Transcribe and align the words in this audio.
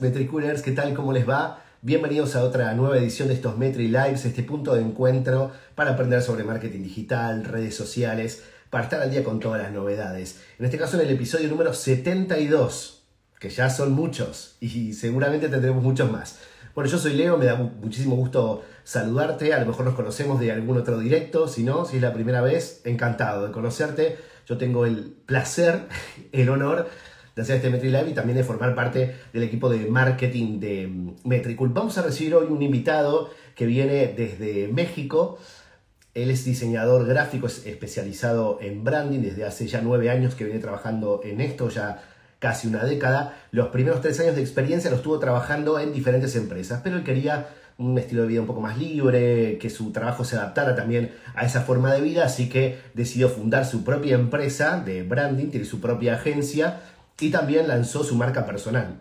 Metricoolers, 0.00 0.62
¿qué 0.62 0.72
tal? 0.72 0.92
¿Cómo 0.92 1.12
les 1.12 1.28
va? 1.28 1.62
Bienvenidos 1.82 2.34
a 2.34 2.42
otra 2.42 2.74
nueva 2.74 2.98
edición 2.98 3.28
de 3.28 3.34
estos 3.34 3.56
Metri 3.56 3.86
Lives, 3.86 4.24
este 4.24 4.42
punto 4.42 4.74
de 4.74 4.80
encuentro 4.80 5.52
para 5.76 5.92
aprender 5.92 6.20
sobre 6.20 6.42
marketing 6.42 6.82
digital, 6.82 7.44
redes 7.44 7.76
sociales, 7.76 8.42
para 8.70 8.82
estar 8.82 9.00
al 9.00 9.12
día 9.12 9.22
con 9.22 9.38
todas 9.38 9.62
las 9.62 9.70
novedades. 9.70 10.40
En 10.58 10.64
este 10.64 10.78
caso 10.78 10.96
en 10.96 11.06
el 11.06 11.14
episodio 11.14 11.48
número 11.48 11.72
72, 11.72 13.04
que 13.38 13.50
ya 13.50 13.70
son 13.70 13.92
muchos 13.92 14.56
y 14.58 14.94
seguramente 14.94 15.48
tendremos 15.48 15.80
muchos 15.80 16.10
más. 16.10 16.40
Bueno, 16.74 16.90
yo 16.90 16.98
soy 16.98 17.12
Leo, 17.12 17.38
me 17.38 17.44
da 17.44 17.54
muchísimo 17.54 18.16
gusto 18.16 18.64
saludarte, 18.82 19.54
a 19.54 19.60
lo 19.60 19.66
mejor 19.66 19.84
nos 19.84 19.94
conocemos 19.94 20.40
de 20.40 20.50
algún 20.50 20.76
otro 20.76 20.98
directo, 20.98 21.46
si 21.46 21.62
no, 21.62 21.84
si 21.84 21.98
es 21.98 22.02
la 22.02 22.12
primera 22.12 22.40
vez, 22.40 22.80
encantado 22.84 23.46
de 23.46 23.52
conocerte. 23.52 24.16
Yo 24.44 24.58
tengo 24.58 24.86
el 24.86 25.14
placer, 25.24 25.86
el 26.32 26.48
honor 26.48 26.88
de 27.38 27.42
hacer 27.42 27.56
este 27.58 27.70
MetriLive 27.70 28.10
y 28.10 28.14
también 28.14 28.36
de 28.36 28.42
formar 28.42 28.74
parte 28.74 29.14
del 29.32 29.44
equipo 29.44 29.70
de 29.70 29.86
marketing 29.86 30.58
de 30.58 30.88
mm, 30.88 31.10
Metricool. 31.22 31.68
Vamos 31.68 31.96
a 31.96 32.02
recibir 32.02 32.34
hoy 32.34 32.48
un 32.50 32.60
invitado 32.60 33.30
que 33.54 33.64
viene 33.64 34.08
desde 34.08 34.66
México. 34.66 35.38
Él 36.14 36.32
es 36.32 36.44
diseñador 36.44 37.06
gráfico 37.06 37.46
especializado 37.46 38.58
en 38.60 38.82
branding 38.82 39.20
desde 39.20 39.44
hace 39.44 39.68
ya 39.68 39.80
nueve 39.80 40.10
años 40.10 40.34
que 40.34 40.42
viene 40.42 40.58
trabajando 40.58 41.20
en 41.22 41.40
esto, 41.40 41.68
ya 41.68 42.02
casi 42.40 42.66
una 42.66 42.82
década. 42.82 43.36
Los 43.52 43.68
primeros 43.68 44.00
tres 44.00 44.18
años 44.18 44.34
de 44.34 44.40
experiencia 44.40 44.90
los 44.90 44.98
estuvo 44.98 45.20
trabajando 45.20 45.78
en 45.78 45.92
diferentes 45.92 46.34
empresas, 46.34 46.80
pero 46.82 46.96
él 46.96 47.04
quería 47.04 47.50
un 47.76 47.96
estilo 47.96 48.22
de 48.22 48.28
vida 48.28 48.40
un 48.40 48.48
poco 48.48 48.60
más 48.60 48.76
libre, 48.76 49.58
que 49.58 49.70
su 49.70 49.92
trabajo 49.92 50.24
se 50.24 50.34
adaptara 50.34 50.74
también 50.74 51.12
a 51.36 51.46
esa 51.46 51.60
forma 51.60 51.94
de 51.94 52.00
vida, 52.00 52.24
así 52.24 52.48
que 52.48 52.80
decidió 52.94 53.28
fundar 53.28 53.64
su 53.64 53.84
propia 53.84 54.16
empresa 54.16 54.82
de 54.84 55.04
branding, 55.04 55.50
tiene 55.50 55.64
su 55.64 55.80
propia 55.80 56.14
agencia 56.14 56.80
y 57.20 57.30
también 57.30 57.68
lanzó 57.68 58.04
su 58.04 58.14
marca 58.14 58.46
personal. 58.46 59.00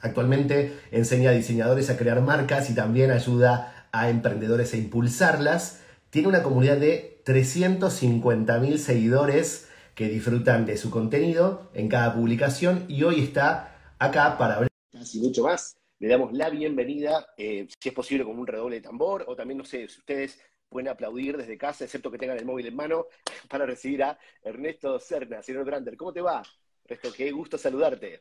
Actualmente 0.00 0.78
enseña 0.90 1.30
a 1.30 1.34
diseñadores 1.34 1.90
a 1.90 1.96
crear 1.96 2.20
marcas 2.22 2.70
y 2.70 2.74
también 2.74 3.10
ayuda 3.10 3.88
a 3.92 4.08
emprendedores 4.08 4.72
a 4.72 4.78
impulsarlas. 4.78 5.80
Tiene 6.10 6.28
una 6.28 6.42
comunidad 6.42 6.78
de 6.78 7.22
350.000 7.24 8.78
seguidores 8.78 9.68
que 9.94 10.08
disfrutan 10.08 10.64
de 10.64 10.76
su 10.76 10.90
contenido 10.90 11.70
en 11.74 11.88
cada 11.88 12.14
publicación 12.14 12.84
y 12.88 13.02
hoy 13.02 13.20
está 13.20 13.76
acá 13.98 14.38
para 14.38 14.54
hablar 14.54 14.70
y 15.14 15.20
mucho 15.20 15.44
más. 15.44 15.76
Le 15.98 16.08
damos 16.08 16.32
la 16.32 16.48
bienvenida, 16.48 17.26
eh, 17.36 17.66
si 17.68 17.88
es 17.88 17.94
posible 17.94 18.24
con 18.24 18.38
un 18.38 18.46
redoble 18.46 18.76
de 18.76 18.82
tambor 18.82 19.24
o 19.28 19.36
también, 19.36 19.58
no 19.58 19.64
sé, 19.64 19.86
si 19.88 19.98
ustedes 19.98 20.40
pueden 20.68 20.88
aplaudir 20.88 21.36
desde 21.36 21.58
casa, 21.58 21.84
excepto 21.84 22.10
que 22.10 22.18
tengan 22.18 22.38
el 22.38 22.46
móvil 22.46 22.66
en 22.66 22.76
mano, 22.76 23.06
para 23.50 23.66
recibir 23.66 24.02
a 24.02 24.18
Ernesto 24.42 24.98
Cerna. 24.98 25.42
Señor 25.42 25.64
Brander, 25.64 25.96
¿cómo 25.96 26.12
te 26.12 26.22
va? 26.22 26.42
Ernesto, 26.90 27.16
qué 27.16 27.30
gusto 27.30 27.56
saludarte. 27.56 28.20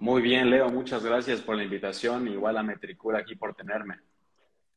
Muy 0.00 0.22
bien, 0.22 0.48
Leo, 0.48 0.70
muchas 0.70 1.04
gracias 1.04 1.42
por 1.42 1.54
la 1.56 1.64
invitación. 1.64 2.26
Igual 2.28 2.56
a 2.56 2.62
Metricura 2.62 3.18
aquí 3.18 3.36
por 3.36 3.54
tenerme. 3.54 4.00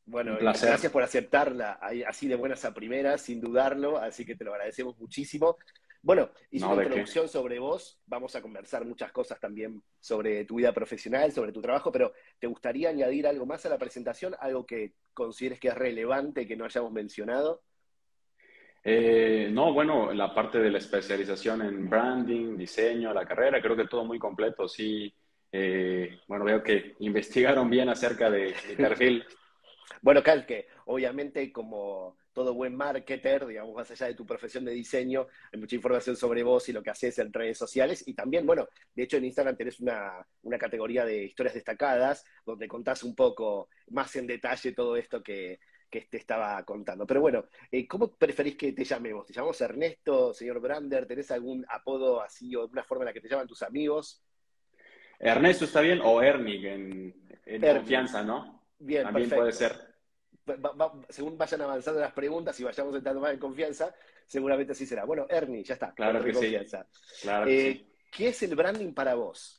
Bueno, 0.04 0.36
gracias 0.38 0.90
por 0.90 1.02
aceptarla 1.02 1.80
así 2.06 2.28
de 2.28 2.34
buenas 2.34 2.64
a 2.64 2.74
primeras, 2.74 3.22
sin 3.22 3.40
dudarlo, 3.40 3.98
así 3.98 4.24
que 4.24 4.36
te 4.36 4.44
lo 4.44 4.52
agradecemos 4.52 4.98
muchísimo. 4.98 5.56
Bueno, 6.02 6.30
hice 6.50 6.64
una 6.64 6.84
introducción 6.84 7.28
sobre 7.28 7.58
vos, 7.58 8.00
vamos 8.06 8.34
a 8.36 8.40
conversar 8.40 8.84
muchas 8.84 9.10
cosas 9.10 9.40
también 9.40 9.82
sobre 10.00 10.44
tu 10.44 10.56
vida 10.56 10.72
profesional, 10.72 11.32
sobre 11.32 11.52
tu 11.52 11.60
trabajo, 11.60 11.90
pero 11.90 12.12
¿te 12.38 12.46
gustaría 12.46 12.88
añadir 12.88 13.26
algo 13.26 13.44
más 13.46 13.66
a 13.66 13.68
la 13.68 13.78
presentación? 13.78 14.34
¿Algo 14.40 14.64
que 14.64 14.94
consideres 15.12 15.58
que 15.58 15.68
es 15.68 15.74
relevante 15.74 16.46
que 16.46 16.56
no 16.56 16.64
hayamos 16.64 16.92
mencionado? 16.92 17.62
Eh, 18.84 19.48
no, 19.52 19.72
bueno, 19.72 20.12
la 20.12 20.32
parte 20.32 20.58
de 20.58 20.70
la 20.70 20.78
especialización 20.78 21.62
en 21.62 21.88
branding, 21.88 22.56
diseño, 22.56 23.12
la 23.12 23.26
carrera, 23.26 23.60
creo 23.60 23.76
que 23.76 23.86
todo 23.86 24.04
muy 24.04 24.18
completo. 24.18 24.68
Sí, 24.68 25.12
eh, 25.52 26.20
bueno, 26.26 26.44
veo 26.44 26.62
que 26.62 26.94
investigaron 27.00 27.68
bien 27.68 27.88
acerca 27.88 28.30
de 28.30 28.54
mi 28.68 28.76
perfil. 28.76 29.24
bueno, 30.02 30.22
Cal, 30.22 30.46
que 30.46 30.68
obviamente 30.86 31.52
como 31.52 32.16
todo 32.32 32.54
buen 32.54 32.76
marketer, 32.76 33.46
digamos, 33.46 33.74
más 33.74 33.90
allá 33.90 34.06
de 34.06 34.14
tu 34.14 34.24
profesión 34.24 34.64
de 34.64 34.72
diseño, 34.72 35.26
hay 35.52 35.58
mucha 35.58 35.74
información 35.74 36.14
sobre 36.14 36.44
vos 36.44 36.68
y 36.68 36.72
lo 36.72 36.84
que 36.84 36.90
haces 36.90 37.18
en 37.18 37.32
redes 37.32 37.58
sociales. 37.58 38.06
Y 38.06 38.14
también, 38.14 38.46
bueno, 38.46 38.68
de 38.94 39.02
hecho 39.02 39.16
en 39.16 39.24
Instagram 39.24 39.56
tenés 39.56 39.80
una, 39.80 40.24
una 40.42 40.56
categoría 40.56 41.04
de 41.04 41.24
historias 41.24 41.54
destacadas, 41.54 42.24
donde 42.46 42.68
contás 42.68 43.02
un 43.02 43.16
poco 43.16 43.68
más 43.88 44.14
en 44.14 44.28
detalle 44.28 44.70
todo 44.70 44.96
esto 44.96 45.20
que, 45.20 45.58
que 45.90 46.02
te 46.02 46.18
estaba 46.18 46.62
contando. 46.64 47.06
Pero 47.06 47.20
bueno, 47.20 47.44
eh, 47.70 47.86
¿cómo 47.86 48.12
preferís 48.12 48.56
que 48.56 48.72
te 48.72 48.84
llamemos? 48.84 49.26
¿Te 49.26 49.32
llamamos 49.32 49.60
Ernesto, 49.60 50.34
señor 50.34 50.60
Brander? 50.60 51.06
¿Tenés 51.06 51.30
algún 51.30 51.64
apodo 51.68 52.20
así 52.20 52.54
o 52.54 52.62
alguna 52.62 52.84
forma 52.84 53.04
en 53.04 53.06
la 53.06 53.12
que 53.12 53.20
te 53.20 53.28
llaman 53.28 53.46
tus 53.46 53.62
amigos? 53.62 54.22
Ernesto 55.18 55.64
está 55.64 55.80
bien, 55.80 56.00
o 56.02 56.22
Ernig 56.22 56.64
en, 56.64 57.14
confianza, 57.60 58.22
¿no? 58.22 58.66
Bien, 58.78 59.02
También 59.02 59.30
puede 59.30 59.52
ser. 59.52 59.72
según 61.08 61.36
vayan 61.36 61.62
avanzando 61.62 62.00
las 62.00 62.12
preguntas 62.12 62.58
y 62.60 62.64
vayamos 62.64 62.94
entrando 62.94 63.20
más 63.20 63.32
en 63.32 63.40
confianza, 63.40 63.92
seguramente 64.26 64.72
así 64.72 64.86
será. 64.86 65.04
Bueno, 65.04 65.26
Ernie, 65.28 65.64
ya 65.64 65.74
está. 65.74 65.92
Claro 65.92 66.22
que 66.22 66.32
confianza. 66.32 66.86
sí. 66.92 67.22
Claro 67.22 67.50
eh, 67.50 67.84
¿Qué 68.10 68.28
es 68.28 68.42
el 68.42 68.54
branding 68.54 68.92
para 68.92 69.14
vos? 69.14 69.58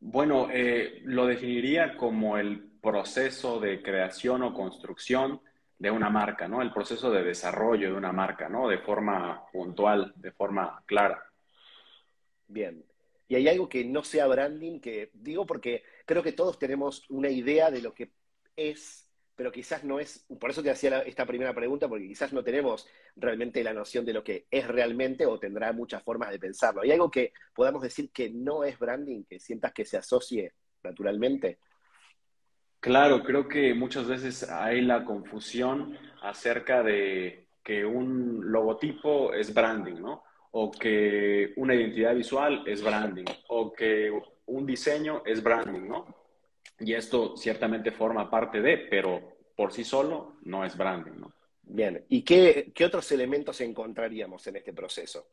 Bueno, 0.00 0.48
eh, 0.52 1.00
lo 1.04 1.26
definiría 1.26 1.96
como 1.96 2.36
el 2.38 2.73
proceso 2.84 3.58
de 3.58 3.82
creación 3.82 4.42
o 4.42 4.52
construcción 4.52 5.40
de 5.78 5.90
una 5.90 6.10
marca, 6.10 6.46
¿no? 6.46 6.60
El 6.60 6.72
proceso 6.72 7.10
de 7.10 7.24
desarrollo 7.24 7.88
de 7.88 7.96
una 7.96 8.12
marca, 8.12 8.48
¿no? 8.48 8.68
De 8.68 8.78
forma 8.78 9.42
puntual, 9.50 10.12
de 10.16 10.30
forma 10.32 10.82
clara. 10.86 11.24
Bien. 12.46 12.84
¿Y 13.26 13.36
hay 13.36 13.48
algo 13.48 13.68
que 13.70 13.84
no 13.86 14.04
sea 14.04 14.26
branding? 14.26 14.80
Que 14.80 15.10
digo 15.14 15.46
porque 15.46 15.82
creo 16.04 16.22
que 16.22 16.32
todos 16.32 16.58
tenemos 16.58 17.08
una 17.08 17.30
idea 17.30 17.70
de 17.70 17.80
lo 17.80 17.94
que 17.94 18.12
es, 18.54 19.10
pero 19.34 19.50
quizás 19.50 19.82
no 19.82 19.98
es, 19.98 20.26
por 20.38 20.50
eso 20.50 20.62
te 20.62 20.70
hacía 20.70 21.00
esta 21.00 21.24
primera 21.24 21.54
pregunta, 21.54 21.88
porque 21.88 22.06
quizás 22.06 22.34
no 22.34 22.44
tenemos 22.44 22.86
realmente 23.16 23.64
la 23.64 23.72
noción 23.72 24.04
de 24.04 24.12
lo 24.12 24.22
que 24.22 24.46
es 24.50 24.68
realmente 24.68 25.24
o 25.24 25.38
tendrá 25.38 25.72
muchas 25.72 26.02
formas 26.02 26.30
de 26.30 26.38
pensarlo. 26.38 26.82
¿Hay 26.82 26.92
algo 26.92 27.10
que 27.10 27.32
podamos 27.54 27.82
decir 27.82 28.10
que 28.12 28.28
no 28.30 28.62
es 28.62 28.78
branding, 28.78 29.24
que 29.24 29.40
sientas 29.40 29.72
que 29.72 29.86
se 29.86 29.96
asocie 29.96 30.52
naturalmente? 30.82 31.58
Claro, 32.84 33.22
creo 33.22 33.48
que 33.48 33.72
muchas 33.72 34.06
veces 34.06 34.42
hay 34.50 34.82
la 34.82 35.06
confusión 35.06 35.96
acerca 36.20 36.82
de 36.82 37.46
que 37.62 37.82
un 37.82 38.52
logotipo 38.52 39.32
es 39.32 39.54
branding, 39.54 40.02
¿no? 40.02 40.22
O 40.50 40.70
que 40.70 41.54
una 41.56 41.74
identidad 41.74 42.14
visual 42.14 42.62
es 42.66 42.84
branding, 42.84 43.24
o 43.48 43.72
que 43.72 44.12
un 44.44 44.66
diseño 44.66 45.22
es 45.24 45.42
branding, 45.42 45.88
¿no? 45.88 46.14
Y 46.78 46.92
esto 46.92 47.38
ciertamente 47.38 47.90
forma 47.90 48.28
parte 48.28 48.60
de, 48.60 48.76
pero 48.76 49.38
por 49.56 49.72
sí 49.72 49.82
solo 49.82 50.36
no 50.42 50.62
es 50.62 50.76
branding, 50.76 51.18
¿no? 51.18 51.32
Bien, 51.62 52.04
¿y 52.10 52.20
qué, 52.20 52.70
otros 52.84 53.10
elementos 53.12 53.62
encontraríamos 53.62 54.46
en 54.46 54.56
este 54.56 54.74
proceso? 54.74 55.26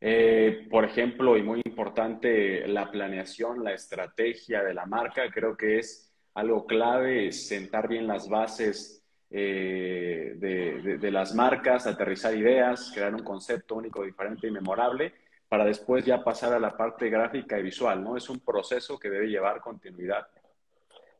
Eh, 0.00 0.66
por 0.68 0.84
ejemplo, 0.84 1.36
y 1.36 1.44
muy 1.44 1.62
importante, 1.64 2.66
la 2.66 2.90
planeación, 2.90 3.62
la 3.62 3.72
estrategia 3.72 4.64
de 4.64 4.74
la 4.74 4.84
marca, 4.84 5.30
creo 5.30 5.56
que 5.56 5.78
es 5.78 6.07
algo 6.38 6.64
clave 6.66 7.26
es 7.26 7.48
sentar 7.48 7.88
bien 7.88 8.06
las 8.06 8.28
bases 8.28 9.02
eh, 9.28 10.34
de, 10.36 11.10
las 11.10 11.34
marcas, 11.34 11.88
aterrizar 11.88 12.32
ideas, 12.36 12.92
crear 12.94 13.12
un 13.12 13.24
concepto 13.24 13.74
único, 13.74 14.04
diferente 14.04 14.46
y 14.46 14.52
memorable, 14.52 15.12
para 15.48 15.64
después 15.64 16.04
ya 16.04 16.22
pasar 16.22 16.52
a 16.52 16.60
la 16.60 16.76
parte 16.76 17.10
gráfica 17.10 17.58
y 17.58 17.64
visual, 17.64 18.04
¿no? 18.04 18.16
Es 18.16 18.30
un 18.30 18.38
proceso 18.38 18.96
que 19.00 19.10
debe 19.10 19.26
llevar 19.26 19.60
continuidad. 19.60 20.28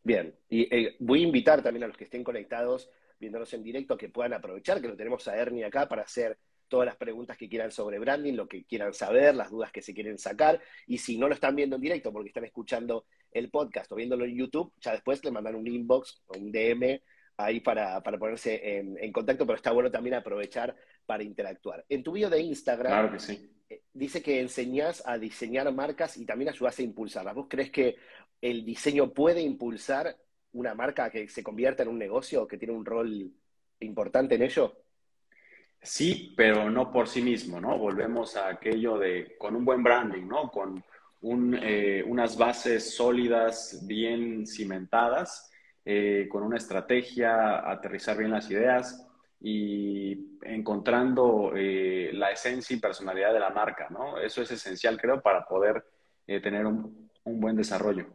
Bien, 0.04 0.32
y 0.48 0.72
eh, 0.72 0.94
voy 1.00 1.22
a 1.24 1.26
invitar 1.26 1.62
también 1.62 1.82
a 1.82 1.88
los 1.88 1.96
que 1.96 2.04
estén 2.04 2.22
conectados, 2.22 2.88
viéndonos 3.18 3.52
en 3.54 3.64
directo, 3.64 3.98
que 3.98 4.10
puedan 4.10 4.34
aprovechar 4.34 4.80
que 4.80 4.86
lo 4.86 4.96
tenemos 4.96 5.26
a 5.26 5.36
Ernie 5.36 5.64
acá 5.64 5.88
para 5.88 6.02
hacer 6.02 6.38
todas 6.68 6.86
las 6.86 6.96
preguntas 6.96 7.36
que 7.36 7.48
quieran 7.48 7.72
sobre 7.72 7.98
branding, 7.98 8.34
lo 8.34 8.46
que 8.46 8.62
quieran 8.64 8.94
saber, 8.94 9.34
las 9.34 9.50
dudas 9.50 9.72
que 9.72 9.82
se 9.82 9.94
quieren 9.94 10.16
sacar. 10.16 10.60
Y 10.86 10.98
si 10.98 11.18
no 11.18 11.26
lo 11.26 11.34
están 11.34 11.56
viendo 11.56 11.74
en 11.74 11.82
directo 11.82 12.12
porque 12.12 12.28
están 12.28 12.44
escuchando 12.44 13.06
el 13.33 13.51
podcast 13.51 13.91
o 13.92 13.97
viéndolo 13.97 14.25
en 14.25 14.36
YouTube, 14.36 14.72
ya 14.80 14.92
después 14.92 15.22
le 15.25 15.30
mandan 15.30 15.54
un 15.54 15.66
inbox 15.66 16.22
o 16.27 16.39
un 16.39 16.51
DM 16.51 17.01
ahí 17.36 17.60
para, 17.60 18.03
ponerse 18.03 18.78
en, 18.78 19.13
contacto, 19.13 19.47
pero 19.47 19.57
está 19.57 19.71
bueno 19.71 19.91
también 19.91 20.15
aprovechar 20.15 20.75
para 21.07 21.22
interactuar. 21.22 21.84
En 21.89 22.03
tu 22.03 22.13
video 22.13 22.28
de 22.28 22.41
Instagram 22.41 23.16
eh, 23.69 23.83
dice 23.92 24.22
que 24.22 24.41
enseñas 24.41 25.03
a 25.07 25.19
diseñar 25.19 25.72
marcas 25.72 26.16
y 26.16 26.27
también 26.27 26.51
ayudas 26.51 26.78
a 26.78 26.83
impulsarlas. 26.83 27.34
¿Vos 27.34 27.47
crees 27.48 27.71
que 27.71 27.97
el 28.41 28.65
diseño 28.65 29.13
puede 29.13 29.41
impulsar 29.41 30.16
una 30.53 30.74
marca 30.74 31.10
que 31.10 31.28
se 31.28 31.42
convierta 31.45 31.84
en 31.84 31.91
un 31.91 31.98
negocio 31.98 32.42
o 32.42 32.48
que 32.48 32.59
tiene 32.59 32.74
un 32.74 32.84
rol 32.84 33.31
importante 33.81 34.34
en 34.34 34.42
ello? 34.42 34.77
Sí, 35.81 36.34
pero 36.36 36.69
no 36.71 36.91
por 36.91 37.07
sí 37.07 37.22
mismo, 37.22 37.60
¿no? 37.60 37.78
Volvemos 37.78 38.36
a 38.36 38.48
aquello 38.48 38.98
de 38.98 39.36
con 39.39 39.54
un 39.54 39.65
buen 39.65 39.83
branding, 39.83 40.27
¿no? 40.27 40.51
Con 40.51 40.84
eh, 41.20 42.04
unas 42.06 42.36
bases 42.36 42.94
sólidas, 42.94 43.84
bien 43.86 44.47
cimentadas, 44.47 45.50
eh, 45.84 46.28
con 46.30 46.42
una 46.42 46.56
estrategia, 46.56 47.68
aterrizar 47.70 48.16
bien 48.16 48.30
las 48.30 48.50
ideas 48.50 49.06
y 49.41 50.38
encontrando 50.42 51.53
eh, 51.56 52.10
la 52.12 52.30
esencia 52.30 52.76
y 52.76 52.80
personalidad 52.80 53.32
de 53.32 53.41
la 53.41 53.50
marca, 53.50 53.88
¿no? 53.91 54.18
Eso 54.18 54.42
es 54.42 54.50
esencial, 54.50 55.00
creo, 55.00 55.20
para 55.20 55.47
poder 55.47 55.84
tener 56.26 56.66
un, 56.66 57.10
un 57.24 57.41
buen 57.41 57.56
desarrollo. 57.56 58.06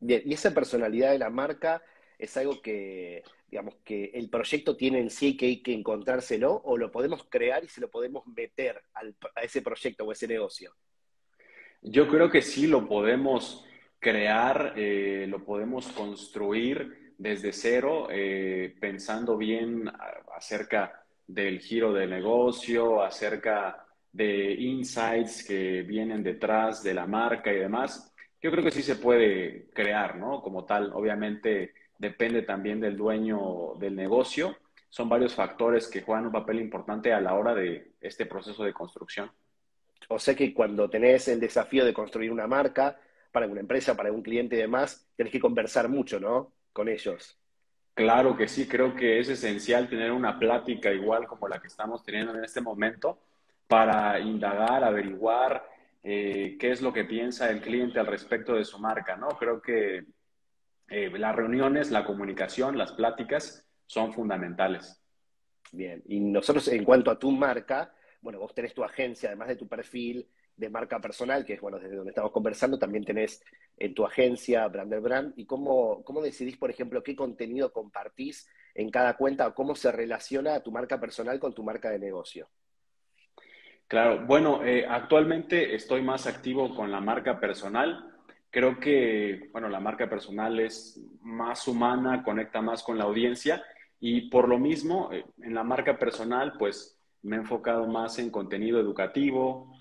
Bien, 0.00 0.22
y 0.24 0.34
esa 0.34 0.52
personalidad 0.52 1.12
de 1.12 1.18
la 1.18 1.30
marca 1.30 1.82
es 2.18 2.36
algo 2.36 2.60
que, 2.60 3.22
digamos, 3.50 3.76
que 3.84 4.10
el 4.14 4.28
proyecto 4.28 4.76
tiene 4.76 5.00
en 5.00 5.08
sí 5.08 5.36
que 5.36 5.46
hay 5.46 5.62
que 5.62 5.72
encontrárselo 5.72 6.60
o 6.64 6.76
lo 6.76 6.90
podemos 6.90 7.24
crear 7.30 7.64
y 7.64 7.68
se 7.68 7.80
lo 7.80 7.88
podemos 7.88 8.26
meter 8.26 8.82
a 8.92 9.42
ese 9.42 9.62
proyecto 9.62 10.04
o 10.04 10.12
ese 10.12 10.28
negocio. 10.28 10.74
Yo 11.82 12.08
creo 12.08 12.30
que 12.30 12.42
sí 12.42 12.66
lo 12.66 12.88
podemos 12.88 13.64
crear, 13.98 14.74
eh, 14.76 15.26
lo 15.28 15.44
podemos 15.44 15.88
construir 15.88 17.12
desde 17.18 17.52
cero, 17.52 18.08
eh, 18.10 18.74
pensando 18.80 19.36
bien 19.36 19.90
acerca 20.36 21.04
del 21.26 21.60
giro 21.60 21.92
del 21.92 22.10
negocio, 22.10 23.02
acerca 23.02 23.84
de 24.12 24.52
insights 24.54 25.44
que 25.46 25.82
vienen 25.82 26.22
detrás 26.22 26.82
de 26.82 26.94
la 26.94 27.06
marca 27.06 27.52
y 27.52 27.58
demás. 27.58 28.12
Yo 28.40 28.50
creo 28.50 28.64
que 28.64 28.70
sí 28.70 28.82
se 28.82 28.96
puede 28.96 29.68
crear, 29.74 30.16
¿no? 30.16 30.40
Como 30.40 30.64
tal, 30.64 30.92
obviamente 30.92 31.74
depende 31.98 32.42
también 32.42 32.80
del 32.80 32.96
dueño 32.96 33.74
del 33.78 33.94
negocio. 33.94 34.56
Son 34.88 35.08
varios 35.08 35.34
factores 35.34 35.88
que 35.88 36.02
juegan 36.02 36.26
un 36.26 36.32
papel 36.32 36.60
importante 36.60 37.12
a 37.12 37.20
la 37.20 37.34
hora 37.34 37.54
de 37.54 37.92
este 38.00 38.26
proceso 38.26 38.64
de 38.64 38.72
construcción. 38.72 39.30
O 40.08 40.18
sea 40.18 40.34
que 40.34 40.54
cuando 40.54 40.88
tenés 40.88 41.28
el 41.28 41.40
desafío 41.40 41.84
de 41.84 41.92
construir 41.92 42.30
una 42.30 42.46
marca 42.46 42.98
para 43.32 43.46
una 43.46 43.60
empresa, 43.60 43.96
para 43.96 44.12
un 44.12 44.22
cliente 44.22 44.56
y 44.56 44.60
demás, 44.60 45.08
tenés 45.16 45.32
que 45.32 45.40
conversar 45.40 45.88
mucho, 45.88 46.18
¿no? 46.20 46.52
Con 46.72 46.88
ellos. 46.88 47.38
Claro 47.94 48.36
que 48.36 48.46
sí, 48.46 48.68
creo 48.68 48.94
que 48.94 49.18
es 49.18 49.28
esencial 49.28 49.88
tener 49.88 50.12
una 50.12 50.38
plática 50.38 50.92
igual 50.92 51.26
como 51.26 51.48
la 51.48 51.60
que 51.60 51.66
estamos 51.66 52.04
teniendo 52.04 52.34
en 52.34 52.44
este 52.44 52.60
momento 52.60 53.18
para 53.66 54.20
indagar, 54.20 54.84
averiguar 54.84 55.68
eh, 56.02 56.56
qué 56.58 56.70
es 56.70 56.80
lo 56.80 56.92
que 56.92 57.04
piensa 57.04 57.50
el 57.50 57.60
cliente 57.60 57.98
al 57.98 58.06
respecto 58.06 58.54
de 58.54 58.64
su 58.64 58.78
marca, 58.78 59.16
¿no? 59.16 59.28
Creo 59.30 59.60
que 59.60 60.06
eh, 60.88 61.10
las 61.18 61.34
reuniones, 61.34 61.90
la 61.90 62.04
comunicación, 62.04 62.78
las 62.78 62.92
pláticas 62.92 63.66
son 63.86 64.12
fundamentales. 64.12 65.02
Bien, 65.72 66.02
y 66.06 66.20
nosotros 66.20 66.68
en 66.68 66.84
cuanto 66.84 67.10
a 67.10 67.18
tu 67.18 67.30
marca, 67.30 67.92
bueno, 68.20 68.38
vos 68.38 68.54
tenés 68.54 68.74
tu 68.74 68.82
agencia, 68.84 69.28
además 69.28 69.48
de 69.48 69.56
tu 69.56 69.68
perfil 69.68 70.28
de 70.56 70.70
marca 70.70 71.00
personal, 71.00 71.44
que 71.44 71.54
es, 71.54 71.60
bueno, 71.60 71.78
desde 71.78 71.96
donde 71.96 72.10
estamos 72.10 72.32
conversando, 72.32 72.78
también 72.78 73.04
tenés 73.04 73.42
en 73.76 73.94
tu 73.94 74.04
agencia 74.04 74.66
Brander 74.66 75.00
Brand, 75.00 75.32
y 75.36 75.46
cómo, 75.46 76.02
cómo 76.02 76.20
decidís, 76.20 76.56
por 76.56 76.70
ejemplo, 76.70 77.02
qué 77.02 77.14
contenido 77.14 77.72
compartís 77.72 78.48
en 78.74 78.90
cada 78.90 79.16
cuenta 79.16 79.46
o 79.46 79.54
cómo 79.54 79.74
se 79.74 79.92
relaciona 79.92 80.60
tu 80.60 80.72
marca 80.72 80.98
personal 80.98 81.38
con 81.38 81.54
tu 81.54 81.62
marca 81.62 81.90
de 81.90 81.98
negocio. 81.98 82.48
Claro, 83.86 84.26
bueno, 84.26 84.64
eh, 84.64 84.84
actualmente 84.86 85.74
estoy 85.74 86.02
más 86.02 86.26
activo 86.26 86.74
con 86.74 86.90
la 86.90 87.00
marca 87.00 87.40
personal. 87.40 88.14
Creo 88.50 88.78
que, 88.78 89.48
bueno, 89.52 89.68
la 89.68 89.80
marca 89.80 90.10
personal 90.10 90.60
es 90.60 91.00
más 91.22 91.66
humana, 91.68 92.22
conecta 92.22 92.60
más 92.60 92.82
con 92.82 92.98
la 92.98 93.04
audiencia 93.04 93.64
y 94.00 94.28
por 94.28 94.48
lo 94.48 94.58
mismo, 94.58 95.10
eh, 95.12 95.24
en 95.38 95.54
la 95.54 95.64
marca 95.64 95.98
personal, 95.98 96.54
pues 96.58 96.97
me 97.22 97.36
he 97.36 97.38
enfocado 97.40 97.86
más 97.86 98.18
en 98.18 98.30
contenido 98.30 98.80
educativo 98.80 99.72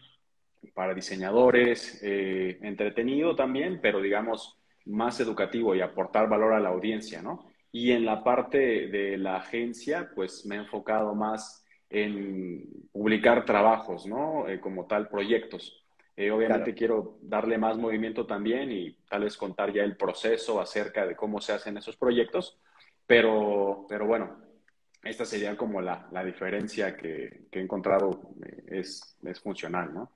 para 0.73 0.93
diseñadores, 0.93 1.99
eh, 2.03 2.59
entretenido 2.61 3.35
también, 3.35 3.79
pero 3.81 4.01
digamos 4.01 4.57
más 4.85 5.19
educativo 5.19 5.75
y 5.75 5.81
aportar 5.81 6.29
valor 6.29 6.53
a 6.53 6.59
la 6.59 6.69
audiencia, 6.69 7.21
¿no? 7.21 7.45
Y 7.71 7.91
en 7.91 8.05
la 8.05 8.23
parte 8.23 8.87
de 8.87 9.17
la 9.17 9.37
agencia, 9.37 10.09
pues 10.15 10.45
me 10.45 10.55
he 10.55 10.59
enfocado 10.59 11.13
más 11.13 11.65
en 11.89 12.63
publicar 12.91 13.45
trabajos, 13.45 14.05
¿no? 14.05 14.47
Eh, 14.47 14.59
como 14.59 14.85
tal, 14.85 15.09
proyectos. 15.09 15.83
Eh, 16.15 16.31
obviamente 16.31 16.73
quiero 16.73 17.19
darle 17.21 17.59
más 17.59 17.77
movimiento 17.77 18.25
también 18.25 18.71
y 18.71 18.97
tal 19.07 19.23
vez 19.23 19.37
contar 19.37 19.71
ya 19.71 19.83
el 19.83 19.95
proceso 19.95 20.59
acerca 20.59 21.05
de 21.05 21.15
cómo 21.15 21.39
se 21.39 21.53
hacen 21.53 21.77
esos 21.77 21.95
proyectos, 21.95 22.59
pero, 23.05 23.85
pero 23.87 24.07
bueno, 24.07 24.46
esta 25.03 25.25
sería 25.25 25.55
como 25.55 25.81
la, 25.81 26.07
la 26.11 26.23
diferencia 26.23 26.95
que, 26.95 27.47
que, 27.51 27.59
he 27.59 27.61
encontrado 27.61 28.33
eh, 28.45 28.79
es, 28.79 29.17
es 29.23 29.39
funcional, 29.39 29.93
¿no? 29.93 30.11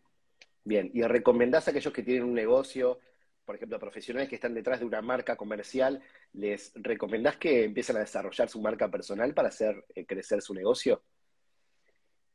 Bien, 0.63 0.92
¿y 0.94 1.01
recomendás 1.04 1.68
a 1.68 1.72
aquellos 1.72 1.94
que 1.94 2.04
tienen 2.04 2.24
un 2.24 2.33
negocio, 2.33 3.00
por 3.45 3.56
ejemplo, 3.56 3.80
profesionales 3.80 4.30
que 4.30 4.36
están 4.36 4.54
detrás 4.54 4.80
de 4.80 4.86
una 4.86 5.01
marca 5.01 5.36
comercial, 5.36 6.01
les 6.33 6.72
recomendás 6.75 7.38
que 7.38 7.63
empiecen 7.63 7.98
a 7.98 8.01
desarrollar 8.01 8.50
su 8.50 8.62
marca 8.62 8.89
personal 8.89 9.33
para 9.33 9.50
hacer 9.50 9.86
crecer 10.07 10.42
su 10.42 10.54
negocio? 10.54 11.01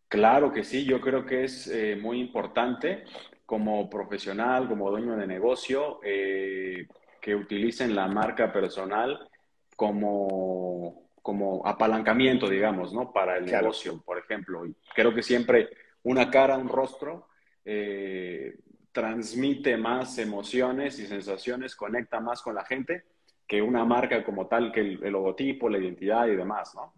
Claro 0.08 0.52
que 0.52 0.64
sí, 0.64 0.84
yo 0.84 1.00
creo 1.00 1.26
que 1.26 1.44
es 1.44 1.66
eh, 1.66 1.96
muy 1.96 2.20
importante 2.20 3.04
como 3.44 3.88
profesional, 3.90 4.68
como 4.68 4.90
dueño 4.90 5.16
de 5.16 5.26
negocio, 5.26 6.00
eh, 6.04 6.86
que 7.20 7.34
utilicen 7.34 7.94
la 7.94 8.06
marca 8.06 8.52
personal 8.52 9.28
como, 9.74 11.05
como 11.26 11.66
apalancamiento, 11.66 12.48
digamos, 12.48 12.94
¿no? 12.94 13.12
Para 13.12 13.36
el 13.36 13.46
negocio, 13.46 14.00
por 14.00 14.16
ejemplo. 14.16 14.64
Y 14.64 14.76
creo 14.94 15.12
que 15.12 15.24
siempre 15.24 15.70
una 16.04 16.30
cara, 16.30 16.56
un 16.56 16.68
rostro, 16.68 17.26
eh, 17.64 18.60
transmite 18.92 19.76
más 19.76 20.18
emociones 20.18 21.00
y 21.00 21.06
sensaciones, 21.08 21.74
conecta 21.74 22.20
más 22.20 22.42
con 22.42 22.54
la 22.54 22.64
gente 22.64 23.06
que 23.44 23.60
una 23.60 23.84
marca 23.84 24.22
como 24.22 24.46
tal, 24.46 24.70
que 24.70 24.82
el 24.82 25.10
logotipo, 25.10 25.68
la 25.68 25.78
identidad 25.78 26.28
y 26.28 26.36
demás, 26.36 26.72
¿no? 26.76 26.94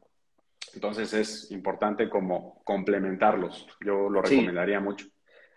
Entonces 0.74 1.10
es 1.14 1.50
importante 1.50 2.10
como 2.10 2.62
complementarlos. 2.64 3.66
Yo 3.80 4.10
lo 4.10 4.20
recomendaría 4.20 4.78
mucho. 4.78 5.06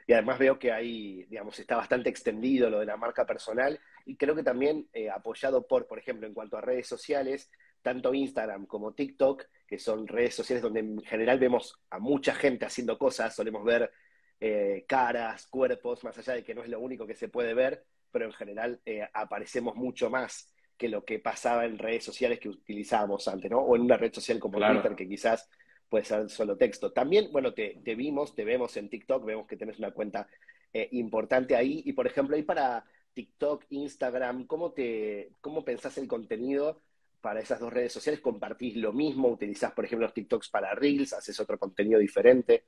Y 0.07 0.13
además 0.13 0.39
veo 0.39 0.57
que 0.57 0.71
ahí, 0.71 1.25
digamos, 1.25 1.59
está 1.59 1.75
bastante 1.75 2.09
extendido 2.09 2.69
lo 2.69 2.79
de 2.79 2.85
la 2.85 2.95
marca 2.95 3.25
personal 3.25 3.77
y 4.05 4.15
creo 4.15 4.33
que 4.33 4.43
también 4.43 4.87
eh, 4.93 5.09
apoyado 5.09 5.67
por, 5.67 5.87
por 5.87 5.99
ejemplo, 5.99 6.25
en 6.25 6.33
cuanto 6.33 6.57
a 6.57 6.61
redes 6.61 6.87
sociales, 6.87 7.51
tanto 7.81 8.13
Instagram 8.13 8.65
como 8.65 8.93
TikTok, 8.93 9.43
que 9.67 9.79
son 9.79 10.07
redes 10.07 10.35
sociales 10.35 10.61
donde 10.61 10.81
en 10.81 11.01
general 11.01 11.39
vemos 11.39 11.81
a 11.89 11.99
mucha 11.99 12.35
gente 12.35 12.65
haciendo 12.65 12.97
cosas, 12.97 13.35
solemos 13.35 13.63
ver 13.63 13.91
eh, 14.39 14.85
caras, 14.87 15.47
cuerpos, 15.47 16.03
más 16.03 16.17
allá 16.17 16.33
de 16.33 16.43
que 16.43 16.55
no 16.55 16.63
es 16.63 16.69
lo 16.69 16.79
único 16.79 17.05
que 17.05 17.15
se 17.15 17.29
puede 17.29 17.53
ver, 17.53 17.85
pero 18.11 18.25
en 18.25 18.33
general 18.33 18.81
eh, 18.85 19.07
aparecemos 19.13 19.75
mucho 19.75 20.09
más 20.09 20.53
que 20.77 20.89
lo 20.89 21.05
que 21.05 21.19
pasaba 21.19 21.65
en 21.65 21.77
redes 21.77 22.03
sociales 22.03 22.39
que 22.39 22.49
utilizábamos 22.49 23.27
antes, 23.27 23.51
¿no? 23.51 23.59
O 23.59 23.75
en 23.75 23.83
una 23.83 23.97
red 23.97 24.11
social 24.11 24.39
como 24.39 24.57
Twitter, 24.57 24.95
que 24.95 25.07
quizás 25.07 25.47
puede 25.87 26.05
ser 26.05 26.27
solo 26.29 26.57
texto. 26.57 26.91
También, 26.91 27.31
bueno, 27.31 27.53
te, 27.53 27.79
vimos, 27.95 28.33
te 28.33 28.43
vemos 28.43 28.75
en 28.77 28.89
TikTok, 28.89 29.23
vemos 29.23 29.45
que 29.45 29.57
tenés 29.57 29.77
una 29.77 29.91
cuenta 29.91 30.27
eh, 30.73 30.89
importante 30.93 31.55
ahí. 31.55 31.83
Y, 31.85 31.93
por 31.93 32.07
ejemplo, 32.07 32.35
ahí 32.35 32.41
para 32.41 32.83
TikTok, 33.13 33.65
Instagram, 33.69 34.47
¿cómo, 34.47 34.71
te, 34.71 35.33
¿cómo 35.39 35.63
pensás 35.63 35.99
el 35.99 36.07
contenido 36.07 36.81
para 37.21 37.39
esas 37.39 37.59
dos 37.59 37.71
redes 37.71 37.93
sociales? 37.93 38.21
¿Compartís 38.21 38.75
lo 38.75 38.91
mismo? 38.91 39.29
¿Utilizás, 39.29 39.71
por 39.71 39.85
ejemplo, 39.85 40.07
los 40.07 40.13
TikToks 40.13 40.49
para 40.49 40.75
Reels? 40.75 41.13
¿Haces 41.13 41.39
otro 41.39 41.57
contenido 41.57 41.99
diferente? 41.99 42.65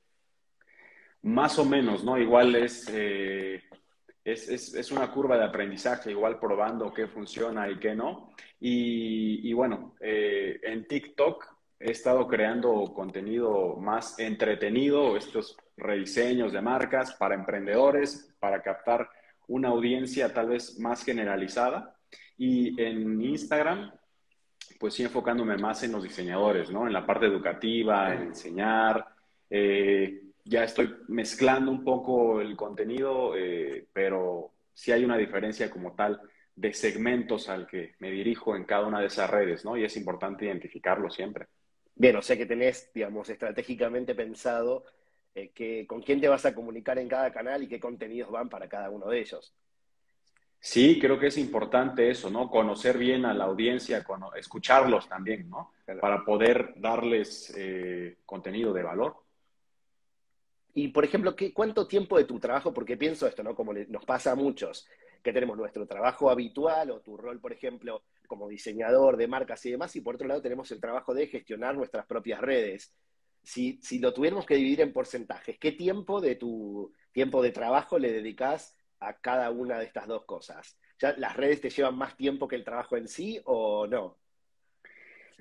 Más 1.22 1.58
o 1.58 1.64
menos, 1.64 2.04
¿no? 2.04 2.16
Igual 2.18 2.54
es... 2.54 2.88
Eh, 2.92 3.62
es, 4.24 4.90
una 4.90 5.10
curva 5.10 5.36
de 5.36 5.44
aprendizaje, 5.44 6.10
igual 6.10 6.38
probando 6.38 6.92
qué 6.92 7.06
funciona 7.06 7.68
y 7.68 7.78
qué 7.78 7.94
no. 7.94 8.30
Y, 8.58 9.52
bueno, 9.52 9.94
eh, 10.00 10.58
en 10.62 10.86
TikTok 10.86 11.44
he 11.78 11.90
estado 11.90 12.26
creando 12.26 12.92
contenido 12.94 13.76
más 13.76 14.18
entretenido, 14.18 15.16
estos 15.16 15.58
rediseños 15.76 16.52
de 16.52 16.62
marcas 16.62 17.14
para 17.16 17.34
emprendedores, 17.34 18.34
para 18.40 18.62
captar 18.62 19.10
una 19.48 19.68
audiencia 19.68 20.32
tal 20.32 20.48
vez 20.48 20.78
más 20.78 21.04
generalizada. 21.04 21.94
Y 22.38 22.80
en 22.80 23.20
Instagram, 23.20 23.92
pues 24.78 24.94
sí 24.94 25.02
enfocándome 25.02 25.56
más 25.56 25.82
en 25.82 25.92
los 25.92 26.02
diseñadores, 26.02 26.70
¿no? 26.70 26.86
En 26.86 26.92
la 26.92 27.06
parte 27.06 27.26
educativa, 27.26 28.14
en 28.14 28.22
enseñar. 28.22 29.06
Eh, 29.50 30.22
ya 30.44 30.64
estoy 30.64 30.94
mezclando 31.08 31.70
un 31.70 31.84
poco 31.84 32.40
el 32.40 32.56
contenido, 32.56 33.34
eh, 33.36 33.86
pero 33.92 34.52
sí 34.72 34.92
hay 34.92 35.04
una 35.04 35.16
diferencia 35.16 35.70
como 35.70 35.94
tal 35.94 36.20
de 36.56 36.72
segmentos 36.72 37.48
al 37.48 37.66
que 37.66 37.94
me 37.98 38.10
dirijo 38.10 38.54
en 38.54 38.64
cada 38.64 38.86
una 38.86 39.00
de 39.00 39.06
esas 39.06 39.30
redes, 39.30 39.64
¿no? 39.64 39.76
Y 39.76 39.84
es 39.84 39.96
importante 39.96 40.44
identificarlo 40.44 41.10
siempre. 41.10 41.46
Bien, 41.96 42.16
o 42.16 42.22
sea 42.22 42.36
que 42.36 42.46
tenés, 42.46 42.90
digamos, 42.92 43.28
estratégicamente 43.30 44.14
pensado 44.14 44.84
eh, 45.34 45.50
que, 45.50 45.86
con 45.86 46.02
quién 46.02 46.20
te 46.20 46.28
vas 46.28 46.44
a 46.44 46.54
comunicar 46.54 46.98
en 46.98 47.08
cada 47.08 47.32
canal 47.32 47.62
y 47.62 47.68
qué 47.68 47.80
contenidos 47.80 48.30
van 48.30 48.48
para 48.48 48.68
cada 48.68 48.90
uno 48.90 49.08
de 49.08 49.20
ellos. 49.20 49.54
Sí, 50.66 50.98
creo 50.98 51.18
que 51.18 51.26
es 51.26 51.36
importante 51.36 52.08
eso, 52.08 52.30
¿no? 52.30 52.48
Conocer 52.48 52.96
bien 52.96 53.26
a 53.26 53.34
la 53.34 53.44
audiencia, 53.44 54.02
escucharlos 54.34 55.06
también, 55.06 55.50
¿no? 55.50 55.72
Para 56.00 56.24
poder 56.24 56.72
darles 56.76 57.52
eh, 57.54 58.16
contenido 58.24 58.72
de 58.72 58.82
valor. 58.82 59.14
Y, 60.72 60.88
por 60.88 61.04
ejemplo, 61.04 61.36
¿qué, 61.36 61.52
¿cuánto 61.52 61.86
tiempo 61.86 62.16
de 62.16 62.24
tu 62.24 62.40
trabajo? 62.40 62.72
Porque 62.72 62.96
pienso 62.96 63.26
esto, 63.26 63.42
¿no? 63.42 63.54
Como 63.54 63.74
nos 63.74 64.06
pasa 64.06 64.32
a 64.32 64.36
muchos, 64.36 64.88
que 65.22 65.34
tenemos 65.34 65.58
nuestro 65.58 65.86
trabajo 65.86 66.30
habitual 66.30 66.92
o 66.92 67.02
tu 67.02 67.18
rol, 67.18 67.40
por 67.40 67.52
ejemplo, 67.52 68.02
como 68.26 68.48
diseñador 68.48 69.18
de 69.18 69.28
marcas 69.28 69.66
y 69.66 69.70
demás, 69.70 69.94
y 69.96 70.00
por 70.00 70.14
otro 70.14 70.26
lado 70.26 70.40
tenemos 70.40 70.70
el 70.70 70.80
trabajo 70.80 71.12
de 71.12 71.26
gestionar 71.26 71.76
nuestras 71.76 72.06
propias 72.06 72.40
redes. 72.40 72.90
Si, 73.42 73.78
si 73.82 73.98
lo 73.98 74.14
tuviéramos 74.14 74.46
que 74.46 74.54
dividir 74.54 74.80
en 74.80 74.94
porcentajes, 74.94 75.58
¿qué 75.58 75.72
tiempo 75.72 76.22
de 76.22 76.36
tu 76.36 76.90
tiempo 77.12 77.42
de 77.42 77.52
trabajo 77.52 77.98
le 77.98 78.10
dedicas 78.10 78.74
a 79.06 79.18
cada 79.20 79.50
una 79.50 79.78
de 79.78 79.86
estas 79.86 80.06
dos 80.06 80.24
cosas? 80.24 80.78
¿Ya 80.98 81.14
las 81.18 81.36
redes 81.36 81.60
te 81.60 81.70
llevan 81.70 81.96
más 81.96 82.16
tiempo 82.16 82.48
que 82.48 82.56
el 82.56 82.64
trabajo 82.64 82.96
en 82.96 83.08
sí 83.08 83.40
o 83.44 83.86
no? 83.86 84.18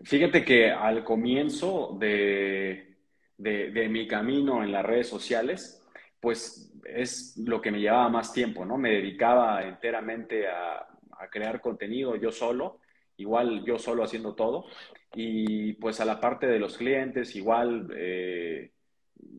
Fíjate 0.04 0.44
que 0.44 0.72
al 0.72 1.04
comienzo 1.04 1.96
de, 2.00 2.98
de, 3.38 3.90
mi 3.90 4.08
camino 4.08 4.64
en 4.64 4.72
las 4.72 4.86
redes 4.86 5.08
sociales, 5.08 5.86
pues 6.20 6.74
es 6.86 7.38
lo 7.38 7.62
que 7.62 7.72
me 7.72 7.80
llevaba 7.80 8.10
más 8.10 8.34
tiempo, 8.34 8.66
¿no? 8.66 8.78
Me 8.78 8.92
dedicaba 8.92 9.64
enteramente 9.64 10.48
a, 10.48 10.88
crear 11.32 11.62
contenido 11.62 12.18
yo 12.18 12.34
solo, 12.34 12.82
igual 13.16 13.64
yo 13.64 13.80
solo 13.80 14.04
haciendo 14.04 14.36
todo, 14.36 14.66
y 15.14 15.72
pues 15.74 16.02
a 16.02 16.06
la 16.06 16.20
parte 16.20 16.48
de 16.48 16.60
los 16.60 16.78
clientes, 16.78 17.34
igual 17.38 17.88
eh, 17.96 18.74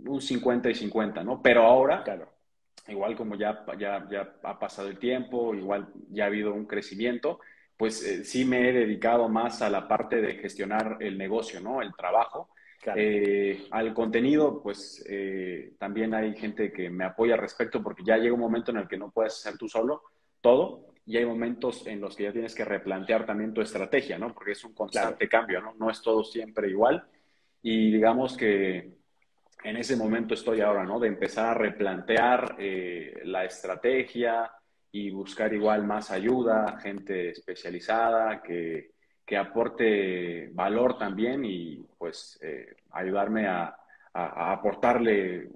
un 0.06 0.22
50 0.22 0.70
y 0.70 0.74
50, 0.74 1.22
¿no? 1.22 1.42
Pero 1.42 1.64
ahora, 1.64 2.02
claro. 2.02 2.33
Igual 2.88 3.16
como 3.16 3.36
ya, 3.36 3.64
ya, 3.78 4.06
ya 4.10 4.34
ha 4.42 4.58
pasado 4.58 4.88
el 4.88 4.98
tiempo, 4.98 5.54
igual 5.54 5.88
ya 6.10 6.24
ha 6.24 6.26
habido 6.26 6.52
un 6.52 6.66
crecimiento, 6.66 7.40
pues 7.76 8.04
eh, 8.04 8.24
sí 8.24 8.44
me 8.44 8.68
he 8.68 8.72
dedicado 8.72 9.28
más 9.28 9.62
a 9.62 9.70
la 9.70 9.88
parte 9.88 10.20
de 10.20 10.34
gestionar 10.34 10.98
el 11.00 11.18
negocio, 11.18 11.60
¿no? 11.60 11.82
El 11.82 11.94
trabajo. 11.94 12.50
Eh, 12.96 13.66
al 13.70 13.94
contenido, 13.94 14.62
pues 14.62 15.02
eh, 15.08 15.72
también 15.78 16.12
hay 16.12 16.36
gente 16.36 16.70
que 16.70 16.90
me 16.90 17.04
apoya 17.04 17.34
al 17.34 17.40
respecto 17.40 17.82
porque 17.82 18.04
ya 18.04 18.18
llega 18.18 18.34
un 18.34 18.40
momento 18.40 18.72
en 18.72 18.76
el 18.76 18.88
que 18.88 18.98
no 18.98 19.10
puedes 19.10 19.32
hacer 19.32 19.56
tú 19.56 19.68
solo 19.68 20.02
todo 20.42 20.88
y 21.06 21.16
hay 21.16 21.24
momentos 21.24 21.86
en 21.86 22.00
los 22.00 22.14
que 22.14 22.24
ya 22.24 22.32
tienes 22.32 22.54
que 22.54 22.64
replantear 22.64 23.24
también 23.24 23.54
tu 23.54 23.62
estrategia, 23.62 24.18
¿no? 24.18 24.34
Porque 24.34 24.52
es 24.52 24.64
un 24.64 24.74
constante 24.74 25.28
cambio, 25.28 25.62
¿no? 25.62 25.74
No 25.78 25.90
es 25.90 26.02
todo 26.02 26.24
siempre 26.24 26.68
igual. 26.68 27.04
Y 27.62 27.90
digamos 27.90 28.36
que 28.36 28.90
en 29.64 29.76
ese 29.76 29.96
momento 29.96 30.34
estoy 30.34 30.60
ahora, 30.60 30.84
¿no? 30.84 31.00
De 31.00 31.08
empezar 31.08 31.46
a 31.46 31.54
replantear 31.54 32.56
la 33.24 33.44
estrategia, 33.44 34.50
y 34.94 35.10
buscar 35.10 35.52
igual 35.52 35.84
más 35.84 36.12
ayuda, 36.12 36.78
gente 36.78 37.30
especializada 37.30 38.40
que, 38.40 38.92
que 39.26 39.36
aporte 39.36 40.50
valor 40.52 40.96
también 40.96 41.44
y 41.44 41.84
pues 41.98 42.38
eh, 42.40 42.76
ayudarme 42.92 43.48
a, 43.48 43.76
a, 44.12 44.52
aportarle 44.52 45.48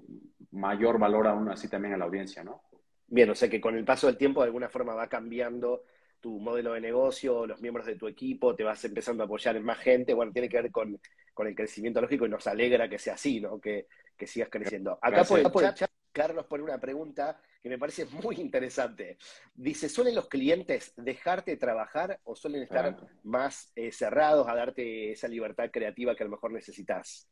mayor 0.51 0.99
valor 0.99 1.25
aún 1.25 1.47
así 1.47 1.69
también 1.69 1.93
a 1.93 1.97
la 1.97 2.03
audiencia, 2.03 2.43
¿no? 2.43 2.63
Bien, 3.07 3.29
o 3.29 3.35
sea 3.35 3.49
que 3.49 3.61
con 3.61 3.77
el 3.77 3.85
paso 3.85 4.07
del 4.07 4.17
tiempo 4.17 4.41
de 4.41 4.47
alguna 4.47 4.67
forma 4.67 4.93
va 4.93 5.07
cambiando 5.07 5.83
tu 6.19 6.37
modelo 6.37 6.73
de 6.73 6.81
negocio, 6.81 7.47
los 7.47 7.61
miembros 7.61 7.85
de 7.85 7.95
tu 7.95 8.09
equipo, 8.09 8.55
te 8.55 8.65
vas 8.65 8.83
empezando 8.83 9.23
a 9.23 9.25
apoyar 9.25 9.55
en 9.55 9.63
más 9.63 9.77
gente, 9.77 10.13
bueno, 10.13 10.33
tiene 10.33 10.49
que 10.49 10.61
ver 10.61 10.69
con, 10.69 10.99
con 11.33 11.47
el 11.47 11.55
crecimiento 11.55 12.01
lógico 12.01 12.25
y 12.25 12.29
nos 12.29 12.45
alegra 12.45 12.89
que 12.89 12.99
sea 12.99 13.13
así, 13.13 13.39
¿no? 13.39 13.57
Que, 13.61 13.87
que 14.19 14.27
sigas 14.27 14.49
creciendo. 14.49 14.99
Acá 15.01 15.23
por, 15.23 15.39
el 15.39 15.73
chat, 15.73 15.89
Carlos 16.11 16.45
pone 16.45 16.63
una 16.63 16.79
pregunta 16.79 17.41
que 17.63 17.69
me 17.69 17.79
parece 17.79 18.05
muy 18.05 18.35
interesante. 18.35 19.17
Dice, 19.55 19.89
¿suelen 19.89 20.13
los 20.13 20.27
clientes 20.27 20.93
dejarte 20.97 21.57
trabajar 21.57 22.19
o 22.25 22.35
suelen 22.35 22.63
estar 22.63 22.95
más 23.23 23.71
eh, 23.75 23.91
cerrados 23.91 24.47
a 24.47 24.53
darte 24.53 25.13
esa 25.13 25.27
libertad 25.27 25.71
creativa 25.71 26.15
que 26.15 26.23
a 26.23 26.25
lo 26.25 26.31
mejor 26.31 26.51
necesitas? 26.51 27.27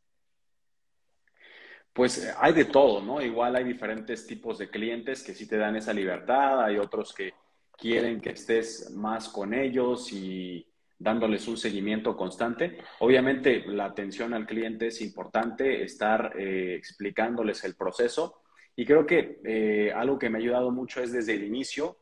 Pues 1.91 2.23
eh, 2.23 2.33
hay 2.37 2.53
de 2.53 2.65
todo, 2.65 3.01
¿no? 3.01 3.21
Igual 3.21 3.55
hay 3.55 3.65
diferentes 3.65 4.25
tipos 4.25 4.57
de 4.57 4.69
clientes 4.69 5.23
que 5.23 5.33
sí 5.33 5.47
te 5.47 5.57
dan 5.57 5.75
esa 5.75 5.93
libertad, 5.93 6.63
hay 6.63 6.77
otros 6.77 7.13
que 7.13 7.33
quieren 7.77 8.21
que 8.21 8.31
estés 8.31 8.89
más 8.91 9.29
con 9.29 9.53
ellos 9.53 10.11
y 10.11 10.65
dándoles 10.99 11.47
un 11.47 11.57
seguimiento 11.57 12.17
constante. 12.17 12.77
Obviamente 12.99 13.63
la 13.67 13.85
atención 13.85 14.33
al 14.33 14.45
cliente 14.45 14.87
es 14.87 15.01
importante, 15.01 15.83
estar 15.83 16.33
eh, 16.37 16.75
explicándoles 16.75 17.63
el 17.63 17.75
proceso 17.75 18.41
y 18.75 18.85
creo 18.85 19.05
que 19.05 19.39
eh, 19.43 19.91
algo 19.93 20.17
que 20.17 20.29
me 20.29 20.37
ha 20.37 20.41
ayudado 20.41 20.71
mucho 20.71 21.01
es 21.01 21.11
desde 21.11 21.33
el 21.33 21.43
inicio 21.43 21.97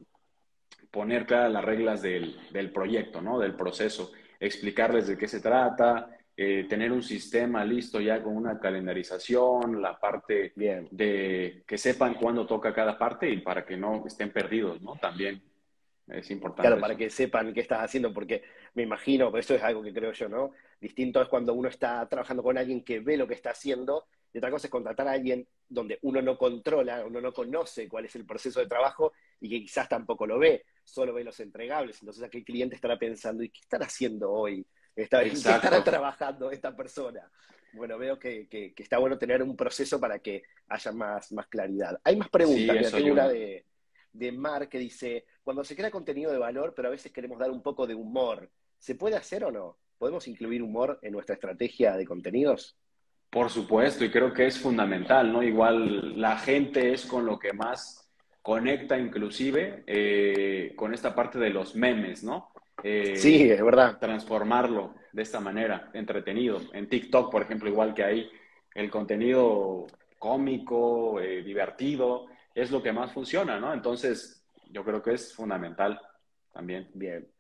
poner 0.92 1.26
claras 1.26 1.52
las 1.52 1.66
reglas 1.66 2.02
del, 2.02 2.38
del 2.52 2.72
proyecto, 2.72 3.22
¿no? 3.22 3.38
Del 3.40 3.56
proceso, 3.56 4.14
explicarles 4.40 5.08
de 5.08 5.18
qué 5.18 5.28
se 5.28 5.42
trata, 5.42 6.16
eh, 6.38 6.66
tener 6.68 6.92
un 6.92 7.02
sistema 7.02 7.64
listo 7.64 8.02
ya 8.02 8.22
con 8.22 8.36
una 8.36 8.60
calendarización, 8.60 9.82
la 9.82 9.98
parte 9.98 10.52
Bien. 10.56 10.86
de 10.92 11.64
que 11.66 11.78
sepan 11.78 12.16
cuándo 12.16 12.46
toca 12.46 12.74
cada 12.74 12.98
parte 12.98 13.30
y 13.30 13.38
para 13.38 13.66
que 13.66 13.78
no 13.78 14.04
estén 14.06 14.34
perdidos, 14.34 14.82
¿no? 14.82 14.96
También 14.98 15.42
es 16.08 16.30
importante. 16.32 16.68
Claro, 16.68 16.82
para 16.82 16.98
que 16.98 17.10
sepan 17.10 17.54
qué 17.54 17.62
estás 17.62 17.82
haciendo, 17.84 18.14
porque 18.14 18.44
me 18.76 18.84
imagino, 18.84 19.36
eso 19.38 19.56
es 19.56 19.64
algo 19.64 19.82
que 19.82 19.94
creo 19.94 20.12
yo, 20.12 20.30
¿no? 20.30 20.52
Distinto 20.80 21.22
es 21.22 21.30
cuando 21.30 21.54
uno 21.54 21.70
está 21.70 22.08
trabajando 22.08 22.44
con 22.44 22.58
alguien 22.58 22.84
que 22.84 23.00
ve 23.00 23.18
lo 23.18 23.28
que 23.28 23.34
está 23.34 23.52
haciendo 23.52 24.06
y 24.34 24.38
otra 24.38 24.52
cosa 24.52 24.68
es 24.68 24.72
contratar 24.72 25.08
a 25.08 25.14
alguien 25.14 25.48
donde 25.68 25.98
uno 26.02 26.22
no 26.22 26.38
controla, 26.38 27.06
uno 27.06 27.22
no 27.22 27.34
conoce 27.34 27.88
cuál 27.88 28.06
es 28.06 28.16
el 28.18 28.26
proceso 28.26 28.60
de 28.60 28.68
trabajo 28.68 29.14
y 29.40 29.50
que 29.50 29.62
quizás 29.62 29.88
tampoco 29.88 30.28
lo 30.28 30.38
ve, 30.38 30.66
solo 30.84 31.14
ve 31.14 31.24
los 31.24 31.40
entregables. 31.40 32.02
Entonces 32.02 32.22
aquí 32.22 32.40
el 32.40 32.44
cliente 32.44 32.76
estará 32.76 33.00
pensando, 33.00 33.44
¿y 33.44 33.50
qué 33.50 33.62
estará 33.62 33.86
haciendo 33.86 34.30
hoy? 34.30 34.68
Está, 34.94 35.24
¿Qué 35.24 35.30
estará 35.30 35.82
trabajando 35.82 36.52
esta 36.52 36.76
persona? 36.76 37.32
Bueno, 37.72 37.98
veo 37.98 38.20
que, 38.20 38.74
está 38.76 38.98
bueno 38.98 39.18
tener 39.18 39.42
un 39.42 39.56
proceso 39.56 40.02
para 40.02 40.20
que 40.20 40.44
haya 40.68 40.92
más, 40.92 41.32
más 41.32 41.48
claridad. 41.48 41.98
Hay 42.04 42.18
más 42.18 42.30
preguntas. 42.30 42.88
Sí, 42.88 42.92
tengo 42.92 43.14
una 43.14 43.30
de, 43.30 43.66
de 44.12 44.32
Mar 44.32 44.70
que 44.70 44.80
dice, 44.80 45.26
cuando 45.44 45.64
se 45.64 45.76
crea 45.76 45.92
contenido 45.92 46.32
de 46.32 46.38
valor, 46.38 46.74
pero 46.76 46.90
a 46.90 46.92
veces 46.92 47.12
queremos 47.12 47.40
dar 47.40 47.52
un 47.52 47.62
poco 47.62 47.86
de 47.86 47.96
humor, 47.96 48.50
¿se 48.86 48.94
puede 48.94 49.16
hacer 49.16 49.44
o 49.44 49.52
no? 49.52 49.80
¿Podemos 49.98 50.28
incluir 50.28 50.62
humor 50.62 51.00
en 51.02 51.14
nuestra 51.14 51.34
estrategia 51.34 51.98
de 51.98 52.06
contenidos? 52.06 52.78
Por 53.32 53.50
supuesto, 53.50 54.06
y 54.06 54.12
creo 54.12 54.32
que 54.32 54.46
es 54.46 54.60
fundamental, 54.60 55.34
¿no? 55.34 55.42
Igual 55.42 56.22
la 56.22 56.38
gente 56.38 56.94
es 56.94 57.08
con 57.08 57.26
lo 57.26 57.40
que 57.40 57.52
más 57.52 58.08
conecta 58.44 58.96
inclusive 59.00 59.84
eh, 59.88 60.74
con 60.76 60.94
esta 60.94 61.16
parte 61.16 61.40
de 61.40 61.50
los 61.50 61.76
memes, 61.76 62.24
¿no? 62.24 62.52
Eh, 62.84 63.16
sí, 63.16 63.50
es 63.50 63.64
verdad. 63.64 63.98
Transformarlo 63.98 64.94
de 65.12 65.24
esta 65.24 65.40
manera, 65.40 65.90
entretenido. 65.94 66.62
En 66.72 66.88
TikTok, 66.88 67.32
por 67.32 67.42
ejemplo, 67.42 67.68
igual 67.68 67.96
que 67.96 68.04
ahí, 68.04 68.30
el 68.76 68.92
contenido 68.92 69.88
cómico, 70.20 71.20
eh, 71.20 71.42
divertido, 71.42 72.28
es 72.54 72.70
lo 72.70 72.84
que 72.84 72.92
más 72.92 73.12
funciona, 73.12 73.60
¿no? 73.60 73.74
Entonces, 73.74 74.46
yo 74.70 74.84
creo 74.84 75.02
que 75.02 75.16
es 75.16 75.34
fundamental 75.34 76.00
también. 76.54 76.92
Bien. 76.94 77.35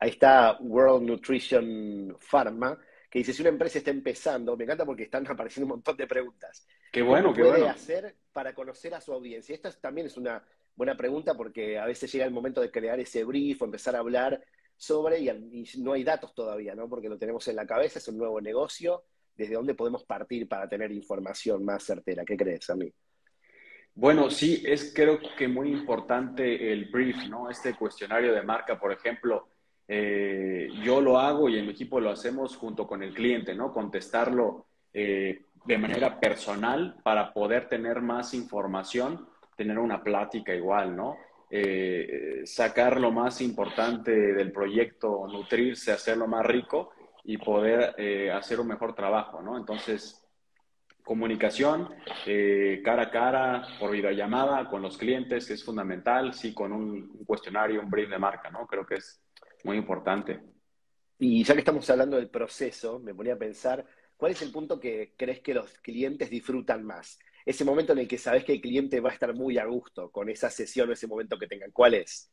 Ahí 0.00 0.10
está 0.10 0.56
World 0.60 1.06
Nutrition 1.06 2.16
Pharma, 2.18 2.78
que 3.10 3.18
dice, 3.18 3.34
si 3.34 3.42
una 3.42 3.50
empresa 3.50 3.78
está 3.78 3.90
empezando, 3.90 4.56
me 4.56 4.64
encanta 4.64 4.86
porque 4.86 5.02
están 5.02 5.26
apareciendo 5.30 5.66
un 5.66 5.78
montón 5.78 5.96
de 5.96 6.06
preguntas. 6.06 6.66
Qué 6.90 7.02
bueno, 7.02 7.34
qué 7.34 7.42
puede 7.42 7.68
hacer 7.68 8.16
para 8.32 8.54
conocer 8.54 8.94
a 8.94 9.00
su 9.00 9.12
audiencia? 9.12 9.54
Esta 9.54 9.70
también 9.72 10.06
es 10.06 10.16
una 10.16 10.42
buena 10.74 10.96
pregunta 10.96 11.34
porque 11.34 11.78
a 11.78 11.84
veces 11.84 12.10
llega 12.10 12.24
el 12.24 12.30
momento 12.30 12.62
de 12.62 12.70
crear 12.70 12.98
ese 12.98 13.24
brief 13.24 13.60
o 13.60 13.66
empezar 13.66 13.94
a 13.94 13.98
hablar 13.98 14.42
sobre 14.74 15.18
y, 15.18 15.64
no 15.78 15.92
hay 15.92 16.02
datos 16.02 16.34
todavía, 16.34 16.74
¿no? 16.74 16.88
Porque 16.88 17.10
lo 17.10 17.18
tenemos 17.18 17.46
en 17.48 17.56
la 17.56 17.66
cabeza, 17.66 17.98
es 17.98 18.08
un 18.08 18.16
nuevo 18.16 18.40
negocio. 18.40 19.04
¿Desde 19.36 19.54
dónde 19.54 19.74
podemos 19.74 20.04
partir 20.04 20.48
para 20.48 20.68
tener 20.68 20.90
información 20.92 21.64
más 21.64 21.84
certera? 21.84 22.24
¿Qué 22.24 22.36
crees, 22.36 22.68
a 22.70 22.76
mí? 22.76 22.90
Bueno, 23.94 24.30
sí, 24.30 24.62
es 24.66 24.92
creo 24.94 25.18
que 25.36 25.48
muy 25.48 25.70
importante 25.70 26.72
el 26.72 26.86
brief, 26.86 27.16
¿no? 27.28 27.50
Este 27.50 27.74
cuestionario 27.74 28.32
de 28.32 28.42
marca, 28.42 28.78
por 28.78 28.92
ejemplo, 28.92 29.48
eh, 29.92 30.68
yo 30.84 31.00
lo 31.00 31.18
hago 31.18 31.48
y 31.48 31.58
en 31.58 31.66
mi 31.66 31.72
equipo 31.72 31.98
lo 31.98 32.10
hacemos 32.10 32.56
junto 32.56 32.86
con 32.86 33.02
el 33.02 33.12
cliente, 33.12 33.56
¿no? 33.56 33.72
Contestarlo 33.72 34.66
eh, 34.94 35.46
de 35.64 35.78
manera 35.78 36.20
personal 36.20 37.00
para 37.02 37.32
poder 37.32 37.68
tener 37.68 38.00
más 38.00 38.32
información, 38.32 39.26
tener 39.56 39.80
una 39.80 40.00
plática 40.00 40.54
igual, 40.54 40.94
¿no? 40.94 41.16
Eh, 41.50 42.42
sacar 42.44 43.00
lo 43.00 43.10
más 43.10 43.40
importante 43.40 44.12
del 44.12 44.52
proyecto, 44.52 45.26
nutrirse, 45.26 45.90
hacerlo 45.90 46.28
más 46.28 46.46
rico 46.46 46.92
y 47.24 47.38
poder 47.38 48.30
hacer 48.30 48.60
un 48.60 48.68
mejor 48.68 48.94
trabajo, 48.94 49.42
¿no? 49.42 49.58
Entonces, 49.58 50.24
comunicación 51.02 51.88
cara 52.84 53.02
a 53.02 53.10
cara, 53.10 53.66
por 53.80 53.90
videollamada, 53.90 54.68
con 54.70 54.82
los 54.82 54.96
clientes, 54.96 55.48
que 55.48 55.54
es 55.54 55.64
fundamental, 55.64 56.32
sí, 56.32 56.54
con 56.54 56.72
un, 56.72 57.10
un 57.18 57.24
cuestionario, 57.24 57.80
un 57.80 57.90
brief 57.90 58.08
de 58.08 58.18
marca, 58.18 58.50
¿no? 58.50 58.68
Creo 58.68 58.86
que 58.86 58.94
es 58.94 59.20
muy 59.64 59.76
importante. 59.76 60.40
Y 61.18 61.44
ya 61.44 61.54
que 61.54 61.60
estamos 61.60 61.88
hablando 61.90 62.16
del 62.16 62.30
proceso, 62.30 62.98
me 62.98 63.14
ponía 63.14 63.34
a 63.34 63.38
pensar, 63.38 63.84
¿cuál 64.16 64.32
es 64.32 64.42
el 64.42 64.50
punto 64.50 64.80
que 64.80 65.14
crees 65.16 65.40
que 65.40 65.54
los 65.54 65.70
clientes 65.78 66.30
disfrutan 66.30 66.84
más? 66.84 67.18
Ese 67.44 67.64
momento 67.64 67.92
en 67.92 68.00
el 68.00 68.08
que 68.08 68.18
sabes 68.18 68.44
que 68.44 68.52
el 68.52 68.60
cliente 68.60 69.00
va 69.00 69.10
a 69.10 69.14
estar 69.14 69.34
muy 69.34 69.58
a 69.58 69.66
gusto 69.66 70.10
con 70.10 70.28
esa 70.28 70.50
sesión 70.50 70.88
o 70.88 70.92
ese 70.92 71.06
momento 71.06 71.38
que 71.38 71.46
tengan. 71.46 71.70
¿Cuál 71.72 71.94
es? 71.94 72.30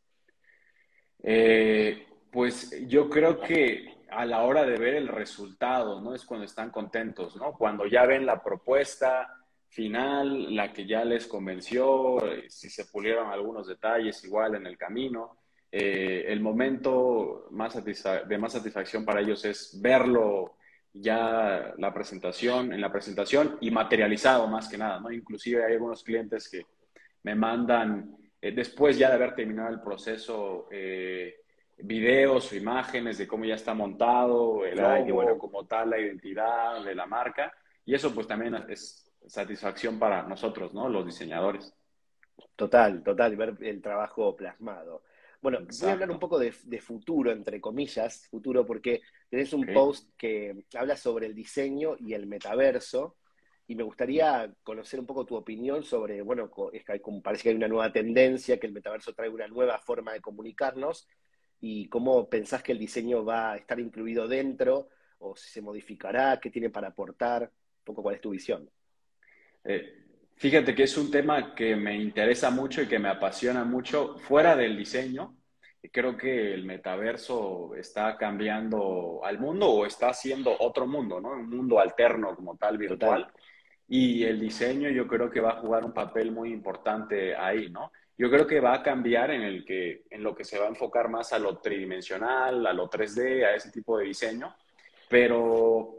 Eh, 1.23 2.05
pues 2.31 2.71
yo 2.87 3.09
creo 3.09 3.39
que 3.39 3.97
a 4.09 4.25
la 4.25 4.43
hora 4.43 4.63
de 4.63 4.77
ver 4.77 4.95
el 4.95 5.07
resultado, 5.07 6.01
¿no? 6.01 6.13
Es 6.13 6.25
cuando 6.25 6.45
están 6.45 6.71
contentos, 6.71 7.35
¿no? 7.35 7.53
Cuando 7.53 7.85
ya 7.87 8.05
ven 8.05 8.25
la 8.25 8.41
propuesta 8.41 9.27
final, 9.67 10.55
la 10.55 10.71
que 10.71 10.85
ya 10.85 11.03
les 11.03 11.27
convenció, 11.27 12.25
eh, 12.25 12.49
si 12.49 12.69
se 12.69 12.85
pulieron 12.85 13.29
algunos 13.29 13.67
detalles 13.67 14.23
igual 14.23 14.55
en 14.55 14.65
el 14.65 14.77
camino. 14.77 15.37
Eh, 15.79 16.25
el 16.33 16.39
momento 16.39 17.45
más 17.51 17.75
de 17.85 18.37
más 18.39 18.53
satisfacción 18.53 19.05
para 19.05 19.21
ellos 19.21 19.45
es 19.45 19.79
verlo 19.79 20.55
ya 20.91 21.75
la 21.77 21.93
presentación, 21.93 22.73
en 22.73 22.81
la 22.81 22.91
presentación 22.91 23.59
y 23.61 23.69
materializado 23.69 24.47
más 24.47 24.67
que 24.67 24.79
nada, 24.79 24.99
¿no? 24.99 25.11
Inclusive 25.11 25.63
hay 25.63 25.73
algunos 25.73 26.03
clientes 26.03 26.49
que 26.49 26.65
me 27.21 27.35
mandan 27.35 28.17
eh, 28.41 28.51
después 28.53 28.97
ya 28.97 29.09
de 29.09 29.15
haber 29.17 29.35
terminado 29.35 29.69
el 29.69 29.79
proceso, 29.79 30.67
eh, 30.71 31.41
videos 31.77 32.51
o 32.51 32.55
imágenes 32.55 33.19
de 33.19 33.27
cómo 33.27 33.45
ya 33.45 33.53
está 33.53 33.75
montado, 33.75 34.65
el 34.65 34.79
logo, 34.79 35.13
bueno. 35.13 35.37
como 35.37 35.67
tal, 35.67 35.91
la 35.91 35.99
identidad 35.99 36.83
de 36.83 36.95
la 36.95 37.05
marca. 37.05 37.53
Y 37.85 37.93
eso 37.93 38.15
pues 38.15 38.25
también 38.25 38.55
es 38.67 39.13
satisfacción 39.27 39.99
para 39.99 40.23
nosotros, 40.23 40.73
¿no? 40.73 40.89
Los 40.89 41.05
diseñadores. 41.05 41.71
Total, 42.55 43.03
total, 43.03 43.35
ver 43.35 43.57
el 43.61 43.79
trabajo 43.79 44.35
plasmado. 44.35 45.03
Bueno, 45.41 45.59
voy 45.79 45.89
a 45.89 45.93
hablar 45.93 46.09
un 46.11 46.19
poco 46.19 46.39
de, 46.39 46.51
futuro, 46.51 47.31
entre 47.31 47.61
comillas, 47.61 48.27
futuro, 48.27 48.65
porque 48.65 49.01
tenés 49.29 49.53
un 49.53 49.65
post 49.67 50.09
que 50.17 50.65
habla 50.73 50.97
sobre 50.97 51.27
el 51.27 51.35
diseño 51.35 51.95
y 51.99 52.13
el 52.13 52.25
metaverso, 52.25 53.17
y 53.67 53.75
me 53.75 53.83
gustaría 53.83 54.51
conocer 54.63 54.99
un 54.99 55.05
poco 55.05 55.25
tu 55.25 55.35
opinión 55.35 55.83
sobre, 55.83 56.21
bueno, 56.21 56.49
es 56.73 56.83
que 56.83 57.01
parece 57.21 57.43
que 57.43 57.49
hay 57.49 57.55
una 57.55 57.67
nueva 57.67 57.91
tendencia, 57.91 58.59
que 58.59 58.67
el 58.67 58.73
metaverso 58.73 59.13
trae 59.13 59.29
una 59.29 59.47
nueva 59.47 59.77
forma 59.77 60.13
de 60.13 60.21
comunicarnos, 60.21 61.07
y 61.59 61.87
cómo 61.89 62.29
pensás 62.29 62.63
que 62.63 62.71
el 62.71 62.79
diseño 62.79 63.23
va 63.23 63.53
a 63.53 63.57
estar 63.57 63.79
incluido 63.79 64.27
dentro, 64.27 64.89
o 65.19 65.35
si 65.35 65.49
se 65.49 65.61
modificará, 65.61 66.39
qué 66.39 66.49
tiene 66.49 66.69
para 66.69 66.89
aportar, 66.89 67.43
un 67.43 67.83
poco 67.83 68.01
cuál 68.01 68.15
es 68.15 68.21
tu 68.21 68.31
visión. 68.31 68.69
Eh, 69.63 70.06
fíjate 70.37 70.73
que 70.73 70.83
es 70.83 70.97
un 70.97 71.11
tema 71.11 71.53
que 71.53 71.75
me 71.75 71.95
interesa 71.95 72.49
mucho 72.49 72.81
y 72.81 72.87
que 72.87 72.99
me 72.99 73.09
apasiona 73.09 73.63
mucho 73.63 74.17
fuera 74.19 74.55
del 74.55 74.77
diseño. 74.77 75.35
Creo 75.91 76.17
que 76.17 76.53
el 76.53 76.65
metaverso 76.65 77.73
está 77.75 78.17
cambiando 78.17 79.21
al 79.23 79.39
mundo 79.39 79.69
o 79.69 79.85
está 79.85 80.09
haciendo 80.09 80.55
otro 80.59 80.85
mundo, 80.85 81.21
¿no? 81.21 81.31
Un 81.31 81.49
mundo 81.49 81.79
alterno 81.79 82.35
como 82.35 82.57
tal, 82.57 82.77
virtual. 82.77 83.27
Y 83.87 84.23
el 84.23 84.39
diseño 84.39 84.89
yo 84.89 85.07
creo 85.07 85.29
que 85.29 85.39
va 85.39 85.51
a 85.51 85.61
jugar 85.61 85.85
un 85.85 85.93
papel 85.93 86.31
muy 86.31 86.51
importante 86.51 87.35
ahí, 87.35 87.69
¿no? 87.69 87.91
Yo 88.17 88.29
creo 88.29 88.47
que 88.47 88.59
va 88.59 88.73
a 88.73 88.83
cambiar 88.83 89.31
en, 89.31 89.43
el 89.43 89.63
que, 89.63 90.03
en 90.09 90.23
lo 90.23 90.35
que 90.35 90.43
se 90.43 90.57
va 90.57 90.65
a 90.65 90.69
enfocar 90.69 91.07
más 91.07 91.31
a 91.33 91.39
lo 91.39 91.59
tridimensional, 91.59 92.65
a 92.65 92.73
lo 92.73 92.89
3D, 92.89 93.45
a 93.45 93.55
ese 93.55 93.71
tipo 93.71 93.97
de 93.97 94.05
diseño, 94.05 94.55
pero 95.07 95.95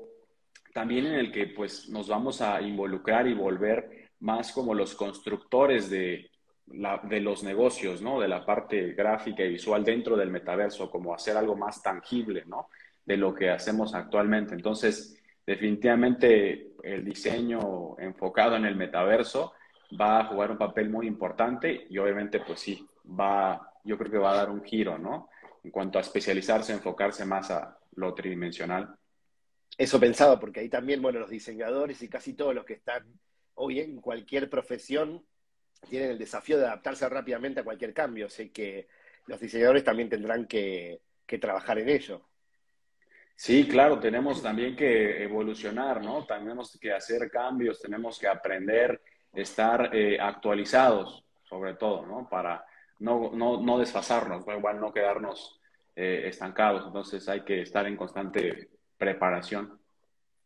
también 0.75 1.07
en 1.07 1.15
el 1.15 1.33
que 1.33 1.47
pues 1.47 1.89
nos 1.89 2.09
vamos 2.09 2.43
a 2.43 2.61
involucrar 2.61 3.27
y 3.27 3.35
volver 3.35 3.98
más 4.21 4.53
como 4.53 4.75
los 4.75 4.95
constructores 4.95 5.91
de, 5.91 6.31
de 6.67 7.21
los 7.21 7.43
negocios, 7.43 8.03
¿no? 8.03 8.21
De 8.21 8.29
la 8.29 8.45
parte 8.45 8.93
gráfica 8.93 9.45
y 9.45 9.51
visual 9.51 9.85
dentro 9.85 10.17
del 10.17 10.31
metaverso, 10.31 10.91
como 10.91 11.15
hacer 11.15 11.37
algo 11.37 11.57
más 11.57 11.83
tangible, 11.83 12.45
¿no? 12.47 12.69
De 13.05 13.17
lo 13.17 13.35
que 13.35 13.51
hacemos 13.51 13.95
actualmente. 13.95 14.55
Entonces, 14.55 15.19
definitivamente 15.47 16.73
el 16.83 17.05
diseño 17.05 17.99
enfocado 17.99 18.57
en 18.57 18.67
el 18.67 18.77
metaverso 18.77 19.53
va 19.99 20.21
a 20.21 20.25
jugar 20.27 20.51
un 20.51 20.59
papel 20.59 20.91
muy 20.91 21.07
importante 21.07 21.87
y 21.89 21.97
obviamente, 21.99 22.41
pues 22.41 22.61
sí, 22.61 22.87
va, 23.19 23.73
yo 23.85 23.97
creo 23.97 24.11
que 24.11 24.19
va 24.19 24.33
a 24.33 24.37
dar 24.37 24.51
un 24.51 24.63
giro, 24.63 24.99
¿no? 24.99 25.31
En 25.65 25.71
cuanto 25.71 25.99
a 25.99 26.03
especializarse, 26.03 26.73
enfocarse 26.73 27.25
más 27.25 27.51
a 27.51 27.79
lo 27.97 28.15
tridimensional. 28.15 28.95
Eso 29.77 29.99
pensaba, 29.99 30.39
porque 30.39 30.61
ahí 30.61 30.69
también, 30.69 31.01
bueno, 31.01 31.21
los 31.21 31.31
diseñadores 31.31 32.03
y 32.03 32.09
casi 32.09 32.35
todos 32.35 32.55
los 32.55 32.65
que 32.65 32.75
están 32.75 33.05
hoy 33.59 33.81
en 33.81 34.01
cualquier 34.01 34.51
profesión 34.51 35.25
tienen 35.89 36.11
el 36.11 36.19
desafío 36.19 36.59
de 36.59 36.67
adaptarse 36.67 37.09
rápidamente 37.09 37.61
a 37.61 37.65
cualquier 37.65 37.95
cambio. 37.95 38.27
Así 38.27 38.51
que 38.51 38.89
los 39.27 39.39
diseñadores 39.39 39.85
también 39.85 40.09
tendrán 40.09 40.47
que, 40.47 41.01
que 41.27 41.39
trabajar 41.39 41.79
en 41.79 41.89
ello. 41.89 42.23
Sí, 43.37 43.69
claro, 43.69 44.01
tenemos 44.01 44.43
también 44.43 44.75
que 44.75 45.23
evolucionar, 45.23 46.03
¿no? 46.03 46.27
Tenemos 46.27 46.77
que 46.81 46.93
hacer 46.93 47.31
cambios, 47.31 47.81
tenemos 47.81 48.19
que 48.19 48.27
aprender 48.27 49.01
estar 49.33 49.95
eh, 49.95 50.19
actualizados, 50.21 51.25
sobre 51.45 51.75
todo, 51.75 52.05
¿no? 52.07 52.29
Para 52.29 52.65
no, 52.99 53.31
no, 53.33 53.61
no 53.61 53.79
desfasarnos, 53.79 54.45
igual 54.49 54.81
no 54.81 54.93
quedarnos 54.93 55.61
eh, 55.95 56.23
estancados. 56.27 56.87
Entonces 56.87 57.29
hay 57.29 57.43
que 57.43 57.63
estar 57.63 57.87
en 57.87 57.97
constante 57.97 58.71
preparación. 58.97 59.79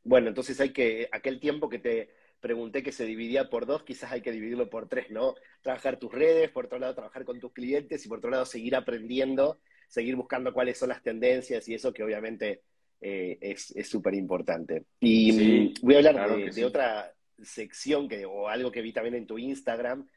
Bueno, 0.05 0.29
entonces 0.29 0.61
hay 0.61 0.70
que, 0.70 1.09
aquel 1.12 1.40
tiempo 1.40 1.68
que 1.68 1.79
te 1.79 2.11
pregunté 2.42 2.83
que 2.83 2.92
se 2.92 3.07
dividía 3.07 3.48
por 3.48 3.64
dos, 3.64 3.85
quizás 3.85 4.12
hay 4.12 4.20
que 4.20 4.33
dividirlo 4.33 4.68
por 4.68 4.87
tres, 4.88 5.11
¿no? 5.11 5.35
Trabajar 5.62 5.98
tus 5.98 6.12
redes, 6.12 6.50
por 6.50 6.66
otro 6.66 6.78
lado 6.78 6.94
trabajar 6.94 7.24
con 7.24 7.40
tus 7.40 7.52
clientes 7.52 8.05
y 8.05 8.09
por 8.09 8.18
otro 8.18 8.31
lado 8.31 8.44
seguir 8.44 8.76
aprendiendo, 8.76 9.61
seguir 9.88 10.16
buscando 10.16 10.52
cuáles 10.52 10.76
son 10.76 10.90
las 10.90 11.02
tendencias 11.02 11.66
y 11.68 11.74
eso 11.74 11.94
que 11.94 12.05
obviamente 12.05 12.62
eh, 13.00 13.38
es 13.40 13.88
súper 13.88 14.14
importante. 14.14 14.85
Y 15.00 15.33
mm, 15.33 15.74
voy 15.87 15.94
a 15.94 15.98
hablar 15.98 16.52
de, 16.52 16.64
otra, 16.66 17.14
sección 17.44 18.09
que, 18.09 18.24
o 18.24 18.48
algo 18.48 18.70
que 18.70 18.83
vi 18.83 18.92
también 18.92 19.14
en 19.14 19.26
tu 19.26 19.38
Instagram, 19.38 20.09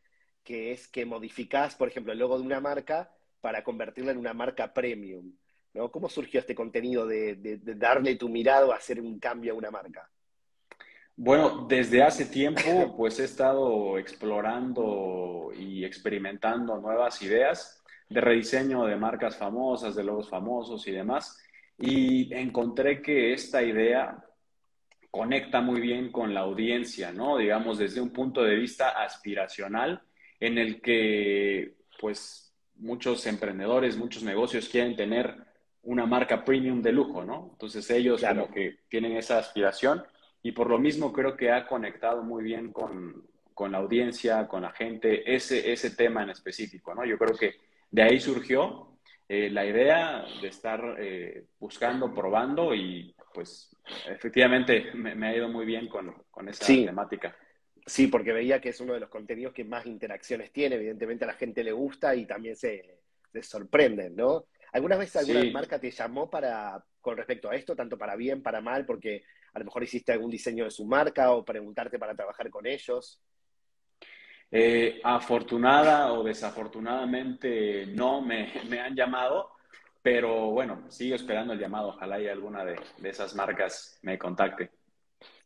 que 0.44 0.72
es 0.72 0.88
que 0.88 1.06
modificás, 1.06 1.76
por 1.76 1.88
ejemplo, 1.88 2.14
el 2.14 2.20
logo 2.20 2.38
de 2.38 2.46
una 2.46 2.60
marca 2.60 3.12
para 3.42 3.64
convertirla 3.64 4.12
en 4.12 4.18
una 4.18 4.34
marca 4.34 4.74
premium. 4.74 5.36
¿no? 5.74 5.92
¿Cómo 5.92 6.10
surgió 6.10 6.40
este 6.40 6.56
contenido 6.56 7.06
de, 7.06 7.60
darle 7.64 8.16
tu 8.16 8.30
mirado 8.30 8.72
a 8.72 8.78
hacer 8.78 9.02
un 9.02 9.20
cambio 9.20 9.54
a 9.54 9.58
una 9.58 9.72
marca? 9.72 10.10
Bueno, 11.18 11.66
desde 11.70 12.04
hace 12.04 12.26
tiempo 12.26 12.94
pues 12.98 13.20
he 13.20 13.24
estado 13.24 13.98
explorando 13.98 15.52
y 15.58 15.86
experimentando 15.86 16.78
nuevas 16.78 17.22
ideas 17.22 17.82
de 18.10 18.20
rediseño 18.20 18.86
de 18.86 18.98
marcas 18.98 19.38
famosas, 19.38 19.96
de 19.96 20.04
logos 20.04 20.30
famosos 20.30 20.86
y 20.88 20.92
demás. 20.92 21.42
Y 21.78 22.34
encontré 22.34 23.02
que 23.02 23.34
esta 23.34 23.64
idea 23.64 24.24
conecta 25.10 25.62
muy 25.62 25.80
bien 25.80 26.12
con 26.12 26.34
la 26.34 26.42
audiencia, 26.42 27.14
¿no? 27.14 27.38
Digamos, 27.38 27.78
desde 27.78 28.02
un 28.02 28.12
punto 28.12 28.44
de 28.44 28.56
vista 28.56 28.90
aspiracional, 28.90 30.02
en 30.40 30.58
el 30.58 30.82
que, 30.82 31.76
pues, 32.00 32.54
muchos 32.76 33.26
emprendedores, 33.26 33.96
muchos 33.96 34.24
negocios 34.24 34.68
quieren 34.68 34.96
tener 34.98 35.34
una 35.84 36.06
marca 36.06 36.44
premium 36.44 36.82
de 36.82 36.92
lujo, 36.92 37.24
¿no? 37.24 37.50
Entonces 37.54 37.90
ellos 37.92 38.22
como 38.22 38.52
que 38.52 38.80
tienen 38.90 39.16
esa 39.16 39.38
aspiración 39.38 40.04
y 40.46 40.52
por 40.52 40.70
lo 40.70 40.78
mismo 40.78 41.12
creo 41.12 41.36
que 41.36 41.50
ha 41.50 41.66
conectado 41.66 42.22
muy 42.22 42.44
bien 42.44 42.72
con, 42.72 43.26
la 43.72 43.80
audiencia, 43.80 44.48
con 44.48 44.62
la 44.62 44.72
gente, 44.74 45.34
ese, 45.34 45.74
ese 45.74 45.96
tema 45.96 46.22
en 46.22 46.30
específico, 46.30 46.94
¿no? 46.94 47.04
Yo 47.04 47.18
creo 47.18 47.36
que 47.36 47.56
de 47.90 48.04
ahí 48.04 48.20
surgió 48.20 49.00
eh, 49.28 49.50
la 49.50 49.66
idea 49.66 50.24
de 50.40 50.48
estar 50.48 50.98
eh, 51.00 51.46
buscando, 51.60 52.14
probando 52.14 52.76
y 52.76 53.16
pues 53.34 53.76
efectivamente 54.08 54.92
me, 54.94 55.28
ha 55.28 55.36
ido 55.36 55.50
muy 55.50 55.66
bien 55.66 55.88
con, 55.88 56.14
esa 56.48 56.64
temática. 56.64 57.36
Sí, 57.84 58.06
porque 58.06 58.32
veía 58.32 58.62
que 58.62 58.70
es 58.70 58.80
uno 58.80 58.94
de 58.94 59.00
los 59.00 59.10
contenidos 59.10 59.52
que 59.52 59.64
más 59.64 59.88
interacciones 59.88 60.52
tiene. 60.52 60.76
Evidentemente 60.76 61.24
a 61.24 61.28
la 61.30 61.34
gente 61.34 61.64
le 61.64 61.72
gusta 61.72 62.16
y 62.16 62.28
también 62.28 62.56
se, 62.56 63.00
se 63.34 63.42
sorprenden, 63.42 64.16
¿no? 64.16 64.46
¿Alguna 64.74 64.98
vez 64.98 65.16
alguna 65.16 65.44
marca 65.52 65.80
te 65.80 65.90
llamó 65.90 66.30
para, 66.30 66.86
con 67.02 67.18
respecto 67.18 67.50
a 67.50 67.56
esto, 67.56 67.76
tanto 67.76 67.98
para 67.98 68.16
bien, 68.16 68.44
para 68.44 68.62
mal, 68.62 68.86
porque 68.86 69.24
a 69.56 69.60
lo 69.60 69.66
mejor 69.66 69.84
hiciste 69.84 70.12
algún 70.12 70.30
diseño 70.30 70.66
de 70.66 70.72
su 70.72 70.86
marca 70.86 71.32
o 71.32 71.46
preguntarte 71.46 71.98
para 71.98 72.14
trabajar 72.14 72.50
con 72.50 72.68
ellos? 72.68 73.22
Eh, 74.52 75.00
afortunada 75.02 76.12
o 76.12 76.24
desafortunadamente 76.24 77.86
no 77.88 78.22
me, 78.22 78.52
me 78.70 78.82
han 78.82 78.94
llamado. 78.94 79.52
Pero 80.02 80.52
bueno, 80.52 80.84
sigo 80.92 81.16
esperando 81.16 81.54
el 81.54 81.60
llamado. 81.60 81.88
Ojalá 81.88 82.20
y 82.20 82.28
alguna 82.28 82.66
de, 82.66 82.78
esas 83.02 83.34
marcas 83.34 83.98
me 84.02 84.20
contacte. 84.20 84.72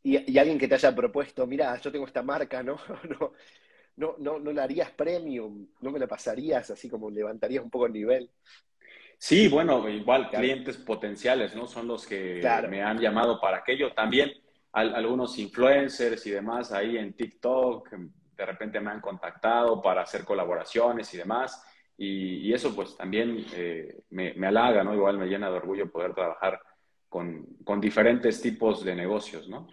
Y, 0.01 0.37
alguien 0.39 0.57
que 0.57 0.67
te 0.67 0.73
haya 0.73 0.93
propuesto, 0.95 1.45
mira, 1.45 1.79
yo 1.79 1.91
tengo 1.91 2.07
esta 2.07 2.23
marca, 2.23 2.63
¿no? 2.63 2.77
no, 3.09 3.33
no, 3.95 4.15
no, 4.17 4.39
no 4.39 4.51
la 4.51 4.63
harías 4.63 4.89
premium, 4.91 5.67
no 5.81 5.91
me 5.91 5.99
la 5.99 6.07
pasarías, 6.07 6.71
así 6.71 6.89
como 6.89 7.11
levantarías 7.11 7.63
un 7.63 7.69
poco 7.69 7.85
el 7.85 7.93
nivel. 7.93 8.31
Sí, 9.21 9.49
bueno, 9.49 9.87
igual 9.89 10.29
clientes 10.29 10.77
potenciales, 10.77 11.53
¿no? 11.53 11.67
Son 11.67 11.85
los 11.85 12.07
que 12.07 12.41
me 12.69 12.81
han 12.81 12.99
llamado 12.99 13.39
para 13.41 13.57
aquello. 13.57 13.91
También 13.91 14.31
algunos 14.71 15.37
influencers 15.37 16.25
y 16.25 16.31
demás 16.31 16.71
ahí 16.71 16.97
en 16.97 17.11
TikTok, 17.13 17.89
de 18.37 18.45
repente 18.45 18.79
me 18.79 18.91
han 18.91 19.01
contactado 19.01 19.81
para 19.81 20.03
hacer 20.03 20.23
colaboraciones 20.23 21.13
y 21.13 21.17
demás. 21.17 21.61
Y, 21.97 22.53
eso 22.53 22.73
pues 22.73 22.95
también 22.95 23.45
eh, 23.53 24.03
me, 24.11 24.33
me, 24.35 24.47
halaga, 24.47 24.85
¿no? 24.85 24.93
Igual 24.93 25.17
me 25.17 25.27
llena 25.27 25.49
de 25.49 25.57
orgullo 25.57 25.91
poder 25.91 26.13
trabajar 26.13 26.61
con, 27.09 27.45
con 27.65 27.81
diferentes 27.81 28.41
tipos 28.41 28.85
de 28.85 28.95
negocios, 28.95 29.49
¿no? 29.49 29.67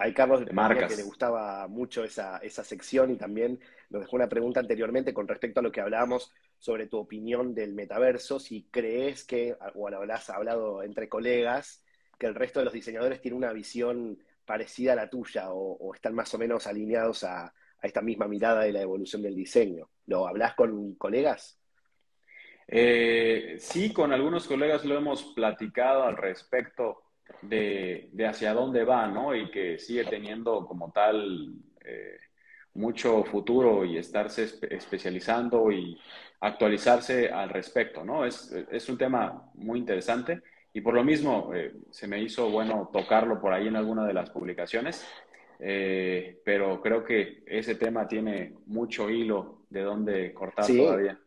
Hay 0.00 0.14
Carlos 0.14 0.46
de 0.46 0.52
marcas. 0.52 0.90
que 0.90 0.96
le 0.96 1.02
gustaba 1.02 1.66
mucho 1.66 2.04
esa, 2.04 2.38
esa 2.38 2.62
sección 2.62 3.10
y 3.10 3.16
también 3.16 3.58
nos 3.90 4.02
dejó 4.02 4.14
una 4.14 4.28
pregunta 4.28 4.60
anteriormente 4.60 5.12
con 5.12 5.26
respecto 5.26 5.58
a 5.58 5.62
lo 5.62 5.72
que 5.72 5.80
hablábamos 5.80 6.32
sobre 6.56 6.86
tu 6.86 6.98
opinión 6.98 7.52
del 7.52 7.74
metaverso, 7.74 8.38
si 8.38 8.68
crees 8.70 9.24
que, 9.24 9.56
o 9.74 9.88
has 9.88 10.30
hablado 10.30 10.84
entre 10.84 11.08
colegas, 11.08 11.84
que 12.16 12.26
el 12.26 12.36
resto 12.36 12.60
de 12.60 12.66
los 12.66 12.74
diseñadores 12.74 13.20
tienen 13.20 13.38
una 13.38 13.52
visión 13.52 14.18
parecida 14.44 14.92
a 14.92 14.96
la 14.96 15.10
tuya 15.10 15.50
o, 15.50 15.76
o 15.76 15.94
están 15.94 16.14
más 16.14 16.32
o 16.32 16.38
menos 16.38 16.68
alineados 16.68 17.24
a, 17.24 17.46
a 17.46 17.86
esta 17.86 18.00
misma 18.00 18.28
mirada 18.28 18.62
de 18.62 18.72
la 18.72 18.82
evolución 18.82 19.20
del 19.22 19.34
diseño. 19.34 19.90
¿Lo 20.06 20.28
hablas 20.28 20.54
con 20.54 20.94
colegas? 20.94 21.58
Eh, 22.68 23.56
sí, 23.58 23.92
con 23.92 24.12
algunos 24.12 24.46
colegas 24.46 24.84
lo 24.84 24.96
hemos 24.96 25.24
platicado 25.34 26.04
al 26.04 26.16
respecto 26.16 27.02
de, 27.42 28.10
hacia 28.26 28.54
dónde 28.54 28.84
va, 28.84 29.06
¿no? 29.06 29.34
Y 29.34 29.50
que 29.50 29.78
sigue 29.78 30.04
teniendo 30.04 30.66
como 30.66 30.90
tal 30.90 31.54
eh, 31.84 32.18
mucho 32.74 33.24
futuro 33.24 33.84
y 33.84 33.96
estarse 33.98 34.48
especializando 34.70 35.70
y 35.70 35.98
actualizarse 36.40 37.30
al 37.30 37.50
respecto, 37.50 38.04
¿no? 38.04 38.24
Es, 38.24 38.52
es 38.70 38.88
un 38.88 38.98
tema 38.98 39.50
muy 39.54 39.78
interesante 39.78 40.42
y 40.72 40.80
por 40.80 40.94
lo 40.94 41.02
mismo 41.02 41.50
eh, 41.54 41.72
se 41.90 42.06
me 42.06 42.20
hizo 42.20 42.50
bueno 42.50 42.90
tocarlo 42.92 43.40
por 43.40 43.52
ahí 43.52 43.66
en 43.66 43.76
alguna 43.76 44.06
de 44.06 44.12
las 44.12 44.30
publicaciones, 44.30 45.04
eh, 45.58 46.40
pero 46.44 46.80
creo 46.80 47.04
que 47.04 47.42
ese 47.46 47.74
tema 47.74 48.06
tiene 48.06 48.54
mucho 48.66 49.10
hilo 49.10 49.62
de 49.70 49.82
dónde 49.82 50.32
cortar 50.32 50.66
todavía. 50.66 51.18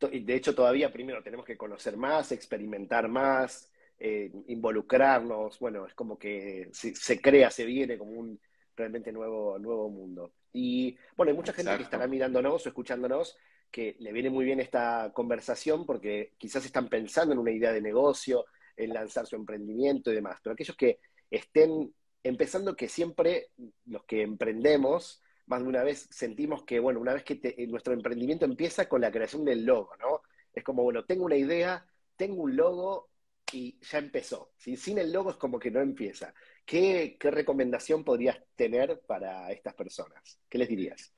De 0.00 0.34
hecho, 0.34 0.54
todavía 0.54 0.92
primero 0.92 1.22
tenemos 1.22 1.44
que 1.44 1.56
conocer 1.56 1.96
más, 1.96 2.32
experimentar 2.32 3.08
más, 3.08 3.70
eh, 3.98 4.30
involucrarnos. 4.46 5.58
Bueno, 5.58 5.86
es 5.86 5.94
como 5.94 6.18
que 6.18 6.68
se, 6.72 6.94
se, 6.94 7.20
crea, 7.20 7.50
se 7.50 7.64
viene 7.64 7.98
como 7.98 8.12
un 8.12 8.40
realmente 8.76 9.12
nuevo, 9.12 9.58
nuevo 9.58 9.90
mundo. 9.90 10.32
Y 10.52 10.96
bueno, 11.16 11.30
hay 11.30 11.36
mucha 11.36 11.52
gente 11.52 11.76
que 11.76 11.82
estará 11.82 12.06
mirándonos 12.06 12.64
o 12.64 12.68
escuchándonos 12.68 13.36
que 13.70 13.96
le 13.98 14.12
viene 14.12 14.30
muy 14.30 14.44
bien 14.44 14.60
esta 14.60 15.12
conversación 15.12 15.84
porque 15.84 16.32
quizás 16.38 16.64
están 16.64 16.88
pensando 16.88 17.34
en 17.34 17.38
una 17.38 17.50
idea 17.50 17.72
de 17.72 17.82
negocio, 17.82 18.46
en 18.76 18.94
lanzar 18.94 19.26
su 19.26 19.36
emprendimiento 19.36 20.10
y 20.10 20.14
demás. 20.14 20.38
Pero 20.42 20.54
aquellos 20.54 20.76
que 20.76 21.00
estén 21.30 21.92
empezando, 22.22 22.76
que 22.76 22.88
siempre 22.88 23.48
los 23.86 24.04
que 24.04 24.22
emprendemos, 24.22 25.22
más 25.46 25.62
de 25.62 25.68
una 25.68 25.82
vez 25.82 26.08
sentimos 26.10 26.62
que, 26.64 26.78
bueno, 26.78 27.00
una 27.00 27.14
vez 27.14 27.24
que 27.24 27.66
nuestro 27.68 27.92
emprendimiento 27.92 28.44
empieza 28.44 28.88
con 28.88 29.00
la 29.00 29.10
creación 29.10 29.44
del 29.44 29.64
logo, 29.64 29.90
¿no? 29.98 30.22
Es 30.52 30.64
como, 30.64 30.82
bueno, 30.82 31.04
tengo 31.04 31.24
una 31.24 31.36
idea, 31.36 31.86
tengo 32.16 32.42
un 32.42 32.56
logo 32.56 33.08
y 33.52 33.78
ya 33.80 33.98
empezó. 33.98 34.52
Sin 34.56 34.98
el 34.98 35.12
logo 35.12 35.30
es 35.30 35.36
como 35.36 35.58
que 35.58 35.70
no 35.70 35.80
empieza. 35.80 36.34
¿Qué, 36.64 37.16
¿Qué 37.18 37.30
recomendación 37.30 38.04
podrías 38.04 38.38
tener 38.54 39.00
para 39.06 39.50
estas 39.50 39.74
personas? 39.74 40.40
¿Qué 40.48 40.58
les 40.58 40.68
dirías? 40.68 41.12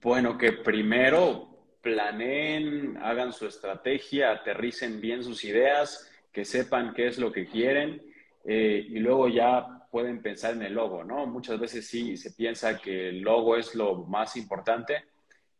Bueno, 0.00 0.36
que 0.36 0.52
primero 0.52 1.56
planeen, 1.80 2.96
hagan 3.00 3.32
su 3.32 3.46
estrategia, 3.46 4.32
aterricen 4.32 5.00
bien 5.00 5.22
sus 5.22 5.44
ideas, 5.44 6.10
que 6.32 6.44
sepan 6.44 6.92
qué 6.92 7.06
es 7.06 7.18
lo 7.18 7.32
que 7.32 7.46
quieren 7.46 8.02
eh, 8.44 8.84
y 8.88 8.98
luego 8.98 9.28
ya 9.28 9.86
pueden 9.90 10.20
pensar 10.20 10.54
en 10.54 10.62
el 10.62 10.74
logo, 10.74 11.04
¿no? 11.04 11.26
Muchas 11.26 11.58
veces 11.58 11.86
sí 11.86 12.16
se 12.16 12.32
piensa 12.32 12.78
que 12.78 13.08
el 13.10 13.20
logo 13.20 13.56
es 13.56 13.74
lo 13.74 14.04
más 14.04 14.36
importante, 14.36 15.04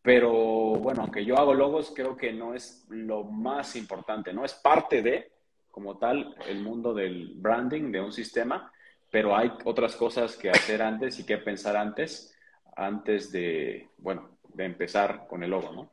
pero 0.03 0.33
bueno, 0.33 1.03
aunque 1.03 1.25
yo 1.25 1.39
hago 1.39 1.55
logos, 1.55 1.93
creo 1.95 2.17
que 2.17 2.33
no 2.33 2.55
es 2.55 2.85
lo 2.91 3.25
más 3.25 3.77
importante, 3.77 4.33
¿no? 4.33 4.45
Es 4.45 4.55
parte 4.55 5.03
de, 5.03 5.31
como 5.77 5.99
tal, 5.99 6.35
el 6.49 6.63
mundo 6.63 6.95
del 6.95 7.35
branding 7.35 7.93
de 7.93 8.01
un 8.01 8.11
sistema, 8.11 8.73
pero 9.11 9.37
hay 9.37 9.53
otras 9.67 9.95
cosas 9.95 10.35
que 10.35 10.49
hacer 10.49 10.81
antes 10.81 11.21
y 11.21 11.27
que 11.27 11.37
pensar 11.37 11.77
antes, 11.77 12.35
antes 12.75 13.31
de, 13.31 13.91
bueno, 13.99 14.39
de 14.55 14.65
empezar 14.65 15.27
con 15.29 15.43
el 15.43 15.51
logo, 15.51 15.73
¿no? 15.73 15.91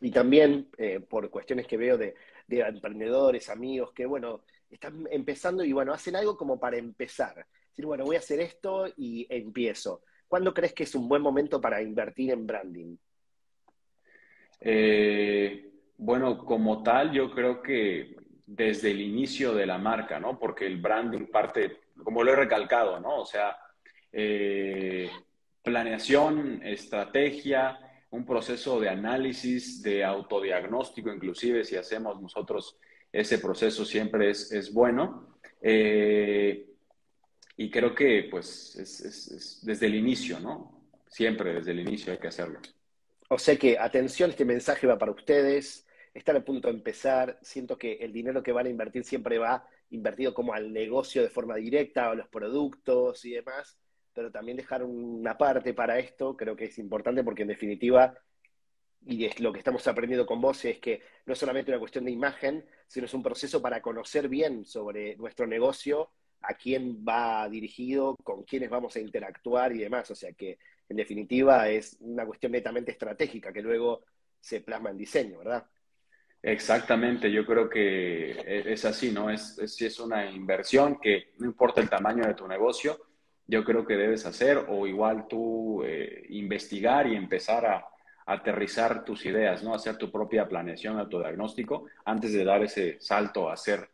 Y 0.00 0.10
también, 0.10 0.70
eh, 0.78 1.00
por 1.00 1.28
cuestiones 1.28 1.66
que 1.66 1.76
veo 1.76 1.98
de 1.98 2.14
de 2.46 2.60
emprendedores, 2.60 3.48
amigos, 3.48 3.92
que 3.92 4.06
bueno, 4.06 4.42
están 4.70 5.06
empezando 5.10 5.64
y 5.64 5.72
bueno, 5.72 5.92
hacen 5.92 6.16
algo 6.16 6.36
como 6.36 6.58
para 6.58 6.76
empezar. 6.76 7.46
Decir, 7.68 7.86
bueno, 7.86 8.04
voy 8.04 8.16
a 8.16 8.20
hacer 8.20 8.40
esto 8.40 8.86
y 8.96 9.26
empiezo. 9.28 10.02
¿Cuándo 10.28 10.54
crees 10.54 10.72
que 10.72 10.84
es 10.84 10.94
un 10.94 11.08
buen 11.08 11.22
momento 11.22 11.60
para 11.60 11.82
invertir 11.82 12.30
en 12.30 12.46
branding? 12.46 12.96
Eh, 14.60 15.70
bueno, 15.98 16.44
como 16.44 16.82
tal, 16.82 17.12
yo 17.12 17.30
creo 17.32 17.62
que 17.62 18.16
desde 18.46 18.92
el 18.92 19.00
inicio 19.00 19.52
de 19.54 19.66
la 19.66 19.76
marca, 19.76 20.20
¿no? 20.20 20.38
Porque 20.38 20.66
el 20.66 20.80
branding 20.80 21.26
parte, 21.26 21.80
como 22.02 22.22
lo 22.22 22.32
he 22.32 22.36
recalcado, 22.36 23.00
¿no? 23.00 23.20
O 23.20 23.26
sea, 23.26 23.58
eh, 24.12 25.10
planeación, 25.62 26.62
estrategia, 26.64 27.78
un 28.10 28.24
proceso 28.24 28.78
de 28.80 28.88
análisis, 28.88 29.82
de 29.82 30.04
autodiagnóstico, 30.04 31.12
inclusive 31.12 31.64
si 31.64 31.76
hacemos 31.76 32.20
nosotros 32.22 32.78
ese 33.12 33.38
proceso 33.38 33.84
siempre 33.84 34.30
es, 34.30 34.72
bueno. 34.72 35.38
Eh, 35.60 36.66
y 37.56 37.70
creo 37.70 37.94
que 37.94 38.28
pues 38.30 38.76
es, 38.76 39.60
desde 39.64 39.86
el 39.86 39.94
inicio, 39.94 40.38
¿no? 40.38 40.88
Siempre 41.08 41.54
desde 41.54 41.72
el 41.72 41.80
inicio 41.80 42.12
hay 42.12 42.18
que 42.18 42.28
hacerlo. 42.28 42.60
O 43.28 43.38
sea 43.38 43.56
que, 43.56 43.78
atención, 43.78 44.30
este 44.30 44.44
mensaje 44.44 44.86
va 44.86 44.98
para 44.98 45.12
ustedes, 45.12 45.85
están 46.18 46.36
a 46.36 46.44
punto 46.44 46.68
de 46.68 46.74
empezar, 46.74 47.38
siento 47.42 47.78
que 47.78 47.94
el 47.94 48.12
dinero 48.12 48.42
que 48.42 48.52
van 48.52 48.66
a 48.66 48.70
invertir 48.70 49.04
siempre 49.04 49.38
va 49.38 49.66
invertido 49.90 50.34
como 50.34 50.52
al 50.52 50.72
negocio 50.72 51.22
de 51.22 51.30
forma 51.30 51.56
directa, 51.56 52.10
a 52.10 52.14
los 52.14 52.28
productos 52.28 53.24
y 53.24 53.32
demás 53.32 53.78
pero 54.16 54.32
también 54.32 54.56
dejar 54.56 54.82
una 54.82 55.36
parte 55.36 55.74
para 55.74 55.98
esto 55.98 56.34
creo 56.34 56.56
que 56.56 56.64
es 56.64 56.78
importante 56.78 57.22
porque 57.22 57.42
en 57.42 57.48
definitiva, 57.48 58.14
y 59.04 59.26
es 59.26 59.38
lo 59.40 59.52
que 59.52 59.58
estamos 59.58 59.86
aprendiendo 59.86 60.24
con 60.24 60.40
vos, 60.40 60.64
es 60.64 60.78
que 60.78 61.02
no 61.26 61.34
es 61.34 61.38
solamente 61.38 61.70
una 61.70 61.78
cuestión 61.78 62.06
de 62.06 62.12
imagen, 62.12 62.64
sino 62.88 63.04
es 63.04 63.12
un 63.12 63.22
proceso 63.22 63.60
para 63.60 63.82
conocer 63.82 64.30
bien 64.30 64.64
sobre 64.64 65.16
nuestro 65.16 65.46
negocio, 65.46 66.12
a 66.40 66.54
quién 66.54 67.04
va 67.06 67.46
dirigido, 67.50 68.16
con 68.24 68.44
quiénes 68.44 68.70
vamos 68.70 68.96
a 68.96 69.00
interactuar 69.00 69.72
y 69.72 69.80
demás. 69.80 70.10
O 70.10 70.14
sea 70.14 70.32
que, 70.32 70.58
en 70.88 70.96
definitiva, 70.96 71.68
es 71.68 71.98
una 72.00 72.24
cuestión 72.24 72.52
netamente 72.52 72.92
estratégica 72.92 73.52
que 73.52 73.60
luego 73.60 74.04
se 74.40 74.62
plasma 74.62 74.90
en 74.90 74.96
diseño, 74.96 75.38
¿verdad? 75.38 75.66
Exactamente, 76.46 77.30
yo 77.32 77.44
creo 77.44 77.68
que 77.68 78.62
es 78.72 78.84
así, 78.84 79.10
¿no? 79.10 79.30
Es, 79.30 79.58
es, 79.58 79.82
es 79.82 79.98
una 79.98 80.30
inversión 80.30 81.00
que 81.00 81.32
no 81.38 81.46
importa 81.46 81.80
el 81.80 81.90
tamaño 81.90 82.24
de 82.24 82.34
tu 82.34 82.46
negocio, 82.46 82.98
yo 83.48 83.64
creo 83.64 83.84
que 83.84 83.96
debes 83.96 84.26
hacer 84.26 84.64
o 84.68 84.86
igual 84.86 85.26
tú 85.28 85.82
eh, 85.84 86.24
investigar 86.28 87.08
y 87.08 87.16
empezar 87.16 87.66
a, 87.66 87.86
aterrizar 88.26 89.04
tus 89.04 89.24
ideas, 89.24 89.62
¿no? 89.62 89.72
Hacer 89.72 89.96
tu 89.96 90.10
propia 90.10 90.48
planeación, 90.48 90.98
autodiagnóstico, 90.98 91.86
antes 92.04 92.32
de 92.32 92.44
dar 92.44 92.62
ese 92.62 93.00
salto 93.00 93.48
a 93.48 93.54
hacer 93.54 93.88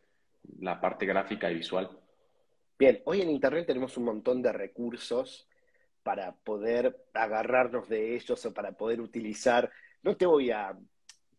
la 0.58 0.80
parte 0.80 1.06
gráfica 1.06 1.50
y 1.50 1.56
visual. 1.56 1.90
Bien, 2.78 3.00
hoy 3.04 3.20
en 3.20 3.30
Internet 3.30 3.66
tenemos 3.66 3.96
un 3.98 4.04
montón 4.04 4.42
de 4.42 4.52
recursos 4.52 5.46
para 6.02 6.32
poder 6.32 7.04
agarrarnos 7.12 7.88
de 7.88 8.16
ellos 8.16 8.44
o 8.44 8.54
para 8.54 8.72
poder 8.72 9.00
utilizar. 9.00 9.70
No 10.02 10.16
te 10.16 10.26
voy 10.26 10.50
a 10.50 10.76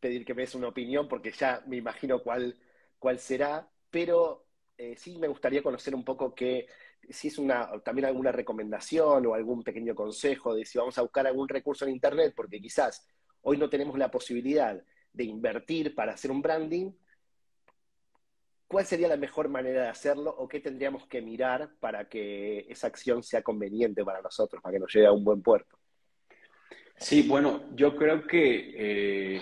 pedir 0.04 0.26
que 0.26 0.34
me 0.34 0.42
des 0.42 0.54
una 0.54 0.68
opinión 0.68 1.08
porque 1.08 1.32
ya 1.32 1.64
me 1.66 1.78
imagino 1.78 2.22
cuál, 2.22 2.58
cuál 3.00 3.20
será, 3.20 3.66
pero 3.90 4.48
eh, 4.78 4.96
sí 4.98 5.18
me 5.18 5.30
gustaría 5.30 5.64
conocer 5.64 5.96
un 5.96 6.04
poco 6.04 6.36
qué, 6.36 6.68
si 7.10 7.30
es 7.30 7.38
una, 7.38 7.82
también 7.84 8.06
alguna 8.06 8.34
recomendación 8.34 9.26
o 9.26 9.34
algún 9.34 9.64
pequeño 9.64 9.96
consejo 9.96 10.56
de 10.56 10.66
si 10.66 10.78
vamos 10.78 10.98
a 10.98 11.04
buscar 11.04 11.26
algún 11.26 11.48
recurso 11.48 11.86
en 11.86 11.92
Internet, 11.92 12.34
porque 12.36 12.60
quizás 12.60 13.08
hoy 13.44 13.58
no 13.58 13.70
tenemos 13.70 13.98
la 13.98 14.12
posibilidad 14.12 14.78
de 15.14 15.24
invertir 15.24 15.96
para 15.96 16.16
hacer 16.16 16.32
un 16.32 16.42
branding, 16.42 16.92
¿cuál 18.68 18.86
sería 18.86 19.08
la 19.08 19.16
mejor 19.16 19.48
manera 19.48 19.84
de 19.84 19.90
hacerlo 19.90 20.36
o 20.38 20.50
qué 20.50 20.60
tendríamos 20.60 21.08
que 21.08 21.22
mirar 21.22 21.76
para 21.80 22.10
que 22.10 22.66
esa 22.68 22.88
acción 22.88 23.24
sea 23.24 23.42
conveniente 23.42 24.04
para 24.04 24.22
nosotros, 24.22 24.62
para 24.62 24.74
que 24.74 24.80
nos 24.80 24.94
llegue 24.94 25.08
a 25.08 25.14
un 25.14 25.24
buen 25.24 25.42
puerto? 25.42 25.78
Sí, 26.98 27.26
bueno, 27.28 27.64
yo 27.76 27.96
creo 27.96 28.28
que 28.28 29.36
eh, 29.36 29.42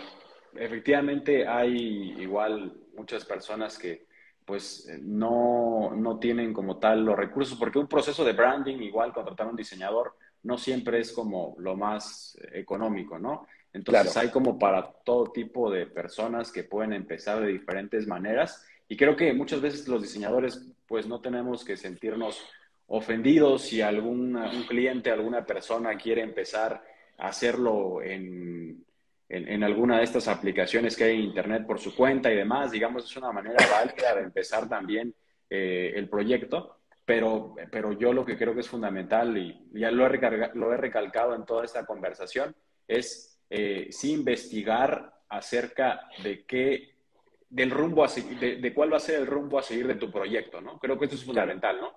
efectivamente 0.56 1.48
hay 1.48 2.16
igual 2.20 2.74
muchas 2.96 3.26
personas 3.26 3.78
que 3.78 4.06
pues 4.46 4.88
eh, 4.90 5.00
no, 5.02 5.92
no 5.96 6.20
tienen 6.20 6.54
como 6.54 6.78
tal 6.78 7.06
los 7.06 7.16
recursos, 7.16 7.58
porque 7.58 7.80
un 7.80 7.88
proceso 7.88 8.26
de 8.26 8.34
branding, 8.34 8.78
igual 8.78 9.14
contratar 9.14 9.48
a 9.48 9.50
un 9.50 9.56
diseñador, 9.56 10.16
no 10.44 10.58
siempre 10.58 11.00
es 11.00 11.12
como 11.12 11.56
lo 11.60 11.76
más 11.76 12.38
económico, 12.52 13.20
¿no? 13.20 13.48
Entonces 13.74 14.18
hay 14.18 14.30
como 14.30 14.60
para 14.60 14.92
todo 15.06 15.32
tipo 15.32 15.72
de 15.72 15.86
personas 15.86 16.52
que 16.52 16.64
pueden 16.64 16.94
empezar 16.94 17.40
de 17.40 17.48
diferentes 17.48 18.06
maneras 18.08 18.66
y 18.90 18.98
creo 18.98 19.16
que 19.16 19.32
muchas 19.34 19.62
veces 19.62 19.88
los 19.88 20.02
diseñadores 20.02 20.68
pues 20.88 21.08
no 21.08 21.22
tenemos 21.22 21.64
que 21.64 21.78
sentirnos 21.78 22.46
ofendidos 22.88 23.62
si 23.62 23.82
algún 23.82 24.36
un 24.36 24.64
cliente, 24.64 25.10
alguna 25.10 25.46
persona 25.46 25.96
quiere 25.96 26.22
empezar 26.22 26.84
a 27.18 27.28
hacerlo 27.28 28.02
en, 28.02 28.84
en, 29.34 29.64
alguna 29.64 29.98
de 29.98 30.04
estas 30.04 30.28
aplicaciones 30.28 30.96
que 30.96 31.06
hay 31.06 31.16
en 31.16 31.22
Internet 31.22 31.66
por 31.66 31.80
su 31.80 31.96
cuenta 31.96 32.32
y 32.32 32.36
demás. 32.36 32.72
Digamos, 32.72 33.06
es 33.06 33.16
una 33.16 33.32
manera 33.32 33.66
válida 33.72 34.16
de 34.16 34.24
empezar 34.24 34.68
también 34.68 35.16
eh, 35.50 35.94
el 35.96 36.10
proyecto, 36.10 36.80
pero, 37.06 37.56
pero 37.72 37.94
yo 37.94 38.12
lo 38.12 38.26
que 38.26 38.38
creo 38.38 38.54
que 38.54 38.60
es 38.60 38.68
fundamental, 38.68 39.38
y 39.38 39.70
ya 39.72 39.90
lo 39.90 40.06
he, 40.06 40.52
lo 40.56 40.74
he 40.74 40.78
recalcado 40.78 41.34
en 41.34 41.46
toda 41.46 41.64
esta 41.64 41.86
conversación, 41.86 42.54
es 42.88 43.42
eh, 43.50 43.88
sí 43.92 44.12
investigar 44.12 45.14
acerca 45.30 46.02
de 46.24 46.46
qué, 46.46 46.96
del 47.50 47.72
rumbo 47.72 48.04
a 48.04 48.10
de, 48.10 48.58
de, 48.58 48.74
cuál 48.74 48.92
va 48.92 48.98
a 48.98 49.02
ser 49.02 49.22
el 49.22 49.28
rumbo 49.28 49.58
a 49.58 49.64
seguir 49.64 49.88
de 49.88 49.96
tu 49.96 50.12
proyecto, 50.12 50.60
¿no? 50.60 50.78
Creo 50.78 51.00
que 51.00 51.06
esto 51.06 51.16
es 51.16 51.24
fundamental, 51.24 51.80
¿no? 51.80 51.94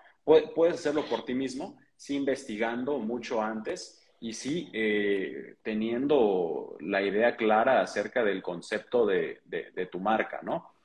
Puedes 0.54 0.76
hacerlo 0.76 1.04
por 1.04 1.24
ti 1.24 1.34
mismo, 1.34 1.78
sí 1.96 2.14
investigando 2.14 2.98
mucho 2.98 3.42
antes 3.42 4.03
y 4.24 4.32
sí, 4.32 4.70
eh, 4.72 5.56
teniendo 5.62 6.78
la 6.80 7.02
idea 7.02 7.36
clara 7.36 7.82
acerca 7.82 8.24
del 8.24 8.40
concepto 8.40 9.04
de, 9.04 9.42
de, 9.44 9.86
tu 9.86 10.00
marca, 10.00 10.40
¿no? 10.42 10.76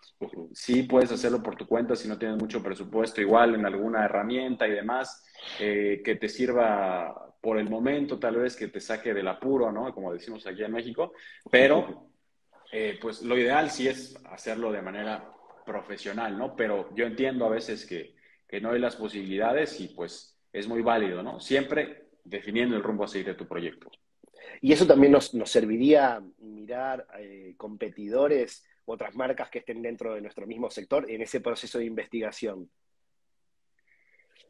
Sí 0.52 0.84
puedes 0.84 1.10
hacerlo 1.10 1.42
por 1.42 1.56
tu 1.56 1.66
cuenta 1.66 1.96
si 1.96 2.10
no 2.10 2.20
tienes 2.20 2.38
mucho 2.38 2.62
presupuesto, 2.62 3.22
igual 3.22 3.56
en 3.56 3.66
alguna 3.66 4.04
herramienta 4.04 4.68
y 4.68 4.72
demás, 4.72 5.26
eh, 5.58 6.02
que 6.04 6.18
te 6.18 6.28
sirva 6.28 7.34
por 7.40 7.58
el 7.58 7.70
momento, 7.70 8.20
tal 8.20 8.36
vez 8.36 8.58
que 8.58 8.68
te 8.68 8.82
saque 8.82 9.14
del 9.14 9.30
apuro, 9.30 9.72
¿no? 9.72 9.94
Como 9.96 10.12
decimos 10.12 10.46
aquí 10.46 10.62
en 10.66 10.74
México, 10.74 11.14
pero 11.50 12.10
eh, 12.74 13.00
pues 13.02 13.22
lo 13.22 13.38
ideal 13.38 13.72
sí 13.72 13.88
es 13.88 14.18
hacerlo 14.26 14.70
de 14.74 14.82
manera 14.82 15.32
profesional, 15.66 16.38
¿no? 16.38 16.58
Pero 16.58 16.94
yo 16.94 17.06
entiendo 17.06 17.46
a 17.46 17.50
veces 17.50 17.86
que, 17.86 18.16
que 18.50 18.60
no 18.60 18.72
hay 18.72 18.80
las 18.80 18.98
posibilidades 18.98 19.80
y 19.80 19.88
pues 19.88 20.38
es 20.52 20.68
muy 20.68 20.82
válido, 20.82 21.24
¿no? 21.24 21.40
Siempre 21.40 22.09
definiendo 22.30 22.76
el 22.76 22.84
rumbo 22.84 23.04
a 23.04 23.08
seguir 23.08 23.28
de 23.28 23.34
tu 23.36 23.48
proyecto. 23.48 23.90
Y 24.62 24.72
eso 24.72 24.86
también 24.86 25.12
nos, 25.12 25.34
nos 25.34 25.50
serviría 25.50 26.22
mirar 26.40 27.08
eh, 27.18 27.54
competidores 27.58 28.66
u 28.86 28.94
otras 28.94 29.16
marcas 29.16 29.50
que 29.50 29.60
estén 29.60 29.82
dentro 29.82 30.14
de 30.14 30.22
nuestro 30.22 30.46
mismo 30.48 30.70
sector 30.70 31.10
en 31.10 31.22
ese 31.22 31.42
proceso 31.42 31.80
de 31.80 31.86
investigación. 31.86 32.70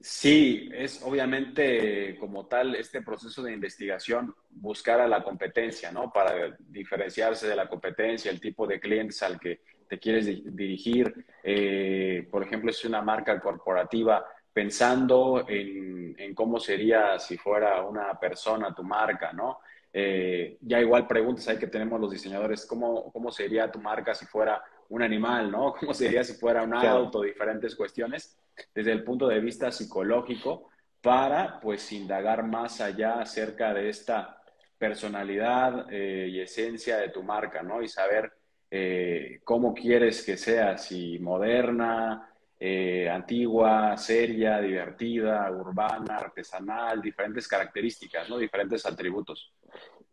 Sí, 0.02 0.70
es 0.74 1.02
obviamente 1.04 2.16
como 2.20 2.48
tal 2.48 2.76
este 2.76 3.02
proceso 3.02 3.44
de 3.44 3.52
investigación 3.52 4.34
buscar 4.50 5.02
a 5.02 5.08
la 5.08 5.22
competencia, 5.24 5.92
¿no? 5.92 6.10
Para 6.12 6.56
diferenciarse 6.58 7.50
de 7.50 7.56
la 7.56 7.68
competencia, 7.68 8.32
el 8.32 8.40
tipo 8.40 8.66
de 8.66 8.80
clientes 8.80 9.22
al 9.24 9.38
que 9.38 9.60
te 9.90 10.00
quieres 10.00 10.26
dirigir. 10.56 11.14
Eh, 11.44 12.26
por 12.32 12.44
ejemplo, 12.44 12.72
es 12.72 12.86
una 12.86 13.02
marca 13.02 13.42
corporativa 13.42 14.26
pensando 14.54 15.46
en, 15.48 16.34
cómo 16.36 16.60
sería 16.60 17.18
si 17.20 17.38
fuera 17.38 17.84
una 17.84 18.18
persona 18.20 18.74
tu 18.74 18.84
marca, 18.84 19.34
¿no? 19.34 19.60
Eh, 19.92 20.58
ya 20.62 20.80
igual 20.80 21.08
preguntas 21.08 21.48
ahí 21.48 21.58
que 21.58 21.68
tenemos 21.68 22.00
los 22.00 22.12
diseñadores, 22.12 22.66
¿cómo, 22.66 23.12
¿cómo 23.12 23.32
sería 23.32 23.72
tu 23.72 23.80
marca 23.80 24.14
si 24.14 24.26
fuera 24.26 24.64
un 24.90 25.02
animal, 25.02 25.52
¿no? 25.52 25.74
¿Cómo 25.80 25.94
sería 25.94 26.24
si 26.24 26.34
fuera 26.34 26.64
un 26.64 26.74
auto? 26.74 27.22
Diferentes 27.22 27.76
cuestiones 27.76 28.38
desde 28.74 28.92
el 28.92 29.04
punto 29.04 29.28
de 29.28 29.40
vista 29.40 29.72
psicológico 29.72 30.70
para, 31.02 31.60
pues, 31.60 31.92
indagar 31.92 32.44
más 32.44 32.82
allá 32.82 33.22
acerca 33.22 33.74
de 33.74 33.90
esta 33.90 34.42
personalidad 34.78 35.88
eh, 35.90 36.28
y 36.30 36.40
esencia 36.40 36.98
de 36.98 37.10
tu 37.10 37.24
marca, 37.24 37.64
¿no? 37.64 37.82
Y 37.82 37.88
saber 37.88 38.32
eh, 38.72 39.40
cómo 39.44 39.74
quieres 39.74 40.24
que 40.24 40.38
sea, 40.38 40.78
si 40.78 41.20
moderna, 41.20 42.30
eh, 42.60 43.10
antigua, 43.10 43.96
seria, 43.96 44.60
divertida, 44.60 45.50
urbana, 45.50 46.18
artesanal, 46.18 47.02
diferentes 47.02 47.48
características, 47.48 48.30
¿no? 48.30 48.38
Diferentes 48.38 48.86
atributos. 48.86 49.54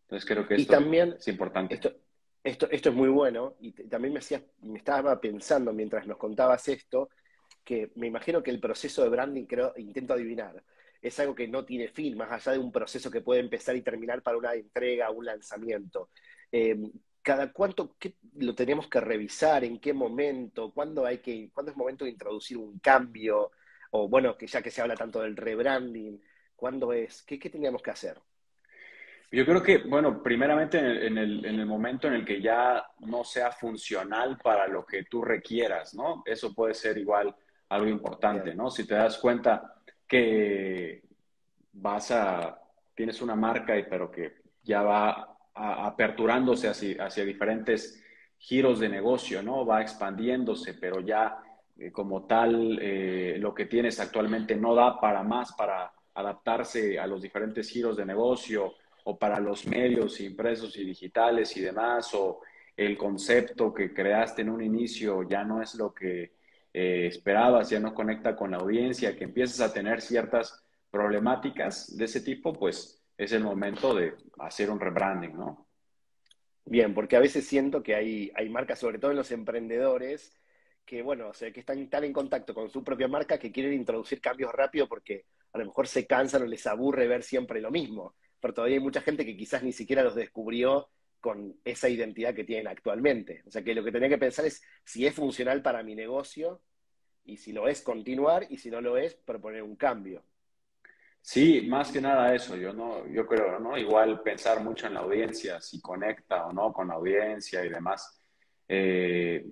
Entonces 0.03 0.29
creo 0.29 0.47
que 0.47 0.55
esto 0.55 0.73
también, 0.73 1.17
es 1.19 1.27
importante. 1.27 1.75
Esto, 1.75 1.93
esto, 2.45 2.71
esto, 2.71 2.91
es 2.91 2.95
muy 2.95 3.09
bueno 3.09 3.57
y 3.59 3.73
también 3.73 4.15
me, 4.15 4.21
me 4.63 4.79
estaba 4.79 5.21
pensando 5.21 5.73
mientras 5.73 6.07
nos 6.07 6.19
contabas 6.19 6.69
esto, 6.69 7.09
que 7.65 7.91
me 7.97 8.07
imagino 8.07 8.43
que 8.43 8.53
el 8.53 8.61
proceso 8.61 9.03
de 9.03 9.09
branding, 9.09 9.47
creo, 9.47 9.73
intento 9.77 10.15
adivinar, 10.15 10.63
es 11.03 11.19
algo 11.19 11.35
que 11.35 11.49
no 11.49 11.65
tiene 11.65 11.89
fin, 11.89 12.17
más 12.17 12.31
allá 12.31 12.53
de 12.53 12.59
un 12.59 12.71
proceso 12.71 13.11
que 13.11 13.23
puede 13.23 13.41
empezar 13.41 13.75
y 13.75 13.83
terminar 13.83 14.23
para 14.23 14.39
una 14.39 14.55
entrega, 14.55 15.11
un 15.11 15.25
lanzamiento. 15.25 16.11
Eh, 16.53 16.77
cada 17.27 17.53
cuánto 17.53 17.97
lo 18.37 18.55
tenemos 18.55 18.87
que 18.87 19.01
revisar, 19.01 19.65
en 19.65 19.81
qué 19.81 19.93
momento, 19.93 20.71
cuándo 20.71 21.05
hay 21.05 21.19
que, 21.19 21.51
cuándo 21.53 21.73
es 21.73 21.77
momento 21.77 22.05
de 22.05 22.13
introducir 22.13 22.57
un 22.57 22.79
cambio, 22.79 23.51
o 23.91 24.09
bueno, 24.09 24.39
que 24.39 24.47
ya 24.47 24.63
que 24.63 24.71
se 24.71 24.81
habla 24.81 24.95
tanto 24.95 25.21
del 25.21 25.37
rebranding, 25.37 26.23
¿cuándo 26.55 26.93
es? 26.93 27.25
¿Qué, 27.25 27.37
qué 27.37 27.51
teníamos 27.51 27.83
que 27.83 27.91
hacer? 27.91 28.21
Yo 29.33 29.45
creo 29.45 29.61
que, 29.61 29.79
bueno, 29.79 30.23
primeramente 30.23 30.79
en 30.79 31.19
el, 31.19 31.45
en 31.45 31.59
el, 31.59 31.67
momento 31.67 32.07
en 32.07 32.15
el 32.15 32.25
que 32.25 32.41
ya 32.41 32.85
no 33.01 33.25
sea 33.25 33.51
funcional 33.51 34.39
para 34.41 34.69
lo 34.69 34.87
que 34.87 35.03
tú 35.03 35.25
requieras, 35.25 35.95
¿no? 35.95 36.23
Eso 36.25 36.55
puede 36.55 36.75
ser 36.75 36.97
igual 36.97 37.35
algo 37.71 37.89
importante, 37.89 38.55
¿no? 38.55 38.71
Si 38.71 38.87
te 38.87 38.95
das 38.95 39.19
cuenta 39.19 39.75
que 40.07 41.03
vas 41.73 42.13
a, 42.13 42.57
tienes 42.95 43.21
una 43.21 43.35
marca, 43.35 43.77
y 43.77 43.83
pero 43.83 44.13
que 44.13 44.37
ya 44.63 44.83
va 44.83 45.36
aperturándose 45.57 46.69
hacia, 46.69 47.25
diferentes 47.25 48.03
giros 48.39 48.79
de 48.79 48.89
negocio, 48.89 49.43
¿no? 49.43 49.65
Va 49.65 49.81
expandiéndose, 49.81 50.75
pero 50.75 51.01
ya 51.01 51.39
eh, 51.79 51.91
como 51.91 52.27
tal 52.27 52.79
eh, 52.81 53.37
lo 53.39 53.55
que 53.55 53.67
tienes 53.67 53.99
actualmente 53.99 54.55
no 54.55 54.75
da 54.75 55.01
para 55.01 55.23
más 55.23 55.53
para 55.53 55.93
adaptarse 56.15 56.99
a 56.99 57.07
los 57.07 57.23
diferentes 57.23 57.69
giros 57.71 57.97
de 57.97 58.05
negocio 58.05 58.75
o 59.05 59.19
para 59.19 59.41
los 59.41 59.67
medios 59.67 60.21
impresos 60.21 60.77
y 60.77 60.85
digitales 60.85 61.57
y 61.57 61.61
demás, 61.61 62.13
o 62.15 62.41
el 62.77 62.99
concepto 62.99 63.73
que 63.73 63.95
creaste 63.95 64.43
en 64.43 64.51
un 64.51 64.63
inicio 64.63 65.23
ya 65.23 65.45
no 65.45 65.63
es 65.63 65.75
lo 65.75 65.95
que 65.95 66.33
eh, 66.75 67.07
esperabas, 67.07 67.71
ya 67.71 67.81
no 67.81 67.95
conecta 67.95 68.37
con 68.37 68.51
la 68.51 68.59
audiencia, 68.59 69.17
que 69.17 69.25
empiezas 69.25 69.61
a 69.61 69.73
tener 69.73 70.03
ciertas 70.03 70.63
problemáticas 70.91 71.97
de 71.97 72.05
ese 72.05 72.21
tipo, 72.21 72.53
pues 72.53 73.03
es 73.17 73.33
el 73.33 73.43
momento 73.43 73.95
de 73.95 74.15
hacer 74.39 74.71
un 74.71 74.81
rebranding, 74.81 75.37
¿no? 75.37 75.67
Bien, 76.65 76.95
porque 76.95 77.17
a 77.17 77.21
veces 77.21 77.47
siento 77.47 77.83
que 77.83 77.95
hay, 77.95 78.33
hay 78.35 78.49
marcas, 78.49 78.81
sobre 78.81 78.99
todo 78.99 79.13
en 79.13 79.17
los 79.17 79.31
emprendedores, 79.31 80.33
que 80.85 81.03
bueno, 81.03 81.29
o 81.29 81.35
sea, 81.35 81.53
que 81.53 81.61
están 81.61 81.89
tan 81.89 82.05
en 82.05 82.13
contacto 82.13 82.55
con 82.55 82.71
su 82.71 82.83
propia 82.83 83.09
marca 83.09 83.39
que 83.39 83.53
quieren 83.53 83.73
introducir 83.73 84.21
cambios 84.21 84.53
rápido 84.53 84.89
porque 84.89 85.27
a 85.53 85.59
lo 85.59 85.67
mejor 85.67 85.87
se 85.89 86.07
cansan 86.07 86.43
o 86.43 86.47
les 86.47 86.67
aburre 86.67 87.07
ver 87.09 87.23
siempre 87.23 87.61
lo 87.61 87.71
mismo. 87.71 88.15
Pero 88.41 88.55
todavía 88.55 88.77
hay 88.77 88.83
mucha 88.83 89.01
gente 89.01 89.25
que 89.25 89.37
quizás 89.37 89.63
ni 89.63 89.73
siquiera 89.73 90.03
los 90.03 90.15
descubrió 90.15 90.89
con 91.21 91.59
esa 91.65 91.89
identidad 91.89 92.35
que 92.35 92.45
tienen 92.45 92.69
actualmente. 92.69 93.43
O 93.47 93.51
sea 93.51 93.63
que 93.63 93.75
lo 93.75 93.83
que 93.83 93.93
tenía 93.93 94.09
que 94.09 94.19
pensar 94.19 94.45
es 94.45 94.63
si 94.85 95.07
es 95.07 95.15
funcional 95.15 95.63
para 95.63 95.83
mi 95.83 95.95
negocio 95.95 96.61
y 97.25 97.39
si 97.39 97.53
lo 97.53 97.69
es, 97.69 97.83
continuar 97.83 98.47
y 98.49 98.59
si 98.59 98.71
no 98.71 98.81
lo 98.81 98.97
es, 98.97 99.15
proponer 99.15 99.63
un 99.63 99.77
cambio. 99.77 100.25
Sí, 101.29 101.63
más 101.63 101.91
que 101.91 102.01
nada 102.01 102.33
eso, 102.37 102.55
yo 102.55 102.73
no, 102.73 103.05
yo 103.09 103.27
creo, 103.27 103.59
¿no? 103.59 103.77
Igual 103.77 104.23
pensar 104.23 104.63
mucho 104.63 104.87
en 104.87 104.95
la 104.95 105.01
audiencia, 105.01 105.61
si 105.61 105.81
conecta 105.81 106.47
o 106.47 106.53
no 106.53 106.73
con 106.73 106.87
la 106.87 106.95
audiencia 106.95 107.65
y 107.65 107.69
demás. 107.69 108.23
Eh, 108.69 109.45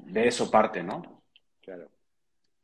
de 0.00 0.26
eso 0.26 0.50
parte, 0.50 0.82
¿no? 0.82 1.22
Claro. 1.60 1.88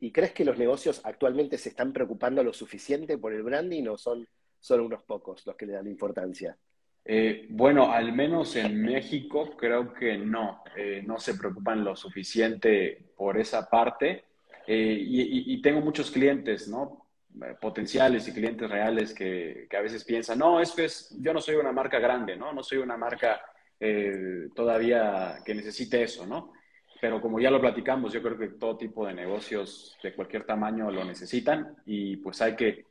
¿Y 0.01 0.11
crees 0.11 0.33
que 0.33 0.43
los 0.43 0.57
negocios 0.57 0.99
actualmente 1.05 1.57
se 1.57 1.69
están 1.69 1.93
preocupando 1.93 2.43
lo 2.43 2.51
suficiente 2.51 3.17
por 3.17 3.31
el 3.31 3.41
branding 3.41 3.87
o 3.87 3.97
son 3.97 4.27
solo 4.59 4.85
unos 4.85 5.01
pocos 5.03 5.47
los 5.47 5.55
que 5.55 5.67
le 5.67 5.71
dan 5.71 5.87
importancia? 5.87 6.57
Eh, 7.05 7.47
bueno, 7.51 7.89
al 7.89 8.11
menos 8.11 8.57
en 8.57 8.81
México 8.81 9.55
creo 9.55 9.93
que 9.93 10.17
no, 10.17 10.61
eh, 10.75 11.01
no 11.07 11.21
se 11.21 11.35
preocupan 11.35 11.85
lo 11.85 11.95
suficiente 11.95 13.13
por 13.15 13.37
esa 13.37 13.69
parte. 13.69 14.25
y, 14.67 15.61
tengo 15.61 15.79
muchos 15.79 16.11
clientes, 16.11 16.67
¿no? 16.67 17.00
Eh, 17.39 17.55
potenciales 17.59 18.27
y 18.27 18.33
clientes 18.33 18.69
reales 18.69 19.13
que, 19.13 19.67
a 19.71 19.81
veces 19.81 20.03
piensan, 20.03 20.37
no, 20.37 20.59
es 20.59 20.73
que 20.73 20.85
es, 20.85 21.15
yo 21.21 21.33
no 21.33 21.39
soy 21.39 21.55
una 21.55 21.71
marca 21.71 21.97
grande, 21.97 22.35
¿no? 22.35 22.51
No 22.51 22.61
soy 22.61 22.79
una 22.79 22.97
marca 22.97 23.41
eh, 23.79 24.49
todavía 24.53 25.37
que 25.45 25.55
necesite 25.55 26.03
eso, 26.03 26.25
¿no? 26.27 26.51
Pero 26.99 27.21
como 27.21 27.39
ya 27.39 27.49
lo 27.49 27.61
platicamos, 27.61 28.11
yo 28.11 28.21
creo 28.21 28.37
que 28.37 28.49
todo 28.49 28.77
tipo 28.77 29.07
de 29.07 29.13
negocios 29.13 29.97
de 30.03 30.13
cualquier 30.13 30.45
tamaño 30.45 30.91
lo 30.91 31.05
necesitan 31.05 31.77
y 31.85 32.17
pues 32.17 32.41
hay 32.41 32.55
que 32.55 32.85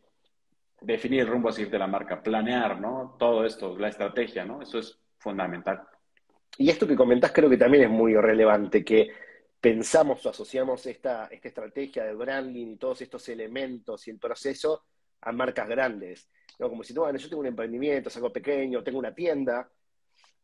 definir 0.80 1.20
el 1.20 1.28
rumbo 1.28 1.50
a 1.50 1.52
seguir 1.52 1.70
de 1.70 1.78
la 1.78 1.86
marca, 1.86 2.22
planear, 2.22 2.80
¿no? 2.80 3.16
Todo 3.18 3.44
esto, 3.44 3.78
la 3.78 3.88
estrategia, 3.88 4.44
¿no? 4.44 4.62
Eso 4.62 4.78
es 4.78 4.98
fundamental. 5.18 5.82
Y 6.56 6.70
esto 6.70 6.88
que 6.88 6.96
comentás 6.96 7.30
creo 7.32 7.50
que 7.50 7.58
también 7.58 7.84
es 7.84 7.90
muy 7.90 8.14
relevante, 8.14 8.84
que 8.84 9.10
pensamos 9.60 10.24
o 10.24 10.30
asociamos 10.30 10.86
esta, 10.86 11.26
esta 11.26 11.48
estrategia 11.48 12.04
de 12.04 12.14
branding 12.14 12.68
y 12.68 12.76
todos 12.76 13.02
estos 13.02 13.28
elementos 13.28 14.06
y 14.06 14.10
el 14.10 14.18
proceso 14.18 14.84
a 15.20 15.32
marcas 15.32 15.68
grandes. 15.68 16.28
Como 16.58 16.82
si, 16.82 16.92
bueno, 16.94 17.18
yo 17.18 17.28
tengo 17.28 17.40
un 17.40 17.46
emprendimiento, 17.46 18.08
es 18.08 18.16
algo 18.16 18.32
pequeño, 18.32 18.82
tengo 18.82 18.98
una 18.98 19.14
tienda, 19.14 19.70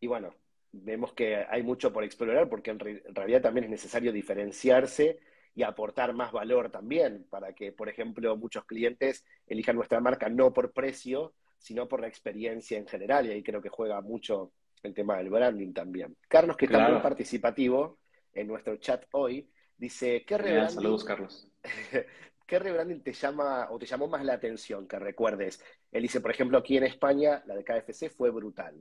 y 0.00 0.06
bueno, 0.06 0.34
vemos 0.72 1.12
que 1.12 1.36
hay 1.36 1.62
mucho 1.62 1.92
por 1.92 2.04
explorar 2.04 2.48
porque 2.48 2.70
en, 2.70 2.78
realidad 2.78 3.42
también 3.42 3.64
es 3.64 3.70
necesario 3.70 4.12
diferenciarse 4.12 5.18
y 5.54 5.62
aportar 5.62 6.12
más 6.12 6.32
valor 6.32 6.70
también 6.70 7.26
para 7.30 7.54
que, 7.54 7.72
por 7.72 7.88
ejemplo, 7.88 8.36
muchos 8.36 8.64
clientes 8.66 9.24
elijan 9.46 9.76
nuestra 9.76 10.00
marca 10.00 10.28
no 10.28 10.52
por 10.52 10.72
precio, 10.72 11.34
sino 11.58 11.88
por 11.88 12.00
la 12.00 12.08
experiencia 12.08 12.78
en 12.78 12.86
general, 12.86 13.26
y 13.26 13.30
ahí 13.30 13.42
creo 13.42 13.62
que 13.62 13.70
juega 13.70 14.00
mucho 14.02 14.52
el 14.82 14.92
tema 14.92 15.16
del 15.16 15.30
branding 15.30 15.72
también. 15.72 16.14
Carlos, 16.28 16.56
que 16.56 16.66
está 16.66 16.88
muy 16.90 17.00
participativo, 17.00 17.98
en 18.36 18.46
nuestro 18.46 18.76
chat 18.76 19.04
hoy, 19.12 19.48
dice, 19.76 20.24
¿qué 20.26 20.38
rebranding, 20.38 20.74
saludos, 20.74 21.04
Carlos. 21.04 21.48
¿qué 22.46 22.58
rebranding 22.58 23.02
te 23.02 23.12
llama 23.12 23.68
o 23.70 23.78
te 23.78 23.86
llamó 23.86 24.06
más 24.06 24.24
la 24.24 24.34
atención 24.34 24.86
que 24.86 24.98
recuerdes? 24.98 25.62
Él 25.90 26.02
dice, 26.02 26.20
por 26.20 26.30
ejemplo, 26.30 26.58
aquí 26.58 26.76
en 26.76 26.84
España, 26.84 27.42
la 27.46 27.54
de 27.54 27.64
KFC 27.64 28.10
fue 28.10 28.30
brutal. 28.30 28.74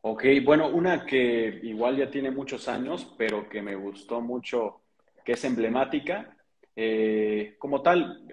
Ok, 0.00 0.24
bueno, 0.44 0.68
una 0.68 1.04
que 1.04 1.60
igual 1.62 1.96
ya 1.96 2.10
tiene 2.10 2.30
muchos 2.30 2.68
años, 2.68 3.14
pero 3.16 3.48
que 3.48 3.62
me 3.62 3.74
gustó 3.74 4.20
mucho, 4.20 4.82
que 5.24 5.32
es 5.32 5.44
emblemática. 5.44 6.36
Eh, 6.74 7.56
como 7.58 7.82
tal, 7.82 8.26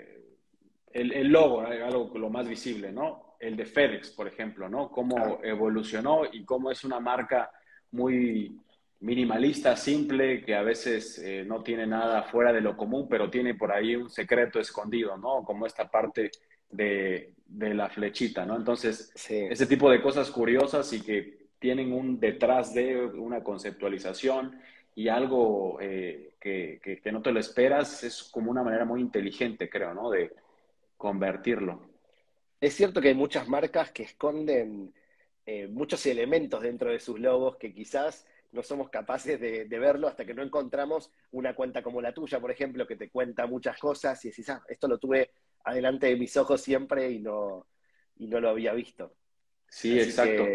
el, 0.92 1.12
el 1.12 1.28
logo, 1.28 1.62
algo 1.62 2.12
lo 2.18 2.30
más 2.30 2.48
visible, 2.48 2.92
¿no? 2.92 3.26
el 3.40 3.56
de 3.56 3.66
FedEx, 3.66 4.12
por 4.12 4.28
ejemplo, 4.28 4.68
¿no? 4.70 4.90
Cómo 4.90 5.40
evolucionó 5.44 6.22
y 6.32 6.44
cómo 6.44 6.72
es 6.72 6.84
una 6.84 7.00
marca 7.00 7.52
muy 7.92 8.60
minimalista, 9.06 9.78
simple, 9.78 10.42
que 10.42 10.56
a 10.56 10.64
veces 10.64 11.20
eh, 11.20 11.44
no 11.46 11.62
tiene 11.62 11.86
nada 11.86 12.24
fuera 12.24 12.52
de 12.52 12.60
lo 12.60 12.76
común, 12.76 13.08
pero 13.08 13.30
tiene 13.30 13.54
por 13.54 13.72
ahí 13.72 13.96
un 13.96 14.10
secreto 14.10 14.60
escondido, 14.60 15.16
¿no? 15.16 15.44
Como 15.44 15.68
esta 15.68 15.92
parte 15.92 16.32
de, 16.72 17.34
la 17.48 17.88
flechita, 17.88 18.48
¿no? 18.48 18.56
Entonces, 18.56 19.12
ese 19.30 19.68
tipo 19.68 19.92
de 19.92 20.02
cosas 20.02 20.32
curiosas 20.32 20.92
y 20.92 21.02
que 21.02 21.46
tienen 21.60 21.94
un 21.94 22.20
detrás 22.20 22.74
de 22.74 23.06
una 23.06 23.44
conceptualización 23.44 24.60
y 24.96 25.08
algo 25.08 25.78
eh, 25.80 26.34
que, 26.40 26.80
que, 26.82 27.12
no 27.12 27.22
te 27.22 27.32
lo 27.32 27.40
esperas, 27.40 28.04
es 28.04 28.24
como 28.24 28.50
una 28.50 28.64
manera 28.64 28.86
muy 28.86 29.02
inteligente, 29.02 29.70
creo, 29.70 29.94
¿no? 29.94 30.10
De 30.10 30.34
convertirlo. 30.98 31.80
Es 32.60 32.74
cierto 32.74 33.02
que 33.02 33.10
hay 33.10 33.16
muchas 33.16 33.48
marcas 33.48 33.92
que 33.92 34.02
esconden 34.02 34.92
eh, 35.46 35.68
muchos 35.68 36.04
elementos 36.08 36.64
dentro 36.64 36.90
de 36.90 37.00
sus 37.00 37.20
logos 37.20 37.58
que 37.58 37.72
quizás 37.72 38.26
no 38.56 38.64
somos 38.64 38.90
capaces 38.90 39.40
de, 39.40 39.66
verlo 39.68 40.08
hasta 40.08 40.26
que 40.26 40.34
no 40.34 40.42
encontramos 40.42 41.12
una 41.32 41.54
cuenta 41.54 41.84
como 41.84 42.02
la 42.02 42.14
tuya, 42.14 42.40
por 42.40 42.50
ejemplo, 42.50 42.88
que 42.88 42.96
te 42.96 43.10
cuenta 43.10 43.46
muchas 43.46 43.78
cosas 43.78 44.24
y 44.24 44.30
decís, 44.30 44.50
ah, 44.50 44.64
esto 44.68 44.88
lo 44.88 44.98
tuve 44.98 45.32
adelante 45.66 46.08
de 46.08 46.16
mis 46.16 46.36
ojos 46.38 46.62
siempre 46.62 47.12
y 47.12 47.20
no, 47.20 47.68
y 48.18 48.28
no 48.28 48.40
lo 48.40 48.50
había 48.50 48.74
visto. 48.74 49.14
Sí, 49.68 50.00
exacto. 50.00 50.46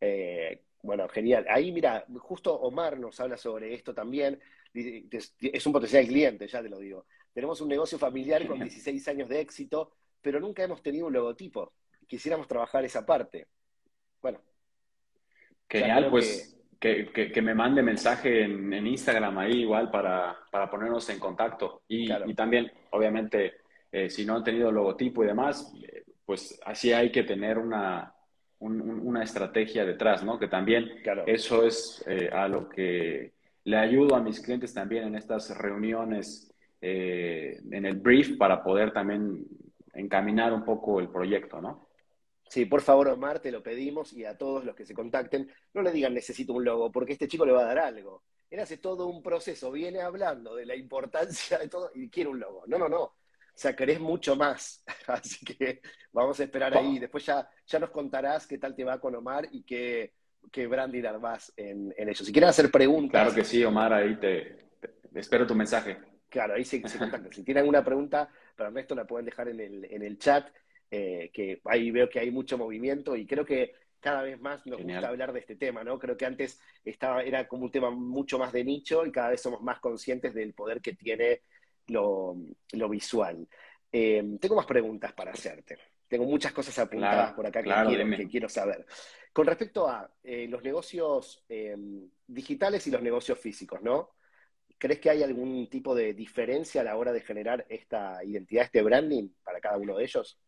Eh, 0.00 0.62
bueno, 0.82 1.08
genial. 1.08 1.46
Ahí, 1.48 1.70
mira, 1.72 2.04
justo 2.18 2.52
Omar 2.54 2.98
nos 2.98 3.18
habla 3.20 3.36
sobre 3.36 3.72
esto 3.72 3.94
también. 3.94 4.40
Es 4.74 5.66
un 5.66 5.72
potencial 5.72 6.06
cliente, 6.06 6.48
ya 6.48 6.60
te 6.60 6.68
lo 6.68 6.78
digo. 6.78 7.06
Tenemos 7.32 7.60
un 7.60 7.68
negocio 7.68 7.98
familiar 7.98 8.46
con 8.46 8.58
16 8.58 9.06
años 9.08 9.28
de 9.28 9.40
éxito, 9.40 9.92
pero 10.20 10.40
nunca 10.40 10.64
hemos 10.64 10.82
tenido 10.82 11.06
un 11.06 11.12
logotipo. 11.12 11.72
Quisiéramos 12.06 12.48
trabajar 12.48 12.84
esa 12.84 13.06
parte. 13.06 13.46
Bueno. 14.20 14.40
Genial, 15.68 16.10
pues 16.10 16.50
que, 16.50 16.53
me 17.42 17.54
mande 17.54 17.82
mensaje 17.82 18.42
en, 18.42 18.86
Instagram 18.86 19.38
ahí 19.38 19.62
igual 19.62 19.90
para, 19.90 20.36
ponernos 20.70 21.08
en 21.10 21.18
contacto. 21.18 21.82
Y, 21.88 22.08
también, 22.34 22.70
obviamente, 22.90 23.54
eh, 23.90 24.10
si 24.10 24.24
no 24.24 24.36
han 24.36 24.44
tenido 24.44 24.70
logotipo 24.70 25.24
y 25.24 25.28
demás, 25.28 25.72
eh, 25.82 26.04
pues 26.24 26.60
así 26.64 26.92
hay 26.92 27.10
que 27.10 27.22
tener 27.22 27.58
una, 27.58 28.14
una 28.58 29.22
estrategia 29.22 29.84
detrás, 29.84 30.24
¿no? 30.24 30.38
Que 30.38 30.48
también 30.48 30.90
eso 31.26 31.64
es 31.64 32.02
eh, 32.06 32.30
a 32.32 32.48
lo 32.48 32.68
que 32.68 33.32
le 33.64 33.76
ayudo 33.76 34.14
a 34.14 34.22
mis 34.22 34.40
clientes 34.40 34.72
también 34.74 35.04
en 35.04 35.14
estas 35.16 35.56
reuniones, 35.56 36.50
en 36.80 37.86
el 37.86 37.96
brief, 37.96 38.36
para 38.36 38.62
poder 38.62 38.92
también 38.92 39.46
encaminar 39.94 40.52
un 40.52 40.64
poco 40.64 41.00
el 41.00 41.08
proyecto, 41.08 41.62
¿no? 41.62 41.88
Sí, 42.48 42.66
por 42.66 42.82
favor, 42.82 43.08
Omar, 43.08 43.40
te 43.40 43.50
lo 43.50 43.62
pedimos 43.62 44.12
y 44.12 44.24
a 44.24 44.36
todos 44.36 44.64
los 44.64 44.76
que 44.76 44.84
se 44.84 44.94
contacten, 44.94 45.50
no 45.72 45.82
le 45.82 45.92
digan 45.92 46.14
necesito 46.14 46.52
un 46.52 46.64
logo, 46.64 46.92
porque 46.92 47.14
este 47.14 47.28
chico 47.28 47.46
le 47.46 47.52
va 47.52 47.62
a 47.62 47.66
dar 47.66 47.78
algo. 47.78 48.22
Él 48.50 48.60
hace 48.60 48.76
todo 48.76 49.06
un 49.06 49.22
proceso, 49.22 49.72
viene 49.72 50.00
hablando 50.00 50.54
de 50.54 50.66
la 50.66 50.76
importancia 50.76 51.58
de 51.58 51.68
todo 51.68 51.90
y 51.94 52.08
quiere 52.08 52.30
un 52.30 52.38
logo. 52.38 52.64
No, 52.66 52.78
no, 52.78 52.88
no. 52.88 53.02
O 53.54 53.56
sea, 53.56 53.74
querés 53.74 54.00
mucho 54.00 54.36
más. 54.36 54.84
Así 55.06 55.44
que 55.44 55.80
vamos 56.12 56.38
a 56.38 56.44
esperar 56.44 56.76
ahí. 56.76 56.98
Después 56.98 57.24
ya, 57.24 57.48
ya 57.66 57.78
nos 57.78 57.90
contarás 57.90 58.46
qué 58.46 58.58
tal 58.58 58.74
te 58.74 58.84
va 58.84 59.00
con 59.00 59.14
Omar 59.14 59.48
y 59.50 59.62
qué, 59.62 60.12
qué 60.52 60.66
branding 60.66 61.04
armás 61.04 61.52
en, 61.56 61.94
en 61.96 62.08
ello. 62.08 62.24
Si 62.24 62.32
quieren 62.32 62.50
hacer 62.50 62.70
preguntas. 62.70 63.22
Claro 63.22 63.34
que 63.34 63.44
sí, 63.44 63.64
Omar, 63.64 63.92
ahí 63.92 64.16
te, 64.16 64.66
espero 65.14 65.46
tu 65.46 65.54
mensaje. 65.54 65.98
Claro, 66.28 66.54
ahí 66.54 66.64
se, 66.64 66.86
se 66.88 66.98
contactan. 66.98 67.32
si 67.32 67.42
tienen 67.42 67.62
alguna 67.62 67.84
pregunta 67.84 68.28
para 68.56 68.68
Ernesto, 68.68 68.94
la 68.94 69.06
pueden 69.06 69.26
dejar 69.26 69.48
en 69.48 69.60
el, 69.60 69.84
en 69.84 70.02
el 70.02 70.18
chat 70.18 70.48
eh, 70.96 71.30
que 71.32 71.60
ahí 71.64 71.90
veo 71.90 72.08
que 72.08 72.20
hay 72.20 72.30
mucho 72.30 72.56
movimiento 72.56 73.16
y 73.16 73.26
creo 73.26 73.44
que 73.44 73.74
cada 73.98 74.22
vez 74.22 74.40
más 74.40 74.64
nos 74.64 74.80
gusta 74.80 75.08
hablar 75.08 75.32
de 75.32 75.40
este 75.40 75.56
tema, 75.56 75.82
¿no? 75.82 75.98
Creo 75.98 76.16
que 76.16 76.24
antes 76.24 76.60
estaba, 76.84 77.24
era 77.24 77.48
como 77.48 77.64
un 77.64 77.72
tema 77.72 77.90
mucho 77.90 78.38
más 78.38 78.52
de 78.52 78.62
nicho 78.62 79.04
y 79.04 79.10
cada 79.10 79.30
vez 79.30 79.40
somos 79.40 79.60
más 79.60 79.80
conscientes 79.80 80.32
del 80.34 80.54
poder 80.54 80.80
que 80.80 80.92
tiene 80.94 81.40
lo, 81.88 82.36
visual. 82.88 83.48
Eh, 83.90 84.22
tengo 84.40 84.54
más 84.54 84.66
preguntas 84.66 85.12
para 85.14 85.32
hacerte. 85.32 85.78
Tengo 86.06 86.26
muchas 86.26 86.52
cosas 86.52 86.78
apuntadas 86.78 87.32
por 87.32 87.44
acá 87.44 87.60
que, 87.60 88.28
quiero, 88.30 88.48
saber. 88.48 88.86
Con 89.32 89.48
respecto 89.48 89.88
a 89.88 90.08
eh, 90.22 90.46
los 90.48 90.62
negocios 90.62 91.44
digitales 92.24 92.86
y 92.86 92.90
los 92.92 93.02
negocios 93.02 93.36
físicos, 93.40 93.82
¿no? 93.82 94.10
¿Crees 94.78 95.00
que 95.00 95.10
hay 95.10 95.24
algún 95.24 95.68
tipo 95.68 95.92
de 95.92 96.14
diferencia 96.14 96.82
a 96.82 96.84
la 96.84 96.96
hora 96.96 97.12
de 97.12 97.20
generar 97.20 97.66
esta 97.68 98.22
identidad, 98.22 98.66
este 98.66 98.82
branding 98.82 99.30
para 99.42 99.60
cada 99.60 99.78
uno 99.78 99.96
de 99.96 100.04
ellos? 100.04 100.38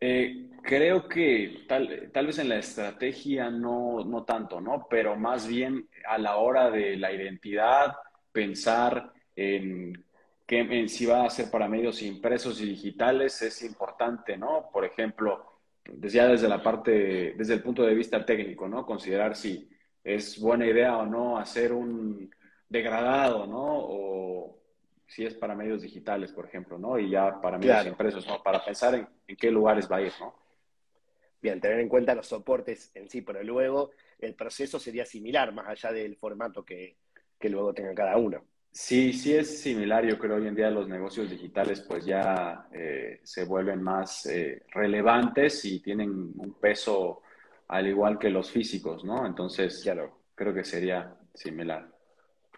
Eh, 0.00 0.50
creo 0.62 1.08
que 1.08 1.64
tal, 1.66 2.10
tal, 2.12 2.26
vez 2.26 2.38
en 2.38 2.48
la 2.48 2.58
estrategia 2.58 3.50
no, 3.50 4.04
no 4.04 4.24
tanto, 4.24 4.60
¿no? 4.60 4.86
Pero 4.88 5.16
más 5.16 5.46
bien 5.48 5.88
a 6.06 6.18
la 6.18 6.36
hora 6.36 6.70
de 6.70 6.96
la 6.96 7.12
identidad, 7.12 7.96
pensar 8.32 9.12
en, 9.34 10.04
que, 10.46 10.88
si 10.88 11.04
va 11.04 11.24
a 11.26 11.30
ser 11.30 11.50
para 11.50 11.68
medios 11.68 12.00
impresos 12.02 12.60
y 12.60 12.66
digitales 12.66 13.42
es 13.42 13.62
importante, 13.62 14.36
¿no? 14.38 14.70
Por 14.72 14.84
ejemplo, 14.84 15.60
ya 15.84 16.26
desde 16.26 16.48
la 16.48 16.62
parte, 16.62 17.34
desde 17.36 17.54
el 17.54 17.62
punto 17.62 17.82
de 17.82 17.94
vista 17.94 18.24
técnico, 18.24 18.68
¿no? 18.68 18.86
Considerar 18.86 19.36
si 19.36 19.68
es 20.02 20.40
buena 20.40 20.66
idea 20.66 20.96
o 20.96 21.06
no 21.06 21.38
hacer 21.38 21.72
un 21.72 22.30
degradado, 22.68 23.46
¿no? 23.46 24.54
Si 25.08 25.24
es 25.24 25.34
para 25.34 25.54
medios 25.54 25.80
digitales, 25.80 26.32
por 26.32 26.44
ejemplo, 26.44 26.78
¿no? 26.78 26.98
Y 26.98 27.10
ya 27.10 27.40
para 27.40 27.58
medios 27.58 27.86
impresos, 27.86 28.26
¿no? 28.26 28.42
Para 28.42 28.62
pensar 28.62 28.94
en, 28.94 29.36
qué 29.36 29.50
lugares 29.50 29.90
va 29.90 29.96
a 29.96 30.02
ir, 30.02 30.12
¿no? 30.20 30.34
Bien, 31.40 31.60
tener 31.60 31.80
en 31.80 31.88
cuenta 31.88 32.14
los 32.14 32.26
soportes 32.26 32.90
en 32.94 33.08
sí, 33.08 33.22
pero 33.22 33.42
luego 33.42 33.90
el 34.18 34.34
proceso 34.34 34.78
sería 34.78 35.06
similar, 35.06 35.52
más 35.52 35.66
allá 35.68 35.92
del 35.92 36.16
formato 36.16 36.64
que, 36.64 36.96
luego 37.40 37.72
tenga 37.72 37.94
cada 37.94 38.16
uno. 38.18 38.44
Sí, 38.70 39.14
sí 39.14 39.34
es 39.34 39.60
similar. 39.60 40.04
Yo 40.04 40.18
creo 40.18 40.36
hoy 40.36 40.46
en 40.46 40.54
día 40.54 40.70
los 40.70 40.88
negocios 40.88 41.30
digitales 41.30 41.80
pues 41.80 42.04
ya 42.04 42.68
eh, 42.70 43.20
se 43.22 43.44
vuelven 43.44 43.82
más 43.82 44.26
eh, 44.26 44.62
relevantes 44.72 45.64
y 45.64 45.80
tienen 45.80 46.10
un 46.10 46.54
peso 46.60 47.22
al 47.68 47.86
igual 47.86 48.18
que 48.18 48.28
los 48.28 48.50
físicos, 48.50 49.04
¿no? 49.04 49.26
Entonces, 49.26 49.80
claro. 49.82 50.18
creo 50.34 50.52
que 50.52 50.64
sería 50.64 51.16
similar. 51.34 51.97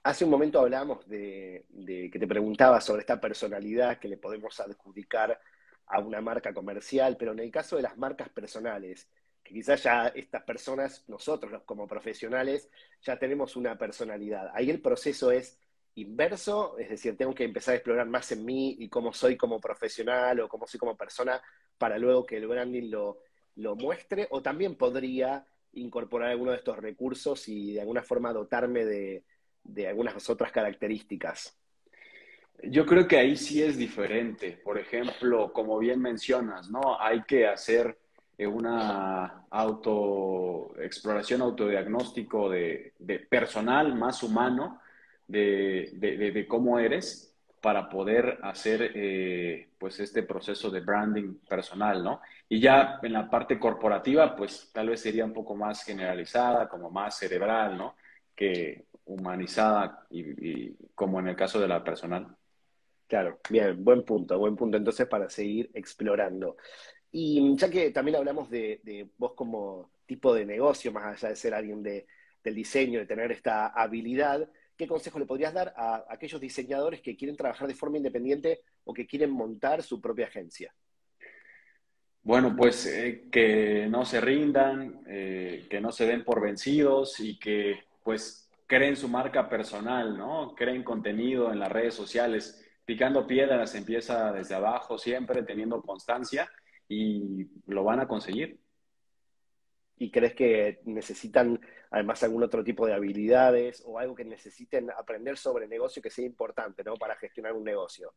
Hace 0.02 0.24
un 0.24 0.30
momento 0.30 0.60
hablábamos 0.60 1.06
de, 1.06 1.66
que 2.10 2.18
te 2.18 2.26
preguntaba 2.26 2.80
sobre 2.80 3.00
esta 3.00 3.20
personalidad 3.20 3.98
que 3.98 4.08
le 4.08 4.16
podemos 4.16 4.58
adjudicar 4.58 5.38
a 5.86 5.98
una 6.00 6.22
marca 6.22 6.54
comercial, 6.54 7.16
pero 7.18 7.32
en 7.32 7.40
el 7.40 7.50
caso 7.50 7.76
de 7.76 7.82
las 7.82 7.98
marcas 7.98 8.30
personales, 8.30 9.08
que 9.42 9.52
quizás 9.52 9.82
ya 9.82 10.08
estas 10.08 10.42
personas, 10.44 11.04
nosotros 11.06 11.62
como 11.66 11.86
profesionales, 11.86 12.70
ya 13.02 13.18
tenemos 13.18 13.56
una 13.56 13.76
personalidad. 13.76 14.50
Ahí 14.54 14.70
el 14.70 14.80
proceso 14.80 15.32
es 15.32 15.58
inverso, 15.96 16.78
es 16.78 16.88
decir, 16.88 17.18
tengo 17.18 17.34
que 17.34 17.44
empezar 17.44 17.72
a 17.72 17.76
explorar 17.76 18.06
más 18.06 18.32
en 18.32 18.42
mí 18.46 18.76
y 18.78 18.88
cómo 18.88 19.12
soy 19.12 19.36
como 19.36 19.60
profesional 19.60 20.40
o 20.40 20.48
cómo 20.48 20.66
soy 20.66 20.80
como 20.80 20.96
persona 20.96 21.42
para 21.76 21.98
luego 21.98 22.24
que 22.24 22.38
el 22.38 22.48
branding 22.48 22.90
lo, 22.90 23.18
lo 23.56 23.76
muestre, 23.76 24.28
o 24.30 24.40
también 24.40 24.76
podría 24.76 25.44
incorporar 25.74 26.30
alguno 26.30 26.52
de 26.52 26.58
estos 26.58 26.78
recursos 26.78 27.46
y 27.48 27.74
de 27.74 27.80
alguna 27.82 28.02
forma 28.02 28.32
dotarme 28.32 28.86
de, 28.86 29.24
de 29.64 29.88
algunas 29.88 30.28
otras 30.28 30.52
características? 30.52 31.56
Yo 32.62 32.84
creo 32.84 33.08
que 33.08 33.16
ahí 33.16 33.36
sí 33.36 33.62
es 33.62 33.78
diferente. 33.78 34.60
Por 34.62 34.78
ejemplo, 34.78 35.52
como 35.52 35.78
bien 35.78 36.00
mencionas, 36.00 36.70
¿no? 36.70 37.00
Hay 37.00 37.22
que 37.22 37.46
hacer 37.46 37.96
eh, 38.36 38.46
una 38.46 39.44
autoexploración, 39.50 41.42
autodiagnóstico 41.42 42.48
de, 42.50 42.94
personal 43.28 43.94
más 43.94 44.22
humano 44.22 44.80
de, 45.26 46.46
cómo 46.48 46.78
eres 46.78 47.34
para 47.60 47.88
poder 47.88 48.38
hacer 48.42 48.92
eh, 48.94 49.68
pues 49.78 50.00
este 50.00 50.22
proceso 50.22 50.70
de 50.70 50.80
branding 50.80 51.34
personal, 51.48 52.02
¿no? 52.02 52.20
Y 52.48 52.60
ya 52.60 52.98
en 53.02 53.12
la 53.12 53.28
parte 53.28 53.58
corporativa, 53.58 54.34
pues 54.34 54.70
tal 54.72 54.88
vez 54.88 55.00
sería 55.02 55.24
un 55.24 55.34
poco 55.34 55.54
más 55.54 55.84
generalizada, 55.84 56.68
como 56.68 56.90
más 56.90 57.18
cerebral, 57.18 57.76
¿no? 57.76 57.96
Que 58.34 58.86
humanizada 59.10 60.06
y, 60.10 60.72
como 60.94 61.20
en 61.20 61.28
el 61.28 61.36
caso 61.36 61.60
de 61.60 61.68
la 61.68 61.82
personal. 61.82 62.36
Claro, 63.06 63.40
bien, 63.50 63.82
buen 63.82 64.04
punto, 64.04 64.38
buen 64.38 64.56
punto 64.56 64.76
entonces 64.76 65.06
para 65.08 65.28
seguir 65.28 65.70
explorando. 65.74 66.56
Y 67.10 67.56
ya 67.56 67.68
que 67.68 67.90
también 67.90 68.16
hablamos 68.16 68.48
de, 68.50 69.10
vos 69.18 69.32
como 69.34 69.90
tipo 70.06 70.32
de 70.32 70.46
negocio, 70.46 70.92
más 70.92 71.16
allá 71.16 71.30
de 71.30 71.36
ser 71.36 71.54
alguien 71.54 71.82
de, 71.82 72.06
del 72.44 72.54
diseño, 72.54 73.00
de 73.00 73.06
tener 73.06 73.32
esta 73.32 73.68
habilidad, 73.68 74.48
¿qué 74.76 74.86
consejo 74.86 75.18
le 75.18 75.26
podrías 75.26 75.52
dar 75.52 75.74
a 75.76 76.04
aquellos 76.08 76.40
diseñadores 76.40 77.00
que 77.00 77.16
quieren 77.16 77.36
trabajar 77.36 77.66
de 77.66 77.74
forma 77.74 77.96
independiente 77.96 78.60
o 78.84 78.94
que 78.94 79.06
quieren 79.06 79.32
montar 79.32 79.82
su 79.82 80.00
propia 80.00 80.26
agencia? 80.26 80.72
Bueno, 82.22 82.54
pues 82.54 82.86
eh, 82.86 83.24
que 83.32 83.88
no 83.90 84.04
se 84.04 84.20
rindan, 84.20 85.02
eh, 85.08 85.66
que 85.68 85.80
no 85.80 85.90
se 85.90 86.06
den 86.06 86.22
por 86.22 86.40
vencidos 86.40 87.18
y 87.18 87.38
que 87.38 87.80
pues 88.04 88.49
creen 88.70 88.94
su 88.94 89.08
marca 89.08 89.48
personal, 89.48 90.16
¿no? 90.16 90.54
Creen 90.54 90.84
contenido 90.84 91.52
en 91.52 91.58
las 91.58 91.72
redes 91.72 91.92
sociales. 91.92 92.64
Picando 92.84 93.26
piedras 93.26 93.74
empieza 93.74 94.30
desde 94.30 94.54
abajo 94.54 94.96
siempre, 94.96 95.42
teniendo 95.42 95.82
constancia 95.82 96.48
y 96.88 97.48
lo 97.66 97.82
van 97.82 97.98
a 97.98 98.06
conseguir. 98.06 98.60
¿Y 99.98 100.12
crees 100.12 100.34
que 100.34 100.80
necesitan 100.84 101.60
además 101.90 102.22
algún 102.22 102.44
otro 102.44 102.62
tipo 102.62 102.86
de 102.86 102.94
habilidades 102.94 103.82
o 103.84 103.98
algo 103.98 104.14
que 104.14 104.24
necesiten 104.24 104.88
aprender 104.96 105.36
sobre 105.36 105.66
negocio 105.66 106.00
que 106.00 106.08
sea 106.08 106.24
importante 106.24 106.84
¿no? 106.84 106.94
para 106.94 107.16
gestionar 107.16 107.54
un 107.54 107.64
negocio? 107.64 108.14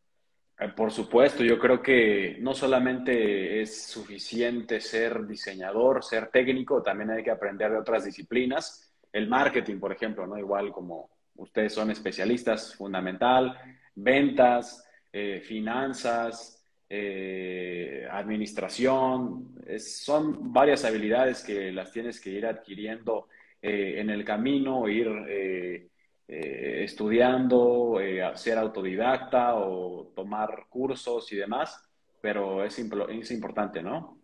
Eh, 0.60 0.70
por 0.70 0.92
supuesto, 0.92 1.44
yo 1.44 1.58
creo 1.58 1.82
que 1.82 2.38
no 2.42 2.54
solamente 2.54 3.60
es 3.60 3.86
suficiente 3.86 4.80
ser 4.80 5.26
diseñador, 5.26 6.04
ser 6.04 6.28
técnico, 6.28 6.84
también 6.84 7.10
hay 7.10 7.24
que 7.24 7.32
aprender 7.32 7.72
de 7.72 7.80
otras 7.80 8.06
disciplinas. 8.06 8.83
El 9.14 9.30
marketing, 9.30 9.80
por 9.80 9.94
ejemplo, 9.94 10.28
¿no? 10.28 10.38
Igual 10.38 10.74
como 10.74 11.10
ustedes 11.36 11.74
son 11.74 11.92
especialistas, 11.92 12.76
fundamental, 12.76 13.58
ventas, 13.96 14.84
eh, 15.12 15.42
finanzas, 15.42 16.66
eh, 16.90 18.08
administración, 18.10 19.56
son 19.78 20.52
varias 20.52 20.84
habilidades 20.86 21.44
que 21.44 21.72
las 21.72 21.92
tienes 21.92 22.20
que 22.20 22.32
ir 22.32 22.46
adquiriendo 22.46 23.28
eh, 23.62 23.96
en 23.98 24.10
el 24.10 24.26
camino, 24.26 24.88
ir 24.90 25.90
estudiando, 26.28 28.00
ser 28.34 28.58
autodidacta 28.58 29.56
o 29.56 30.12
tomar 30.16 30.66
cursos 30.70 31.32
y 31.32 31.36
demás, 31.36 31.80
pero 32.22 32.64
es, 32.64 32.80
es 32.80 33.32
importante, 33.32 33.84
¿no? 33.84 34.18